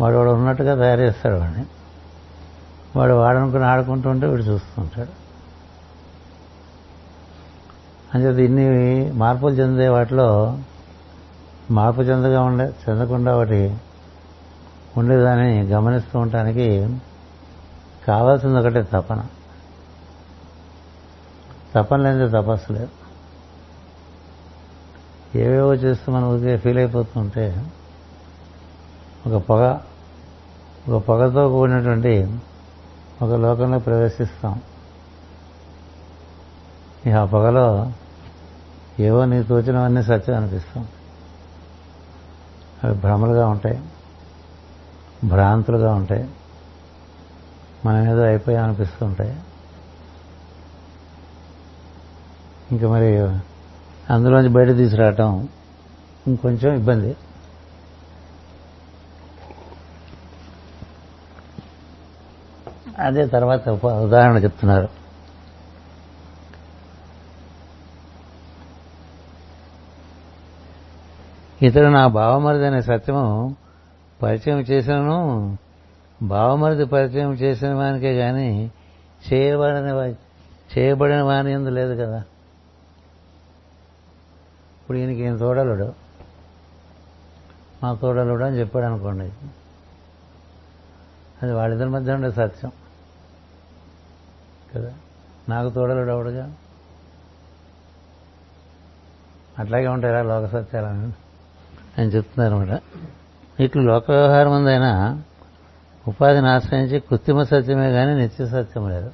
వాడు 0.00 0.16
వాడు 0.16 0.30
ఉన్నట్టుగా 0.30 0.74
తయారు 0.74 1.00
చేస్తాడు 1.00 1.34
వాడిని. 1.34 1.66
వాడు 2.96 3.12
వాడనుకుని 3.12 3.64
ఆడుకుంటూ 3.64 4.10
ఉంటే 4.10 4.26
వీడు 4.26 4.42
చూస్తుంటాడు. 4.42 5.20
అంచేత 8.14 8.38
ఇన్ని 8.38 9.12
మార్పులు 9.12 9.54
చెందే 9.54 9.88
వాటిలో 9.88 10.58
మార్పు 11.70 12.00
చెందగా 12.00 12.42
ఉండే 12.42 12.64
చెందకుండా 12.64 13.36
వాటి 13.36 13.76
ఉండేదాన్ని 14.96 15.62
గమనిస్తూ 15.62 16.18
ఉండటానికి 16.18 16.96
కావాల్సింది 18.08 18.58
ఒకటే 18.58 18.82
తపన. 18.82 19.26
తపన 21.74 21.96
లేనిదే 21.96 22.28
తపస్సు 22.28 22.72
లేదు. 22.72 22.88
ఏవేవో 25.38 25.74
చేస్తూ 25.74 26.12
మనం 26.12 26.28
ఊరికే 26.28 26.56
ఫీల్ 26.56 26.78
అయిపోతుంటే 26.78 27.70
ఒక 29.26 29.42
పొగ 29.42 29.78
ఒక 30.88 31.02
పొగతో 31.02 31.48
కూడినటువంటి 31.48 32.40
ఒక 33.22 33.32
లోకంలో 33.32 33.78
ప్రవేశిస్తాం. 33.78 34.62
ఇక 37.06 37.14
ఆ 37.14 37.24
పొగలో 37.24 37.92
ఏవో 38.98 39.24
నీ 39.24 39.42
తోచినవన్నీ 39.42 40.02
సత్యం 40.02 40.36
అనిపిస్తాం. 40.36 40.88
అవి 42.84 42.94
భ్రమలుగా 42.94 43.48
ఉంటాయి 43.48 43.82
భ్రాంతులుగా 45.24 45.94
ఉంటాయి 45.94 46.30
మనం 47.84 48.12
ఏదో 48.12 48.22
అయిపోయా 48.22 48.64
అనిపిస్తూ 48.64 49.06
ఉంటాయి 49.06 49.36
ఇంకా 52.70 52.90
మరి 52.90 53.18
అందులోంచి 54.10 54.48
బయట 54.48 54.68
తీసుకురావటం 54.68 55.48
ఇంకొంచెం 56.26 56.74
ఇబ్బంది. 56.74 57.16
అదే 63.00 63.26
తర్వాత 63.26 63.68
ఉదాహరణ 63.84 64.36
చెప్తున్నారు. 64.36 64.88
ఇతడు 71.62 71.86
నా 71.86 72.06
భావమరిది 72.06 72.66
అనే 72.66 72.82
సత్యము 72.82 73.56
పరిచయం 74.22 74.60
చేసినను 74.60 75.58
భావమరిది 76.22 76.84
పరిచయం 76.84 77.32
చేసిన 77.32 77.74
వానికే 77.74 78.18
కానీ 78.18 78.72
చేయబడిన 79.32 80.14
చేయబడిన 80.78 81.22
వాని 81.22 81.52
ఎందు 81.52 81.68
లేదు 81.68 82.04
కదా. 82.04 82.18
ఇప్పుడు 84.80 84.98
ఈయనకి 84.98 85.18
ఈయన 85.18 85.36
తోడలుడు. 85.36 85.92
మా 87.82 87.94
తోడలుడు 87.94 88.44
అని 88.44 88.58
చెప్పాడు 88.58 88.86
అనుకోండి 88.86 89.32
అది 91.42 91.52
వాళ్ళిద్దరి 91.52 91.88
మధ్య 91.88 92.12
ఉండే 92.12 92.30
సత్యం. 92.30 92.72
కదా. 94.76 94.92
నాకు 95.48 95.70
తోడలుడు 95.70 96.10
అవడుగా 96.10 96.54
అట్లాగే 99.58 99.88
ఉంటారా 99.88 100.22
లోక 100.22 100.46
సత్యాలని. 100.46 101.12
అని 101.98 102.06
చెప్తున్నారు 102.06 102.54
అనమాట. 102.54 102.82
ఇట్లు 103.60 103.82
లోక 103.82 104.10
వ్యవహారం 104.10 104.56
ఉందైనా 104.56 105.22
ఉపాధిని 106.08 106.48
ఆశ్రయించి 106.48 107.00
కృత్రిమ 107.00 107.42
సత్యమే 107.42 107.92
కానీ 107.92 108.14
నిత్య 108.14 108.46
సత్యం 108.46 108.88
లేదు. 108.88 109.10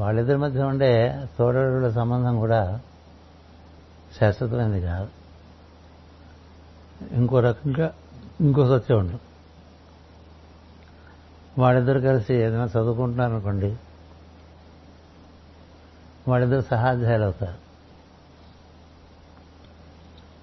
వాళ్ళిద్దరి 0.00 0.36
మధ్య 0.36 0.62
ఉండే 0.62 1.20
తోడలుల 1.38 1.90
సంబంధం 1.90 2.38
కూడా 2.38 2.80
శాశ్వతమైనది 4.20 4.80
కాదు. 4.80 5.08
ఇంకో 7.12 7.40
రకంగా 7.40 7.94
ఇంకో 8.40 8.78
సత్యం 8.78 8.98
ఉండదు 8.98 9.18
వాళ్ళిద్దరు 11.58 12.00
కలిసి 12.00 12.34
ఏదైనా 12.34 12.64
చదువుకుంటున్నారు 12.64 13.32
అనుకోండి 13.32 13.76
వాళ్ళిద్దరు 16.30 16.60
సహాధ్యాయులు 16.60 17.24
అవుతారు. 17.24 17.70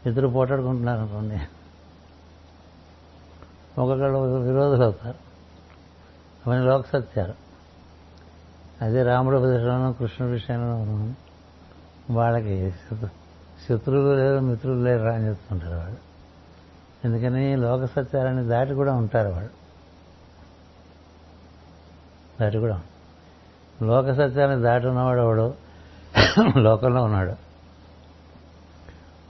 ఇద్దరు 0.09 0.27
పోటాడుకుంటున్నారు 0.27 0.99
అనుకోండి. 0.99 1.35
ఒక్కొక్కళ్ళు 3.81 4.17
విరోధులు 4.17 4.83
అవుతారు. 4.83 5.15
అవన్నీ 6.47 6.65
లోక 6.65 6.85
సత్యాలు. 6.87 7.33
అదే 8.81 9.03
రాముడు 9.03 9.37
విషయంలో 9.37 9.93
కృష్ణుడి 9.93 10.33
విషయంలో 10.33 11.13
వాళ్ళకి 12.13 12.71
శత్రువులు 13.69 14.15
లేరు 14.15 14.39
మిత్రులు 14.39 14.83
లేరు 14.83 15.03
అని 15.03 15.27
చెప్తుంటారు 15.27 15.75
వాళ్ళు. 15.75 15.97
ఎందుకని 17.05 17.55
లోక 17.55 17.85
సత్యాలని 17.85 18.43
దాటి 18.43 18.73
కూడా 18.73 18.93
ఉంటారు 18.93 19.29
వాళ్ళు. 19.29 19.49
దాటి 22.41 22.57
కూడా 22.57 22.81
లోక 23.81 24.11
సత్యాన్ని 24.11 24.61
దాటి 24.61 24.87
ఉన్నవాడు 24.87 25.66
లోకంలో 26.57 27.03
ఉన్నాడు. 27.03 27.35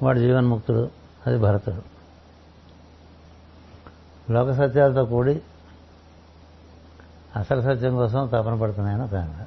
వాడు 0.03 0.19
జీవన్ముక్తుడు 0.19 0.91
అది 1.27 1.39
భరతుడు. 1.39 1.81
లోక 4.31 4.51
సత్యాలతో 4.51 5.05
కూడి 5.05 5.41
అసలు 7.35 7.61
సత్యం 7.61 7.95
కోసం 7.95 8.27
తపన 8.27 8.55
పడుతున్నాయని 8.55 9.03
ఒక 9.03 9.15
ఆయన. 9.15 9.45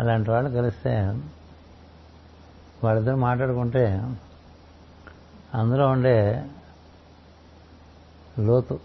అలాంటి 0.00 0.30
వాళ్ళు 0.30 0.50
కలిస్తే 0.50 1.20
వాళ్ళిద్దరు 2.84 3.16
మాట్లాడుకుంటే 3.16 4.16
అందులో 5.54 5.88
ఉండే 5.88 6.46
లోతు 8.38 8.80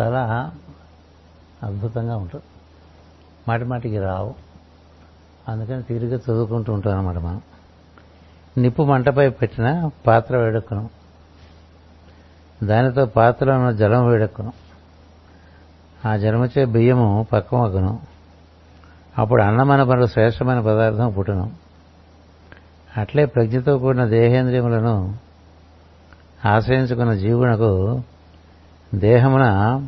చాలా 0.00 0.52
అద్భుతంగా 1.62 2.16
ఉంటుంది. 2.16 2.44
మాటి 3.48 3.64
మాటికి 3.64 3.98
రావు. 3.98 4.51
అందుకని 5.48 5.82
తీరిగా 5.82 6.16
చదువుకుంటూ 6.16 6.72
ఉంటాం 6.72 6.98
అనమాట 6.98 7.14
మనం. 7.14 7.40
నిప్పు 8.58 8.82
మంటపై 8.82 9.28
పెట్టిన 9.28 9.90
పాత్ర 10.06 10.36
వేడెక్కును. 10.36 10.90
దానితో 12.64 13.06
పాత్రలో 13.06 13.54
ఉన్న 13.54 13.70
జలం 13.70 14.06
వేడెక్కును. 14.06 14.52
ఆ 16.08 16.16
జలముచే 16.16 16.64
బియ్యము 16.64 17.26
పక్వమగును 17.32 18.00
అప్పుడు 19.18 19.42
అన్నమైన 19.42 19.82
పనులు 19.82 20.06
శ్రేష్టమైన 20.06 20.60
పదార్థం 20.60 21.12
పుట్టును. 21.12 21.50
అట్లే 22.96 23.24
ప్రజ్ఞతో 23.24 23.78
కూడిన 23.78 24.04
దేహేంద్రియములను 24.04 25.16
ఆశ్రయించుకున్న 26.44 27.14
జీవునకు 27.14 28.02
దేహమున 28.94 29.86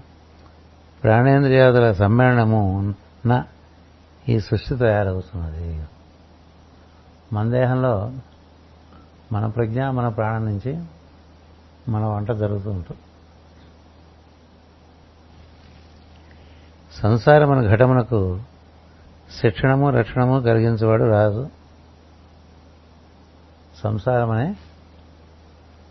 ప్రాణేంద్రియాదుల 1.03 1.93
సమ్మేళనము 1.93 2.95
నా 3.27 3.45
ఈ 4.29 4.41
సృష్టి 4.41 4.77
తయారవుతున్నది. 4.77 5.87
మన 7.33 7.51
దేహంలో 7.51 8.13
మన 9.33 9.47
ప్రజ్ఞ 9.47 9.85
మన 9.85 10.09
ప్రాణం 10.09 10.47
నుంచి 10.47 10.85
మన 11.89 12.05
వంట 12.05 12.33
జరుగుతూ 12.33 12.71
ఉంటుంది. 12.71 13.01
మన 17.45 17.75
ఘటమునకు 17.75 18.41
శిక్షణము 19.41 19.91
రక్షణము 19.91 20.41
కలిగించేవాడు 20.41 21.05
రాదు. 21.05 21.51
సంసారమనే 23.83 24.57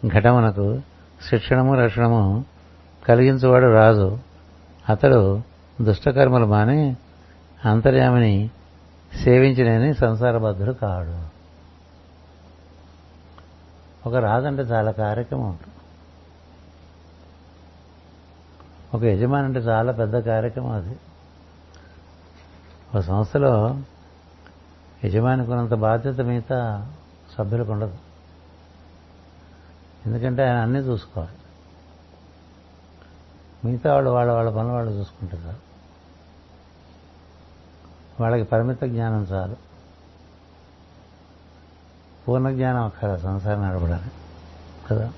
ఘటమునకు 0.08 0.82
శిక్షణము 1.30 1.76
రక్షణము 1.76 2.46
కలిగించేవాడు 3.08 3.66
రాజు 3.66 4.20
అతడు 4.90 5.42
దుష్టకర్మలు 5.82 6.46
మాని 6.46 6.98
అంతర్యామిని 7.66 8.50
సేవించినని 9.24 9.94
సంసారబద్ధుడు 9.94 10.72
కాడు. 10.72 11.34
ఒక 14.10 14.16
రాజంటే 14.16 14.62
చాలా 14.62 14.92
కార్యక్రమం. 14.92 15.50
ఉంటుంది 15.50 15.74
ఒక 18.94 19.04
యజమాని 19.04 19.46
అంటే 19.46 19.60
చాలా 19.60 19.92
పెద్ద 19.92 20.20
కార్యక్రమం 20.20 20.72
అది. 20.72 21.00
ఒక 22.96 23.02
సంస్థలో 23.02 23.80
యజమానికి 25.06 25.52
ఉన్నంత 25.52 25.74
బాధ్యత 25.74 26.22
మిగతా 26.22 26.92
సభ్యులకు 27.38 27.72
ఉండదు. 27.72 27.98
ఎందుకంటే 30.06 30.44
ఆయన 30.44 30.58
అన్నీ 30.58 30.80
చూసుకోవాలి. 30.80 31.32
మిగతా 33.66 33.94
వాళ్ళు 33.94 34.10
వాళ్ళ 34.10 34.32
వాళ్ళ 34.32 34.50
పనులు 34.50 34.74
వాళ్ళు 34.74 34.92
చూసుకుంటారు. 34.92 35.73
వాళ్ళకి 38.24 38.44
పరిమిత 38.44 38.84
జ్ఞానం 38.84 39.24
చాలు. 39.24 39.56
పూర్ణ 42.28 42.52
జ్ఞానం 42.52 42.84
అక్కర 42.84 43.18
సంసారం 43.18 43.62
నడపడానికి 43.62 44.12
కదా? 44.92 45.14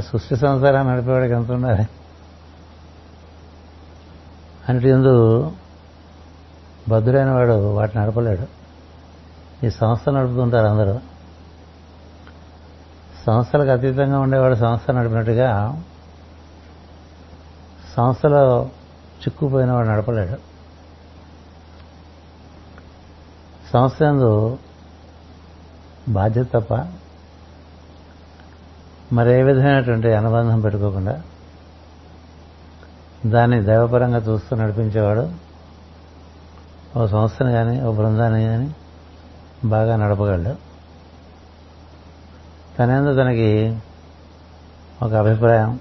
సృష్టి 0.00 0.36
సంసారాన్ని 0.36 0.92
నడిపేవాడికి 0.92 1.34
ఎంత 1.34 1.50
ఉండాలి? 1.50 1.88
అంటే 4.68 4.88
ఎందు 4.88 5.52
భద్రుడైన 6.88 7.30
వాడు 7.30 7.74
వాటిని 7.74 8.04
నడపలేడు. 8.04 8.46
ఈ 9.66 9.70
సంస్థ 9.70 10.08
నడుపుతుంటారు 10.08 10.66
అందరూ. 10.66 11.00
సంస్థలకు 13.26 13.68
అతీతంగా 13.68 14.20
ఉండేవాడు 14.20 14.54
సంస్థ 14.54 14.90
నడిపినట్టుగా 14.90 15.82
సంస్థలో 17.96 18.64
చిక్కుపోయిన 19.20 19.72
వాడు 19.72 19.88
నడపలేడు. 19.88 20.49
సంస్థ 23.72 23.98
బాధ్యత 26.08 26.46
తప్ప 26.52 26.74
మరే 29.12 29.42
విధమైనటువంటి 29.42 30.12
అనుబంధం 30.12 30.60
పెట్టుకోకుండా 30.60 31.22
దాన్ని 33.26 33.62
దైవపరంగా 33.62 34.18
చూస్తూ 34.18 34.56
నడిపించేవాడు. 34.56 35.32
ఓ 36.98 37.06
సంస్థను 37.06 37.52
కానీ 37.52 37.80
ఓ 37.80 37.92
బృందాన్ని 37.92 38.44
కానీ 38.44 38.74
బాగా 39.64 39.96
నడపగలడు. 39.96 40.56
తనేందు 42.78 43.14
తనకి 43.14 43.78
ఒక 45.02 45.12
అభిప్రాయం. 45.12 45.80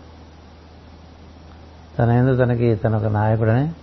తనేందు 2.00 2.38
తనకి 2.38 2.76
తన 2.76 2.96
ఒక 2.96 3.04
నాయకుడని 3.04 3.74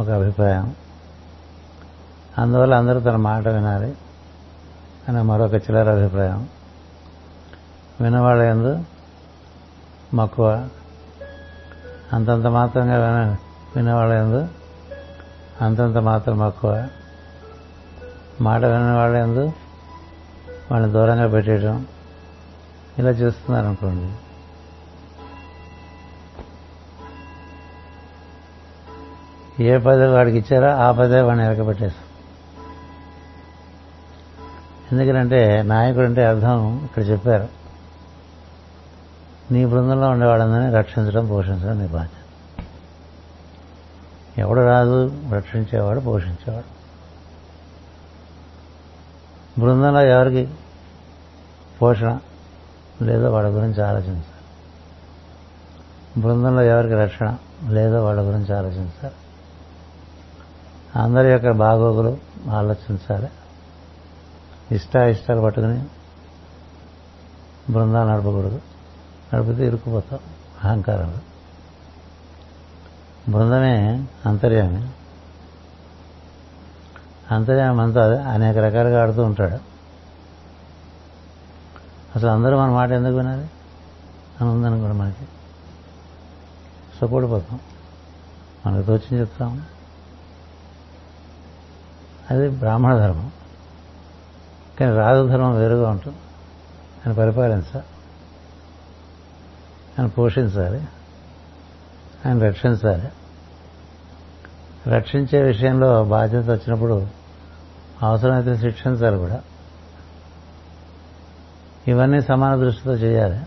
ఒక 0.00 0.10
అభిప్రాయం. 0.10 0.74
అందువల్ల 2.38 2.74
అందరూ 2.74 3.00
తన 3.00 3.16
మాట 3.16 3.48
వినాలి 3.48 3.94
అనే 5.08 5.22
మరొక 5.22 5.54
చిల్లర 5.54 5.90
అభిప్రాయం. 5.90 6.48
వినవాళ్ళ 8.00 8.42
ఎందు 8.42 8.84
మక్కువ. 10.14 10.68
అంతంత 12.12 12.46
మాత్రంగా 12.46 12.96
విన 12.96 13.36
వినేవాళ్ళ 13.76 14.12
ఎందు 14.12 14.48
అంతంత 15.60 15.96
మాత్రం 15.96 16.38
మక్కువ. 16.38 16.88
మాట 18.40 18.64
వినవాళ్ళ 18.64 19.16
ఎందు 19.16 19.52
వాళ్ళని 20.70 20.92
దూరంగా 20.92 21.28
పెట్టేయడం 21.28 21.86
ఇలా 22.98 23.10
చేస్తున్నారనుకోండి. 23.10 24.12
ఏ 29.64 29.78
పదవి 29.78 30.12
వాడికి 30.12 30.38
ఇచ్చారో 30.38 30.70
ఆ 30.70 30.92
పదవి 30.92 31.22
వాడిని 31.22 31.46
ఎరకబెట్టేస్తారు 31.46 32.05
ఎందుకంటే 34.92 35.62
నాయకుడు 35.62 36.04
అంటే 36.04 36.24
అర్థం 36.24 36.84
ఇక్కడ 36.84 37.06
చెప్పారు. 37.06 37.48
నీ 39.50 39.66
బృందంలో 39.66 40.08
ఉండేవాళ్ళందరినీ 40.08 40.74
రక్షించడం 40.74 41.26
పోషించడం 41.26 41.78
నీ 41.78 41.86
బాధ్యత. 41.88 42.64
ఎవడు 44.38 44.60
రాదు 44.60 45.22
రక్షించేవాడు 45.32 46.00
పోషించేవాడు. 46.00 46.76
బృందంలో 49.60 50.00
ఎవరికి 50.00 50.54
పోషణ 51.82 52.18
లేదో 53.02 53.30
వాళ్ళ 53.30 53.48
గురించి 53.48 53.82
ఆలోచించాలి. 53.82 54.24
బృందంలో 56.20 56.62
ఎవరికి 56.62 56.94
రక్షణ 56.94 57.36
లేదో 57.68 58.04
వాళ్ళ 58.04 58.20
గురించి 58.20 58.56
ఆలోచించాలి. 58.56 59.14
అందరి 61.02 61.32
యొక్క 61.32 61.50
బాగోగులు 61.50 62.18
ఆలోచించాలి. 62.50 63.28
ఇష్ట 64.72 64.96
ఇష్టాలు 64.96 65.40
పట్టుకుని 65.40 65.84
బృందాలు 67.72 68.10
నడపకూడదు. 68.10 68.60
నడిపితే 69.34 69.66
ఇరుక్కుపోతాం. 69.66 70.18
అహంకారంలో 70.64 71.18
బృందమే 73.28 74.06
అంతర్యామి. 74.26 74.88
అంతర్యామి 77.30 77.82
అంతా 77.82 78.26
అనేక 78.30 78.56
రకాలుగా 78.56 79.02
ఆడుతూ 79.02 79.22
ఉంటాడు. 79.22 79.58
అసలు 82.16 82.30
అందరూ 82.30 82.58
మన 82.58 82.70
మాట 82.70 82.90
ఎందుకు 82.90 83.16
వినాలి? 83.16 83.50
అని 84.40 84.50
ఉందనుకోండి 84.50 84.96
మనకి. 84.96 85.24
సుఖపడిపోతాం 87.00 87.60
మనకు 88.66 88.86
తోచింది 88.86 89.20
చెప్తాం. 89.20 89.64
అది 92.30 92.48
బ్రాహ్మణ 92.48 92.98
ధర్మం. 92.98 93.32
కానీ 94.80 94.96
రాజధర్మం 94.96 95.58
వేరుగా 95.58 95.90
ఉంటుంది. 95.90 96.16
ఆయన 97.06 97.16
పరిపాలించాలి 97.16 97.84
ఆయన 99.98 100.06
పోషించాలి. 100.06 100.88
ఆయన 102.26 102.38
రక్షించాలి. 102.38 103.08
రక్షించే 104.90 105.42
విషయంలో 105.42 106.04
బాధ్యత 106.04 106.50
వచ్చినప్పుడు 106.50 107.06
అవసరమైతే 108.02 108.56
శిక్షించాలి 108.56 109.16
కూడా. 109.16 109.42
ఇవన్నీ 111.88 112.20
సమాన 112.20 112.56
దృష్టితో 112.56 112.94
చేయాలి. 112.94 113.40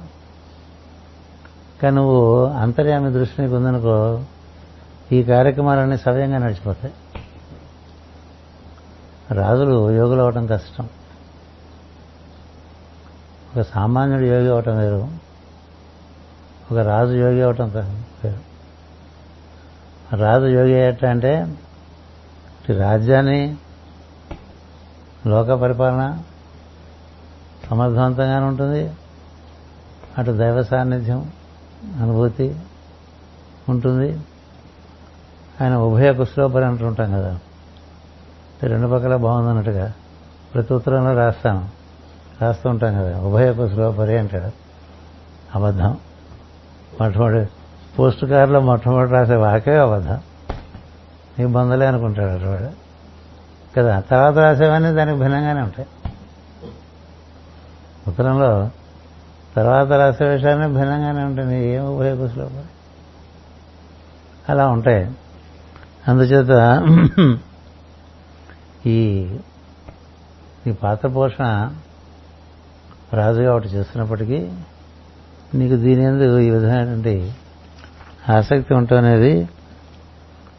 కానీ 1.82 1.96
నువ్వు 1.96 2.46
అంతర్యామి 2.46 3.12
దృష్టి 3.12 3.42
నీకు 3.42 3.56
ఉందనుకో 3.56 4.24
ఈ 5.12 5.24
కార్యక్రమాలన్నీ 5.24 5.98
సవ్యంగా 5.98 6.38
నడిచిపోతాయి. 6.38 6.94
రాజులు 9.32 9.92
యోగులు 9.92 10.20
అవ్వడం 10.20 10.48
కష్టం. 10.48 10.90
ఒక 13.60 13.66
సామాన్యుడు 13.66 14.24
యోగి 14.24 14.50
అవటం 14.50 14.78
వేరు. 14.78 15.08
ఒక 16.72 16.78
రాజు 16.78 17.12
యోగి 17.12 17.42
అవటం 17.42 17.70
వేరు. 17.70 18.40
రాజు 20.16 20.46
యోగి 20.46 20.72
ఎట్లా 20.72 21.10
అంటే 21.10 21.58
రాజ్యాన్ని 22.78 23.58
లోక 25.28 25.52
పరిపాలన 25.52 26.24
సమర్థవంతంగానే 27.70 28.46
ఉంటుంది. 28.46 28.94
అటు 30.18 30.32
దైవ 30.32 30.64
సాన్నిధ్యం 30.64 31.32
అనుభూతి 32.02 32.56
ఉంటుంది. 33.70 34.20
ఆయన 35.62 35.76
ఉభయ 35.76 36.14
కుశలోపరి 36.14 36.66
అంటుంటాం 36.66 37.12
కదా. 37.12 37.40
రెండు 38.64 38.88
పక్కల 38.88 39.16
బాగుందన్నట్టుగా 39.16 39.94
ప్రతి 40.54 40.74
ఉత్తరంలో 40.74 41.14
రాస్తాను. 41.14 41.79
రాస్తూ 42.42 42.70
ఉంటాం 42.70 42.94
కదా. 42.94 43.20
ఉభయ 43.20 43.54
కుశలోపరి 43.54 44.18
అంటాడు 44.18 44.52
అబద్ధం. 45.56 45.98
మొట్టమొదటి 47.02 47.50
పోస్ట్ 48.00 48.26
కార్లో 48.26 48.60
మొట్టమొదటి 48.60 49.12
రాసే 49.12 49.36
వాకే 49.36 49.78
అబద్ధం. 49.78 50.20
నీ 51.40 51.46
బందలే 51.46 51.86
అనుకుంటాడు 51.86 52.32
అటువాడు. 52.32 52.70
కదా 53.78 54.00
తర్వాత 54.00 54.38
రాసేవన్నీ 54.38 54.92
దానికి 54.92 55.20
భిన్నంగానే 55.20 55.62
ఉంటాయి. 55.62 55.88
ఉత్తరంలో 58.08 58.70
తర్వాత 59.56 59.92
రాసే 59.92 60.26
విషయాన్ని 60.26 60.68
భిన్నంగానే 60.68 61.24
ఉంటుంది 61.24 61.68
ఏం 61.68 61.96
ఉభయ 61.96 62.16
కుశలోపరి 62.16 62.70
అలా 64.50 64.68
ఉంటాయి. 64.68 65.12
అందుచేత 66.08 66.82
ఈ 68.86 69.30
ఈ 70.68 70.72
పాత్ర 70.72 71.08
పోషణ 71.08 71.76
రాజుగా 73.14 73.56
ఒకటి 73.56 73.68
చేస్తున్నప్పటికీ 73.68 74.54
నీకు 75.54 75.76
దీని 75.76 76.04
ఎందుకు 76.04 76.38
ఈ 76.38 76.50
విధమైనటువంటి 76.50 77.34
ఆసక్తి 78.30 78.74
ఉండటం 78.74 78.98
అనేది 78.98 79.50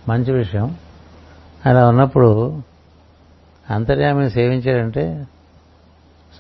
మంచి 0.09 0.33
విషయం. 0.33 0.79
అలా 1.67 1.89
ఉన్నప్పుడు 1.89 2.63
అంతర్యామిని 3.71 4.31
సేవించాడంటే 4.31 5.29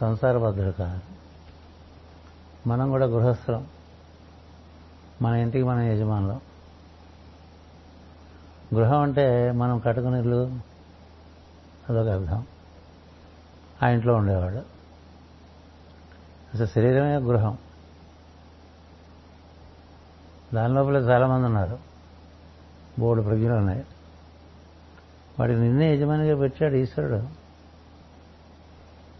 సంసారబద్ధుడు 0.00 0.70
కాదు. 0.70 1.00
మనం 2.68 2.90
కూడా 2.90 3.06
గృహస్థులం. 3.06 3.66
మన 5.22 5.34
ఇంటికి 5.34 5.64
మన 5.64 5.78
యజమానులం. 5.78 6.40
గృహం 8.74 9.00
అంటే 9.00 9.52
మనం 9.52 9.78
కట్టుకుని 9.78 10.18
ఇల్లు 10.18 10.44
అదొక 11.90 12.08
అర్థం. 12.08 12.44
ఆ 13.82 13.88
ఇంట్లో 13.88 14.14
ఉండేవాడు. 14.14 14.79
అసలు 16.54 16.66
శరీరమే 16.66 17.16
గృహం. 17.16 17.58
దాని 20.54 20.74
లోపల 20.74 20.96
చాలామంది 20.96 21.46
ఉన్నారు. 21.46 21.78
బోర్డు 22.98 23.22
ప్రజ్ఞలు 23.22 23.54
ఉన్నాయి. 23.54 23.84
వాడికి 25.40 25.60
నిన్నే 25.60 25.94
యజమానిగా 25.94 26.36
పెట్టాడు 26.36 26.74
ఈశ్వరుడు. 26.74 27.22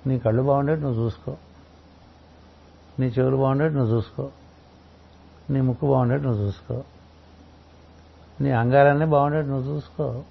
నీ 0.08 0.18
కళ్ళు 0.18 0.42
బాగుండేది 0.42 0.80
నువ్వు 0.80 1.04
చూసుకో. 1.04 1.36
నీ 2.98 3.06
చెవులు 3.06 3.36
బాగుండేది 3.36 3.74
నువ్వు 3.74 3.96
చూసుకో. 3.96 4.30
నీ 5.50 5.60
ముక్కు 5.60 5.86
బాగుండేది 5.86 6.24
నువ్వు 6.24 6.46
చూసుకో. 6.46 6.84
నీ 8.40 8.50
అంగాలన్నీ 8.50 9.06
బాగుండేది 9.06 9.48
నువ్వు 9.48 9.74
చూసుకో. 9.74 10.24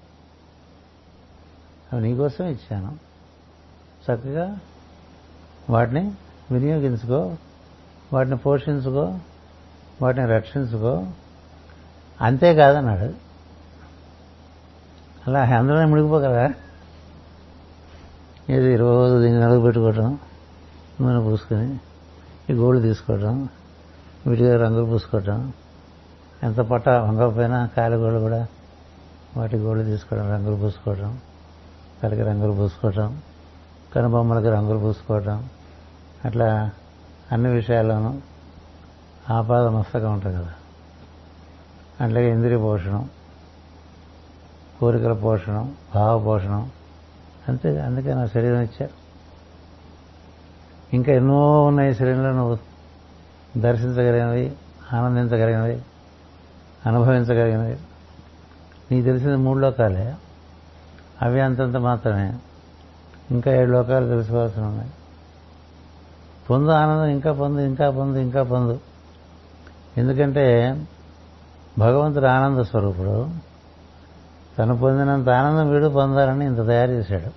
అవి 1.94 2.02
నీకోసం 2.02 2.46
ఇచ్చాను. 2.46 3.00
చక్కగా 4.04 4.60
వాటిని 5.70 6.12
వినియోగించుకో 6.52 7.38
వాటిని 8.14 8.38
పోషించుకో 8.38 9.20
వాటిని 10.02 10.26
రక్షించుకో. 10.26 11.08
అంతేకాదన్నాడు. 12.22 13.14
అలా 15.28 15.42
అందులోనే 15.58 15.86
మునిగిపోగలరా? 15.86 16.50
ఇది 18.50 18.76
రోజు 18.76 19.22
దీన్ని 19.22 19.40
నలుగు 19.42 19.62
పెట్టుకోవటం 19.62 20.20
నూనె 21.02 21.20
పూసుకొని 21.24 21.80
ఈ 22.50 22.54
గోళ్ళు 22.54 22.82
తీసుకోవటం 22.82 23.50
విడిగా 24.28 24.56
రంగులు 24.56 24.86
పూసుకోవటం 24.86 25.54
ఎంత 26.44 26.60
పట్ట 26.60 26.90
వంగకపోయినా 26.90 27.70
కాలి 27.78 27.96
గోళ్ళు 27.96 28.20
కూడా 28.20 28.48
వాటి 29.38 29.58
గోళ్ళు 29.58 29.84
తీసుకోవడం 29.84 30.32
రంగులు 30.32 30.56
పూసుకోవటం 30.56 31.20
తలకి 32.04 32.24
రంగులు 32.24 32.52
పూసుకోవటం 32.52 33.22
కనుబొమ్మలకి 33.94 34.50
రంగులు 34.50 34.80
పూసుకోవటం 34.80 35.50
అట్లా 36.26 36.72
అన్ని 37.32 37.50
విషయాల్లోనూ 37.50 38.22
ఆపాద 39.30 39.68
మస్తకం 39.68 40.14
ఉంటుంది 40.14 40.38
కదా. 40.38 40.54
అట్లాగే 42.02 42.30
ఇంద్రియ 42.30 42.58
పోషణం 42.58 43.10
కోరికల 44.80 45.14
పోషణం 45.14 45.76
భావ 45.96 46.20
పోషణం 46.20 46.72
అంతే 47.48 47.80
అందుకే 47.80 48.14
నా 48.14 48.26
శరీరం 48.26 48.62
ఇచ్చారు. 48.62 49.00
ఇంకా 50.96 51.12
ఎన్నో 51.12 51.64
ఉన్నాయి 51.64 51.94
శరీరంలో 51.94 52.32
నువ్వు 52.32 52.60
దర్శించగలిగినవి 53.58 54.56
ఆనందించగలిగినవి 54.94 55.82
అనుభవించగలిగినవి. 56.86 57.78
నీకు 58.92 59.06
తెలిసిన 59.06 59.36
మూడు 59.36 59.60
లోకాలే. 59.60 60.16
అవి 61.22 61.42
అంతంత 61.42 61.76
మాత్రమే. 61.76 62.40
ఇంకా 63.32 63.52
ఏడు 63.52 63.72
లోకాలు 63.72 64.08
తెలుసుకోవాల్సి 64.08 64.60
ఉన్నాయి. 64.60 64.92
పొందు 66.50 66.70
ఆనందం 66.70 67.06
ఇంకా 67.06 67.34
పొందు 67.34 67.60
ఇంకా 67.60 67.90
పొందు 67.92 68.18
ఇంకా 68.18 68.44
పొందు. 68.44 68.80
ఎందుకంటే 69.98 70.76
భగవంతుడు 71.78 72.26
ఆనంద 72.26 72.60
స్వరూపుడు. 72.60 73.30
తను 74.58 74.78
పొందినంత 74.78 75.30
ఆనందం 75.30 75.70
వీడు 75.70 75.88
పొందాలని 75.88 76.46
ఇంత 76.46 76.68
తయారు 76.68 76.92
చేశాడు. 76.92 77.32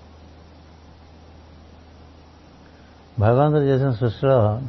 భగవంతుడు 3.21 3.63
చేసిన 3.63 3.91
సృష్టిలో 3.91 4.63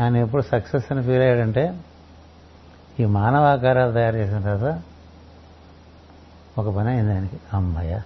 ఆయన 0.00 0.16
ఎప్పుడు 0.16 0.42
సక్సెస్ 0.42 0.92
అని 0.92 1.02
ఫీల్ 1.02 1.22
అయ్యాడంటే 1.22 1.80
ఈ 3.00 3.04
మానవ 3.04 3.44
ఆకారాలు 3.44 3.92
తయారు 3.92 4.16
చేసిన 4.16 4.40
తర్వాత 4.40 4.82
ఒక 6.58 6.76
పని 6.76 6.90
అయింది 6.90 7.12
ఆయనకి. 7.12 7.40
అమ్మయ్య! 7.54 8.02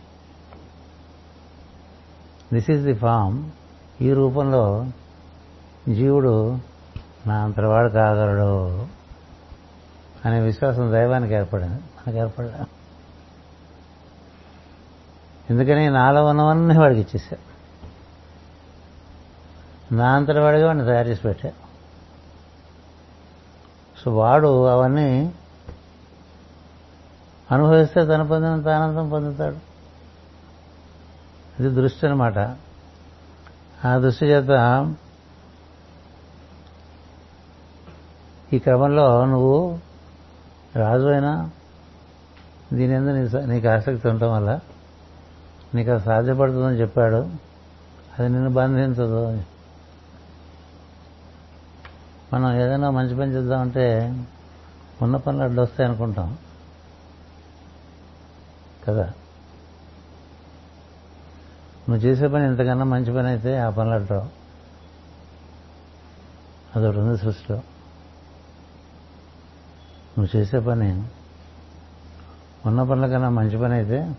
దిస్ 2.52 2.70
ఈజ్ 2.70 2.84
ది 2.84 2.94
ఫామ్ 2.94 3.50
ఈ 4.00 4.12
రూపంలో 4.12 4.86
జీవుడు 5.92 6.58
నా 7.26 7.44
అంతవాడు 7.44 7.88
కాగలడు 7.88 8.86
అనే 10.24 10.40
విశ్వాసం 10.40 10.92
దైవానికి 10.92 11.34
ఏర్పడింది. 11.34 11.74
మనకు 11.74 12.18
ఏర్పడ 12.18 12.66
ఎందుకని 15.50 15.90
నాలో 15.90 16.26
ఉన్నవన్నీ 16.26 16.78
వాడికి 16.78 17.00
ఇచ్చేసా. 17.00 17.36
నా 19.92 20.14
అంతటి 20.14 20.38
వాడిగా 20.38 20.66
వాడిని 20.66 20.84
తయారు 20.84 21.08
చేసి 21.08 21.20
పెట్టా. 21.20 21.52
సో 24.04 24.16
వాడు 24.16 24.66
అవన్నీ 24.66 25.34
అనుభవిస్తే 27.50 28.06
తను 28.06 28.26
పొందినంత 28.26 28.68
ఆనందం 28.68 29.08
పొందుతాడు. 29.08 29.56
ఇది 31.60 31.74
దృష్టి 31.74 32.06
అనమాట 32.06 32.38
ఆ 33.84 33.98
దృష్టి 33.98 34.26
చేత 34.26 34.50
ఈ 38.52 38.58
క్రమంలో 38.58 39.26
నువ్వు 39.26 39.78
రాజు 40.76 41.06
అయినా 41.06 41.50
దీని 42.72 42.94
ఎందు 42.94 43.38
నీకు 43.38 43.68
ఆసక్తి 43.68 44.08
ఉండటం 44.08 44.32
వల్ల 44.32 44.60
నీకు 45.74 45.90
అది 45.90 46.04
సాధ్యపడుతుందని 46.04 46.80
చెప్పాడు. 46.80 47.16
అది 48.18 48.28
నిన్ను 48.28 48.50
బంధించదు. 48.50 49.42
మనం 52.32 52.52
ఏదైనా 52.52 52.90
మంచి 52.90 53.16
పని 53.16 53.32
చేద్దామంటే 53.32 54.16
ఉన్న 55.02 55.16
పనులు 55.16 55.42
అడ్డు 55.42 55.62
వస్తాయి 55.62 55.88
అనుకుంటాం. 55.88 56.38
కదా? 58.88 59.12
నువ్వు 61.88 61.96
చేసే 61.96 62.28
పని 62.28 62.44
ఇంతకన్నా 62.46 62.84
మంచి 62.84 63.14
పని 63.14 63.28
అయితే 63.28 63.58
ఆ 63.58 63.70
పనులు 63.70 63.94
అడ్డావు. 63.94 64.44
అదొకటి 66.78 66.98
ఉంది 66.98 67.18
సృష్టిలో. 67.18 67.62
నువ్వు 70.18 70.38
చేసే 70.38 70.58
పని. 70.58 71.08
ఉన్న 72.66 72.82
పనుల 72.82 73.06
కన్నా 73.06 73.28
మంచి 73.28 73.58
పని 73.58 73.74
అయితే 73.74 74.16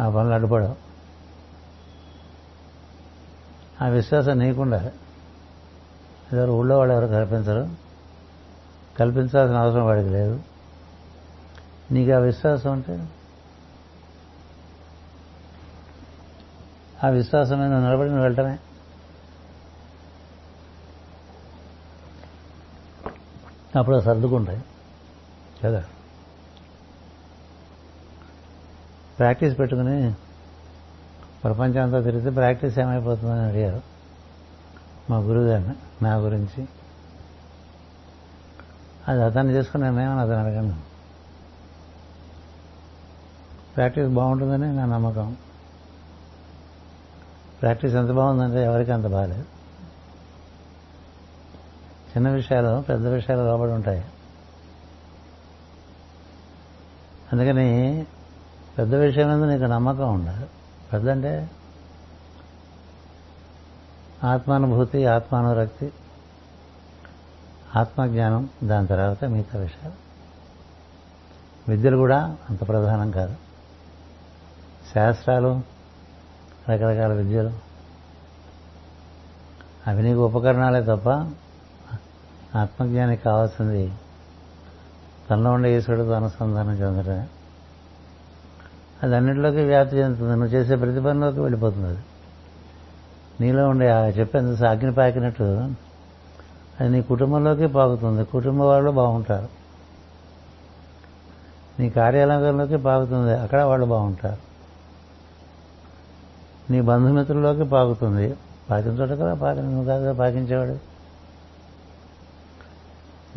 ఆ 0.00 0.10
పనులు 0.10 0.34
అడ్డుపడవు. 0.34 0.76
ఆ 3.84 3.88
విశ్వాసం 3.88 4.38
నీకుండాలి. 4.38 4.92
ఎవరు 6.36 6.52
ఊళ్ళో 6.52 6.78
వాళ్ళు 6.78 6.94
ఎవరు 6.94 7.06
కల్పించరు. 7.06 7.76
కల్పించాల్సిన 8.98 9.56
అవసరం 9.56 9.84
వాడికి 9.84 10.08
లేదు. 10.08 10.40
నీకు 11.90 12.12
ఆ 12.12 12.18
విశ్వాసం 12.18 12.72
ఉంటే? 12.72 13.08
ఆ 17.04 17.08
విశ్వాసం 17.08 17.58
మీద 17.58 17.72
నిలబడి 17.72 18.08
నువ్వు 18.08 18.22
వెళ్ళటమే. 18.22 18.58
అప్పుడు 23.78 24.00
సర్దుకుంటాయి. 24.00 24.64
కదా? 25.64 25.84
ప్రాక్టీస్ 29.18 29.58
పెట్టుకుని 29.58 30.14
ప్రపంచం 31.44 31.82
అంతా 31.82 32.00
తిరిగితే 32.00 32.30
ప్రాక్టీస్ 32.30 32.78
ఏమైపోతుందని 32.78 33.44
అడిగారు. 33.44 33.82
మా 35.10 35.16
గురువుగారిని 35.16 36.04
నా 36.04 36.14
గురించి. 36.14 36.68
అది 39.08 39.22
అతను 39.22 39.50
చేసుకుని 39.50 39.82
నేనేమని 39.82 40.20
అతను 40.20 40.44
అడగను? 40.44 40.80
ప్రాక్టీస్ 43.76 44.08
బాగుంటుందని 44.08 44.76
నా 44.76 44.84
నమ్మకం. 44.84 45.36
ప్రాక్టీస్ 47.62 47.94
ఎంత 47.94 48.10
బాగుందంటే 48.10 48.64
ఎవరికి 48.64 48.92
అంత 48.92 49.06
బాగాలేదు 49.06 49.53
చిన్న 52.16 52.28
విషయాలు 52.28 52.80
పెద్ద 52.80 53.06
విషయాలు 53.06 53.42
లోబడి 53.42 53.72
ఉంటాయి. 53.72 54.04
అందుకని 57.32 58.06
పెద్ద 58.78 58.94
విషయం 58.94 59.40
మీద 59.40 59.50
నీకు 59.50 59.64
నమ్మకం 59.64 60.14
ఉండాలి. 60.14 60.46
పెద్ద 60.92 61.08
అంటే 61.08 61.50
ఆత్మానుభూతి 64.24 65.06
ఆత్మానురక్తి 65.06 65.92
ఆత్మజ్ఞానం 67.76 68.48
దాని 68.64 68.86
తర్వాత 68.86 69.24
మిగతా 69.24 69.58
విషయాలు. 69.58 69.94
విద్యలు 71.70 71.96
కూడా 71.96 72.36
అంత 72.50 72.68
ప్రధానం 72.68 73.10
కాదు. 73.10 73.36
శాస్త్రాలు 74.94 75.62
రకరకాల 76.70 77.12
విద్యలు. 77.12 77.52
అవి 79.86 80.02
నీకు 80.02 80.24
ఉపకరణాలే 80.24 80.82
తప్ప 80.82 81.32
ఆత్మజ్ఞానికి 82.56 83.22
కావాల్సింది 83.22 83.92
తనలో 85.30 85.50
ఉండే 85.50 85.78
ఈశ్వరుడితో 85.78 86.12
అనుసంధానం 86.12 86.72
చెందడమే 86.72 87.26
అది 89.02 89.16
అన్నింటిలోకి 89.16 89.64
వ్యాప్తి 89.64 89.96
చెందుతుంది. 89.96 90.30
నువ్వు 90.30 90.48
చేసే 90.48 90.76
ప్రతి 90.76 91.00
పనిలోకి 91.00 91.40
వెళ్ళిపోతుంది 91.40 91.86
అది. 91.86 91.98
నీలో 93.40 93.68
ఉండే 93.68 93.90
చెప్పాను 93.90 94.66
అగ్ని 94.66 94.92
పాకినట్టు 94.92 95.42
అది 96.80 96.88
నీ 96.88 97.02
కుటుంబంలోకి 97.02 97.66
పాకుతుంది. 97.66 98.24
కుటుంబ 98.24 98.62
వాళ్ళు 98.62 98.90
బాగుంటారు. 98.90 99.48
నీ 101.80 101.90
కార్యాలయంలోకి 101.90 102.76
పాకుతుంది. 102.76 103.34
అక్కడ 103.34 103.62
వాళ్ళు 103.62 103.86
బాగుంటారు. 103.86 104.40
నీ 106.72 106.80
బంధుమిత్రుల్లోకి 106.80 107.64
పాకుతుంది. 107.64 108.36
పాకిన 108.70 108.90
చోట 108.90 109.08
కదా 109.08 109.34
పాకిన 109.34 109.62
నువ్వు 109.62 109.84
కాదు 109.84 110.12
పాకించేవాడు. 110.12 110.93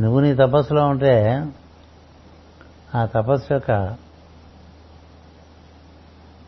నువ్వు 0.02 0.20
నీ 0.20 0.36
తపస్సులో 0.36 0.88
ఉంటే 0.88 1.46
ఆ 2.96 3.06
తపస్సు 3.06 3.54
యొక్క 3.54 3.98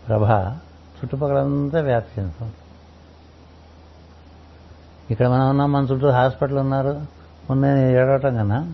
ప్రభ 0.08 0.24
చుట్టుపక్కలంతా 0.98 1.82
వ్యాప్తి 1.82 2.22
చెందుతుంది 2.22 2.54
ఇక్కడ 5.12 5.28
మనం 5.28 5.50
ఉన్నాం 5.50 5.72
మన 5.72 5.84
చుట్టూ 5.84 6.10
హాస్పిటల్ 6.10 6.58
ఉన్నారు. 6.58 7.02
ఉన్నాయని 7.50 7.94
ఏడవటం 7.94 8.36
కన్నా 8.36 8.72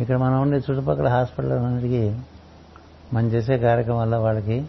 ఇక్కడ 0.00 0.16
మనం 0.16 0.40
ఉండే 0.40 0.56
చుట్టుపక్కల 0.56 1.08
హాస్పిటల్ 1.08 1.52
అన్నిటికీ 1.52 2.18
మనం 3.12 3.28
చేసే 3.28 3.58
కార్యక్రమం 3.58 3.98
వల్ల 3.98 4.16
వాళ్ళకి 4.16 4.66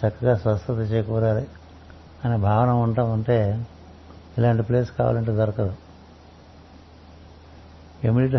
చక్కగా 0.00 0.36
స్వస్థత 0.36 0.78
చేకూరాలి 0.92 1.46
అనే 2.24 2.36
భావన 2.36 2.70
ఉంటాం 2.70 3.12
ఉంటే 3.12 3.66
ఇలాంటి 4.38 4.62
ప్లేస్ 4.62 4.90
కావాలంటే 4.90 5.32
దొరకదు. 5.32 5.74
ఎమిడిట్ 8.04 8.34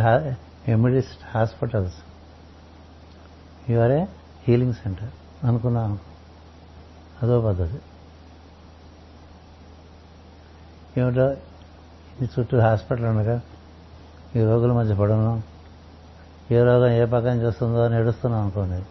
amidst 0.70 1.20
hospitals. 1.36 1.96
A 3.72 4.06
healing 4.48 4.74
centre 4.74 5.46
అనుకున్నాం. 5.46 6.00
అదో 7.24 7.42
పద్ధతి. 7.42 7.82
ఏమిటో 10.98 11.34
ఈ 12.22 12.28
చుట్టూ 12.40 12.60
హాస్పిటల్ 12.60 13.06
ఉండగా 13.06 13.42
ఈ 14.36 14.44
రోగుల 14.44 14.72
మధ్య 14.72 14.96
పడను 14.96 15.44
ఏ 16.52 16.64
రోగం 16.64 16.92
ఏ 16.92 17.06
పక్కన 17.06 17.42
చేస్తుందో 17.42 17.86
అని 17.86 17.96
ఏడుస్తున్నాం 17.96 18.42
అనుకోండి. 18.42 18.86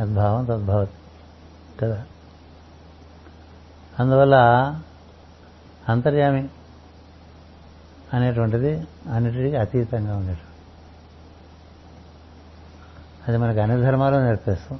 తద్భావం 0.00 0.44
తద్భావతి. 0.44 0.92
కదా? 1.80 2.04
అందువల్ల 3.98 4.36
అంతర్యామి 5.88 6.48
అనేటువంటిది 8.14 8.86
అన్నిటికీ 9.12 9.56
అతీతంగా 9.56 10.16
ఉండేటం 10.16 10.46
అది 13.28 13.36
మనకి 13.36 13.60
అన్ని 13.60 13.82
ధర్మాలు 13.82 14.16
నేర్పిస్తాం. 14.16 14.78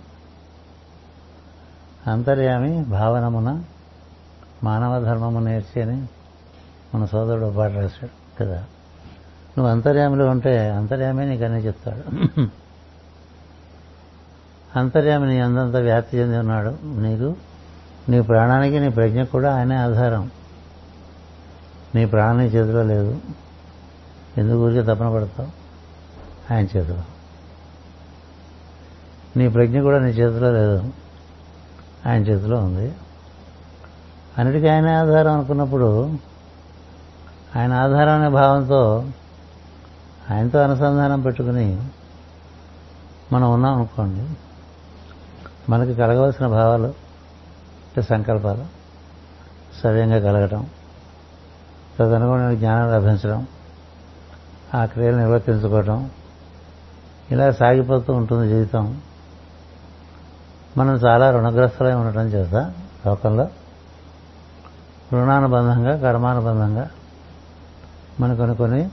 అంతర్యామి 2.06 2.84
భావనమున 2.84 3.62
మానవ 4.64 5.04
ధర్మము 5.04 5.40
నేర్చి 5.40 5.82
అని 5.82 6.06
మన 6.94 7.04
సోదరుడు 7.04 7.54
పాట 7.56 7.70
రాశాడు 7.70 8.44
కదా. 8.44 8.58
నువ్వు 9.58 9.66
అంతర్యామిలో 9.66 10.28
ఉంటే 10.28 10.70
అంతర్యామి 10.70 11.26
నీకు 11.26 11.44
అన్నీ 11.44 11.58
చెప్తాడు. 11.58 12.40
అంతర్యామి 14.78 15.26
నీ 15.26 15.40
అందంత 15.40 15.76
వ్యాప్తి 15.76 16.18
చెంది 16.18 16.38
ఉన్నాడు 16.38 16.78
నీకు. 16.84 17.36
నీ 18.08 18.20
ప్రాణానికి 18.20 18.80
నీ 18.80 18.88
ప్రజ్ఞ 18.88 19.22
కూడా 19.22 19.56
ఆయనే 19.56 19.76
ఆధారం. 19.76 20.30
నీ 21.94 22.06
ప్రాణం 22.06 22.38
నీ 22.38 22.44
చేతిలో 22.44 22.82
లేదు. 22.82 23.20
ఎందుకు 24.38 24.66
ఊరికే 24.66 24.82
తపన 24.82 25.14
పడతావు? 25.14 25.48
ఆయన 26.52 26.64
చేతిలో. 26.64 27.02
నీ 29.36 29.48
ప్రజ్ఞ 29.48 29.80
కూడా 29.80 29.98
నీ 29.98 30.10
చేతిలో 30.10 30.52
లేదు. 30.52 30.92
ఆయన 32.06 32.22
చేతిలో 32.22 32.58
ఉంది. 32.58 32.94
అన్నిటికీ 34.38 34.68
ఆయన 34.68 34.88
ఆధారం 34.88 35.32
అనుకున్నప్పుడు 35.32 36.18
ఆయన 37.56 37.72
ఆధారం 37.72 38.20
అనే 38.20 38.28
భావంతో 38.28 39.04
ఆయనతో 40.30 40.58
అనుసంధానం 40.58 41.20
పెట్టుకుని 41.20 41.88
మనం 43.32 43.52
ఉన్నాం 43.52 43.74
అనుకోండి. 43.74 44.34
మనకి 45.70 45.94
కలగవలసిన 45.94 46.46
భావాలు 46.46 46.84
అంటే 46.84 48.02
సంకల్పాలు 48.02 48.64
సవ్యంగా 49.82 50.18
కలగటం 50.18 50.66
తదనుగుణ 51.98 52.54
జ్ఞానం 52.54 52.92
లభించడం 52.92 53.46
ఆ 54.74 54.84
క్రియలు 54.84 55.16
నిర్వర్తించుకోవడం 55.16 56.10
ఇలా 57.30 57.50
సాగిపోతూ 57.50 58.12
ఉంటుంది 58.12 58.48
జీవితం. 58.48 59.00
మనం 60.76 60.94
చాలా 60.94 61.30
రుణగ్రస్తులై 61.30 61.92
ఉండటం 61.92 62.20
చేత 62.20 62.54
లోకంలో. 63.06 63.44
రుణానుబంధంగా 65.12 65.96
కర్మానుబంధంగా 65.96 66.90
మన 68.20 68.34
కొన్ని 68.34 68.56
కొన్ని 68.56 68.90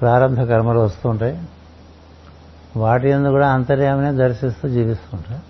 ప్రారంభ 0.00 0.40
కర్మలు 0.40 0.78
వస్తూ 0.78 1.08
ఉంటాయి. 1.08 1.48
వాటి 2.76 3.08
ఎందు 3.08 3.28
కూడా 3.28 3.52
అంతర్యామనే 3.52 4.12
దర్శిస్తూ 4.12 4.68
జీవిస్తుంటాయి 4.68 5.42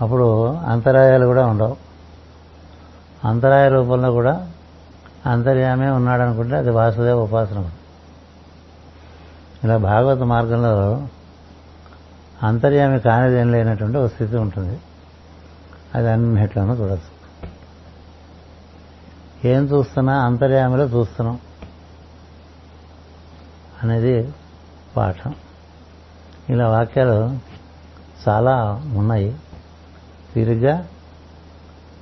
అప్పుడు 0.00 0.46
అంతరాయాలు 0.46 1.26
కూడా 1.26 1.46
ఉండవు. 1.46 1.85
అంతరాయ 3.24 3.68
రూపంలో 3.68 4.10
కూడా 4.10 4.52
అంతర్యామే 5.26 5.90
ఉన్నాడనుకుంటే 5.90 6.56
అది 6.56 6.70
వాసుదేవ 6.70 7.22
ఉపాసన. 7.22 7.70
ఇలా 9.64 9.76
భాగవత 9.76 10.18
మార్గంలో 10.18 11.06
అంతర్యామి 12.42 13.00
కానిదేం 13.00 13.52
లేనటువంటి 13.52 13.98
ఒక 13.98 14.10
స్థితి 14.10 14.36
ఉంటుంది. 14.36 14.80
అది 15.94 16.10
అన్నిట్లోనూ 16.10 16.74
చూడచ్చు. 16.74 17.16
ఏం 19.48 19.64
చూస్తున్నా 19.64 20.24
అంతర్యామిలో 20.24 20.84
చూస్తున్నాం 20.84 21.38
అనేది 23.82 24.34
పాఠం. 24.96 25.34
ఇలా 26.48 26.68
వాక్యాలు 26.68 27.38
చాలా 28.28 28.82
ఉన్నాయి. 28.96 29.36
తీరిగ్గా 30.34 30.88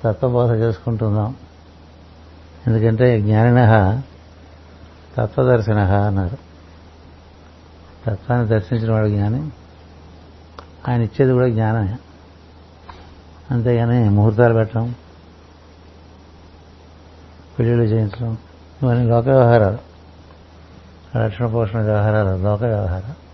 తత్వబోధ 0.03 0.51
చేసుకుంటున్నాం. 0.51 1.35
ఎందుకంటే 2.67 3.21
జ్ఞానిన 3.21 4.01
తత్వదర్శన 5.17 5.79
అన్నారు. 5.79 6.37
తత్వాన్ని 8.07 8.47
దర్శించిన 8.47 8.91
వాడు 8.91 9.07
జ్ఞాని 9.07 9.49
ఆయన 10.87 11.01
ఇచ్చేది 11.01 11.31
కూడా 11.31 11.47
జ్ఞానమే. 11.47 11.95
అంతేగాని 13.51 14.09
ముహూర్తాలు 14.09 14.53
పెట్టడం 14.53 14.95
పెళ్ళిళ్ళు 17.59 17.85
చేయించడం 17.85 18.37
ఇవన్నీ 18.83 19.09
లోక 19.09 19.25
వ్యవహారాలు. 19.25 19.77
రక్షణ 21.17 21.45
పోషణ 21.45 21.79
వ్యవహారాలు 21.79 22.43
లోక 22.43 22.63
వ్యవహారాలు. 22.63 23.25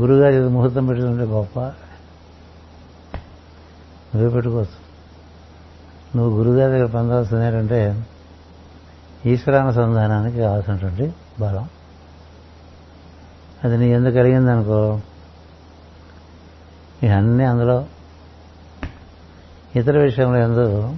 గురుగారు 0.00 0.34
ఇది 0.34 0.48
ముహూర్తం 0.48 0.86
పెట్టుకుంటే 0.86 1.24
గొప్ప 1.24 1.72
నువ్వే 4.14 4.30
పెట్టుకోవచ్చు. 4.30 4.90
నువ్వు 6.16 6.38
గురుగారి 6.38 6.72
దగ్గర 6.72 6.86
పొందాల్సింది 6.86 7.46
ఏంటంటే 7.46 8.06
ఈశ్వరానుసంధానానికి 9.26 10.38
కావాల్సినటువంటి 10.38 11.14
బలం. 11.40 11.68
అది 13.64 13.76
నీ 13.76 13.90
ఎందుకు 13.90 14.14
కలిగిందనుకో 14.14 15.00
ఇవన్నీ 17.02 17.44
అందులో 17.44 17.86
ఇతర 19.76 19.98
విషయంలో 19.98 20.38
ఎందు 20.38 20.96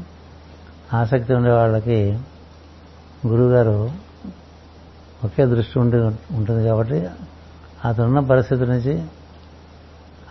ఆసక్తి 0.92 1.34
ఉండే 1.34 1.50
వాళ్ళకి 1.50 2.18
గురువుగారు 3.26 3.90
ఒకే 5.24 5.46
దృష్టి 5.46 5.78
ఉండి 5.78 5.96
ఉంటుంది 6.34 6.64
కాబట్టి 6.64 7.08
అతనున్న 7.84 8.20
పరిస్థితి 8.20 8.66
నుంచి 8.66 9.02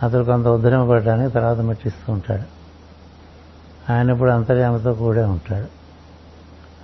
అతను 0.02 0.24
కొంత 0.24 0.46
ఉద్ధరింపబడటానికి 0.46 1.34
తర్వాత 1.34 1.58
మెట్టిస్తూ 1.58 2.12
ఉంటాడు. 2.12 2.61
ఆయన 3.90 4.10
ఇప్పుడు 4.10 4.30
అంతర్యామతో 4.30 4.92
కూడే 4.94 5.24
ఉంటాడు. 5.24 5.66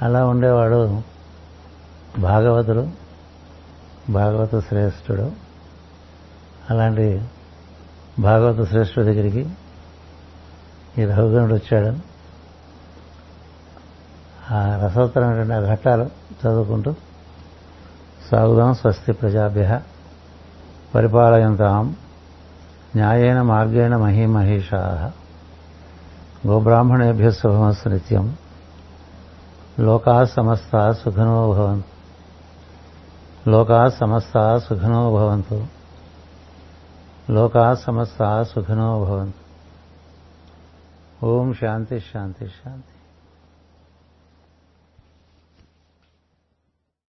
అలా 0.04 0.26
ఉండేవాడు 0.26 1.02
భాగవతుడు 2.20 2.88
భాగవత 4.10 4.60
శ్రేష్ఠుడు. 4.68 5.32
అలాంటి 6.70 7.24
భాగవత 8.18 8.68
శ్రేష్ఠుడి 8.68 9.06
దగ్గరికి 9.06 9.50
ఈ 10.98 11.04
రఘుగణుడు 11.04 11.54
వచ్చాడు. 11.54 11.96
ఆ 14.54 14.86
రసోత్తరమైనటువంటి 14.86 15.52
ఆ 15.52 15.74
ఘట్టాలు 15.74 16.02
చదువుకుంటూ 16.04 16.94
సాగుదాం 18.30 18.74
స్వస్తి 18.74 19.12
ప్రజాభ్య 19.12 19.80
పరిపాలయంతాం 20.94 21.96
న్యాయేన 22.96 23.42
మార్గేణ 23.42 23.96
మహీమహేషా. 23.96 25.12
గోబ్రాహ్మణేభ్య 26.46 27.30
శుభమస్సు 27.30 27.88
నిత్యం. 27.88 28.36
లోకా 29.80 30.24
సమస్త 30.24 30.92
సుఖనో 30.92 31.52
భవన్ 31.52 31.82
లోకా 33.48 33.88
సమస్త 33.88 34.58
సుఖనో 34.58 35.12
భవంతు. 35.12 35.66
లోకా 37.30 37.74
సమస్త 37.74 38.42
సుఖనో 38.42 39.04
భవంతు. 39.04 39.48
ఓం 41.26 41.54
శాంతి 41.54 42.00
శాంతి 42.00 42.46
శాంతి. 42.46 42.97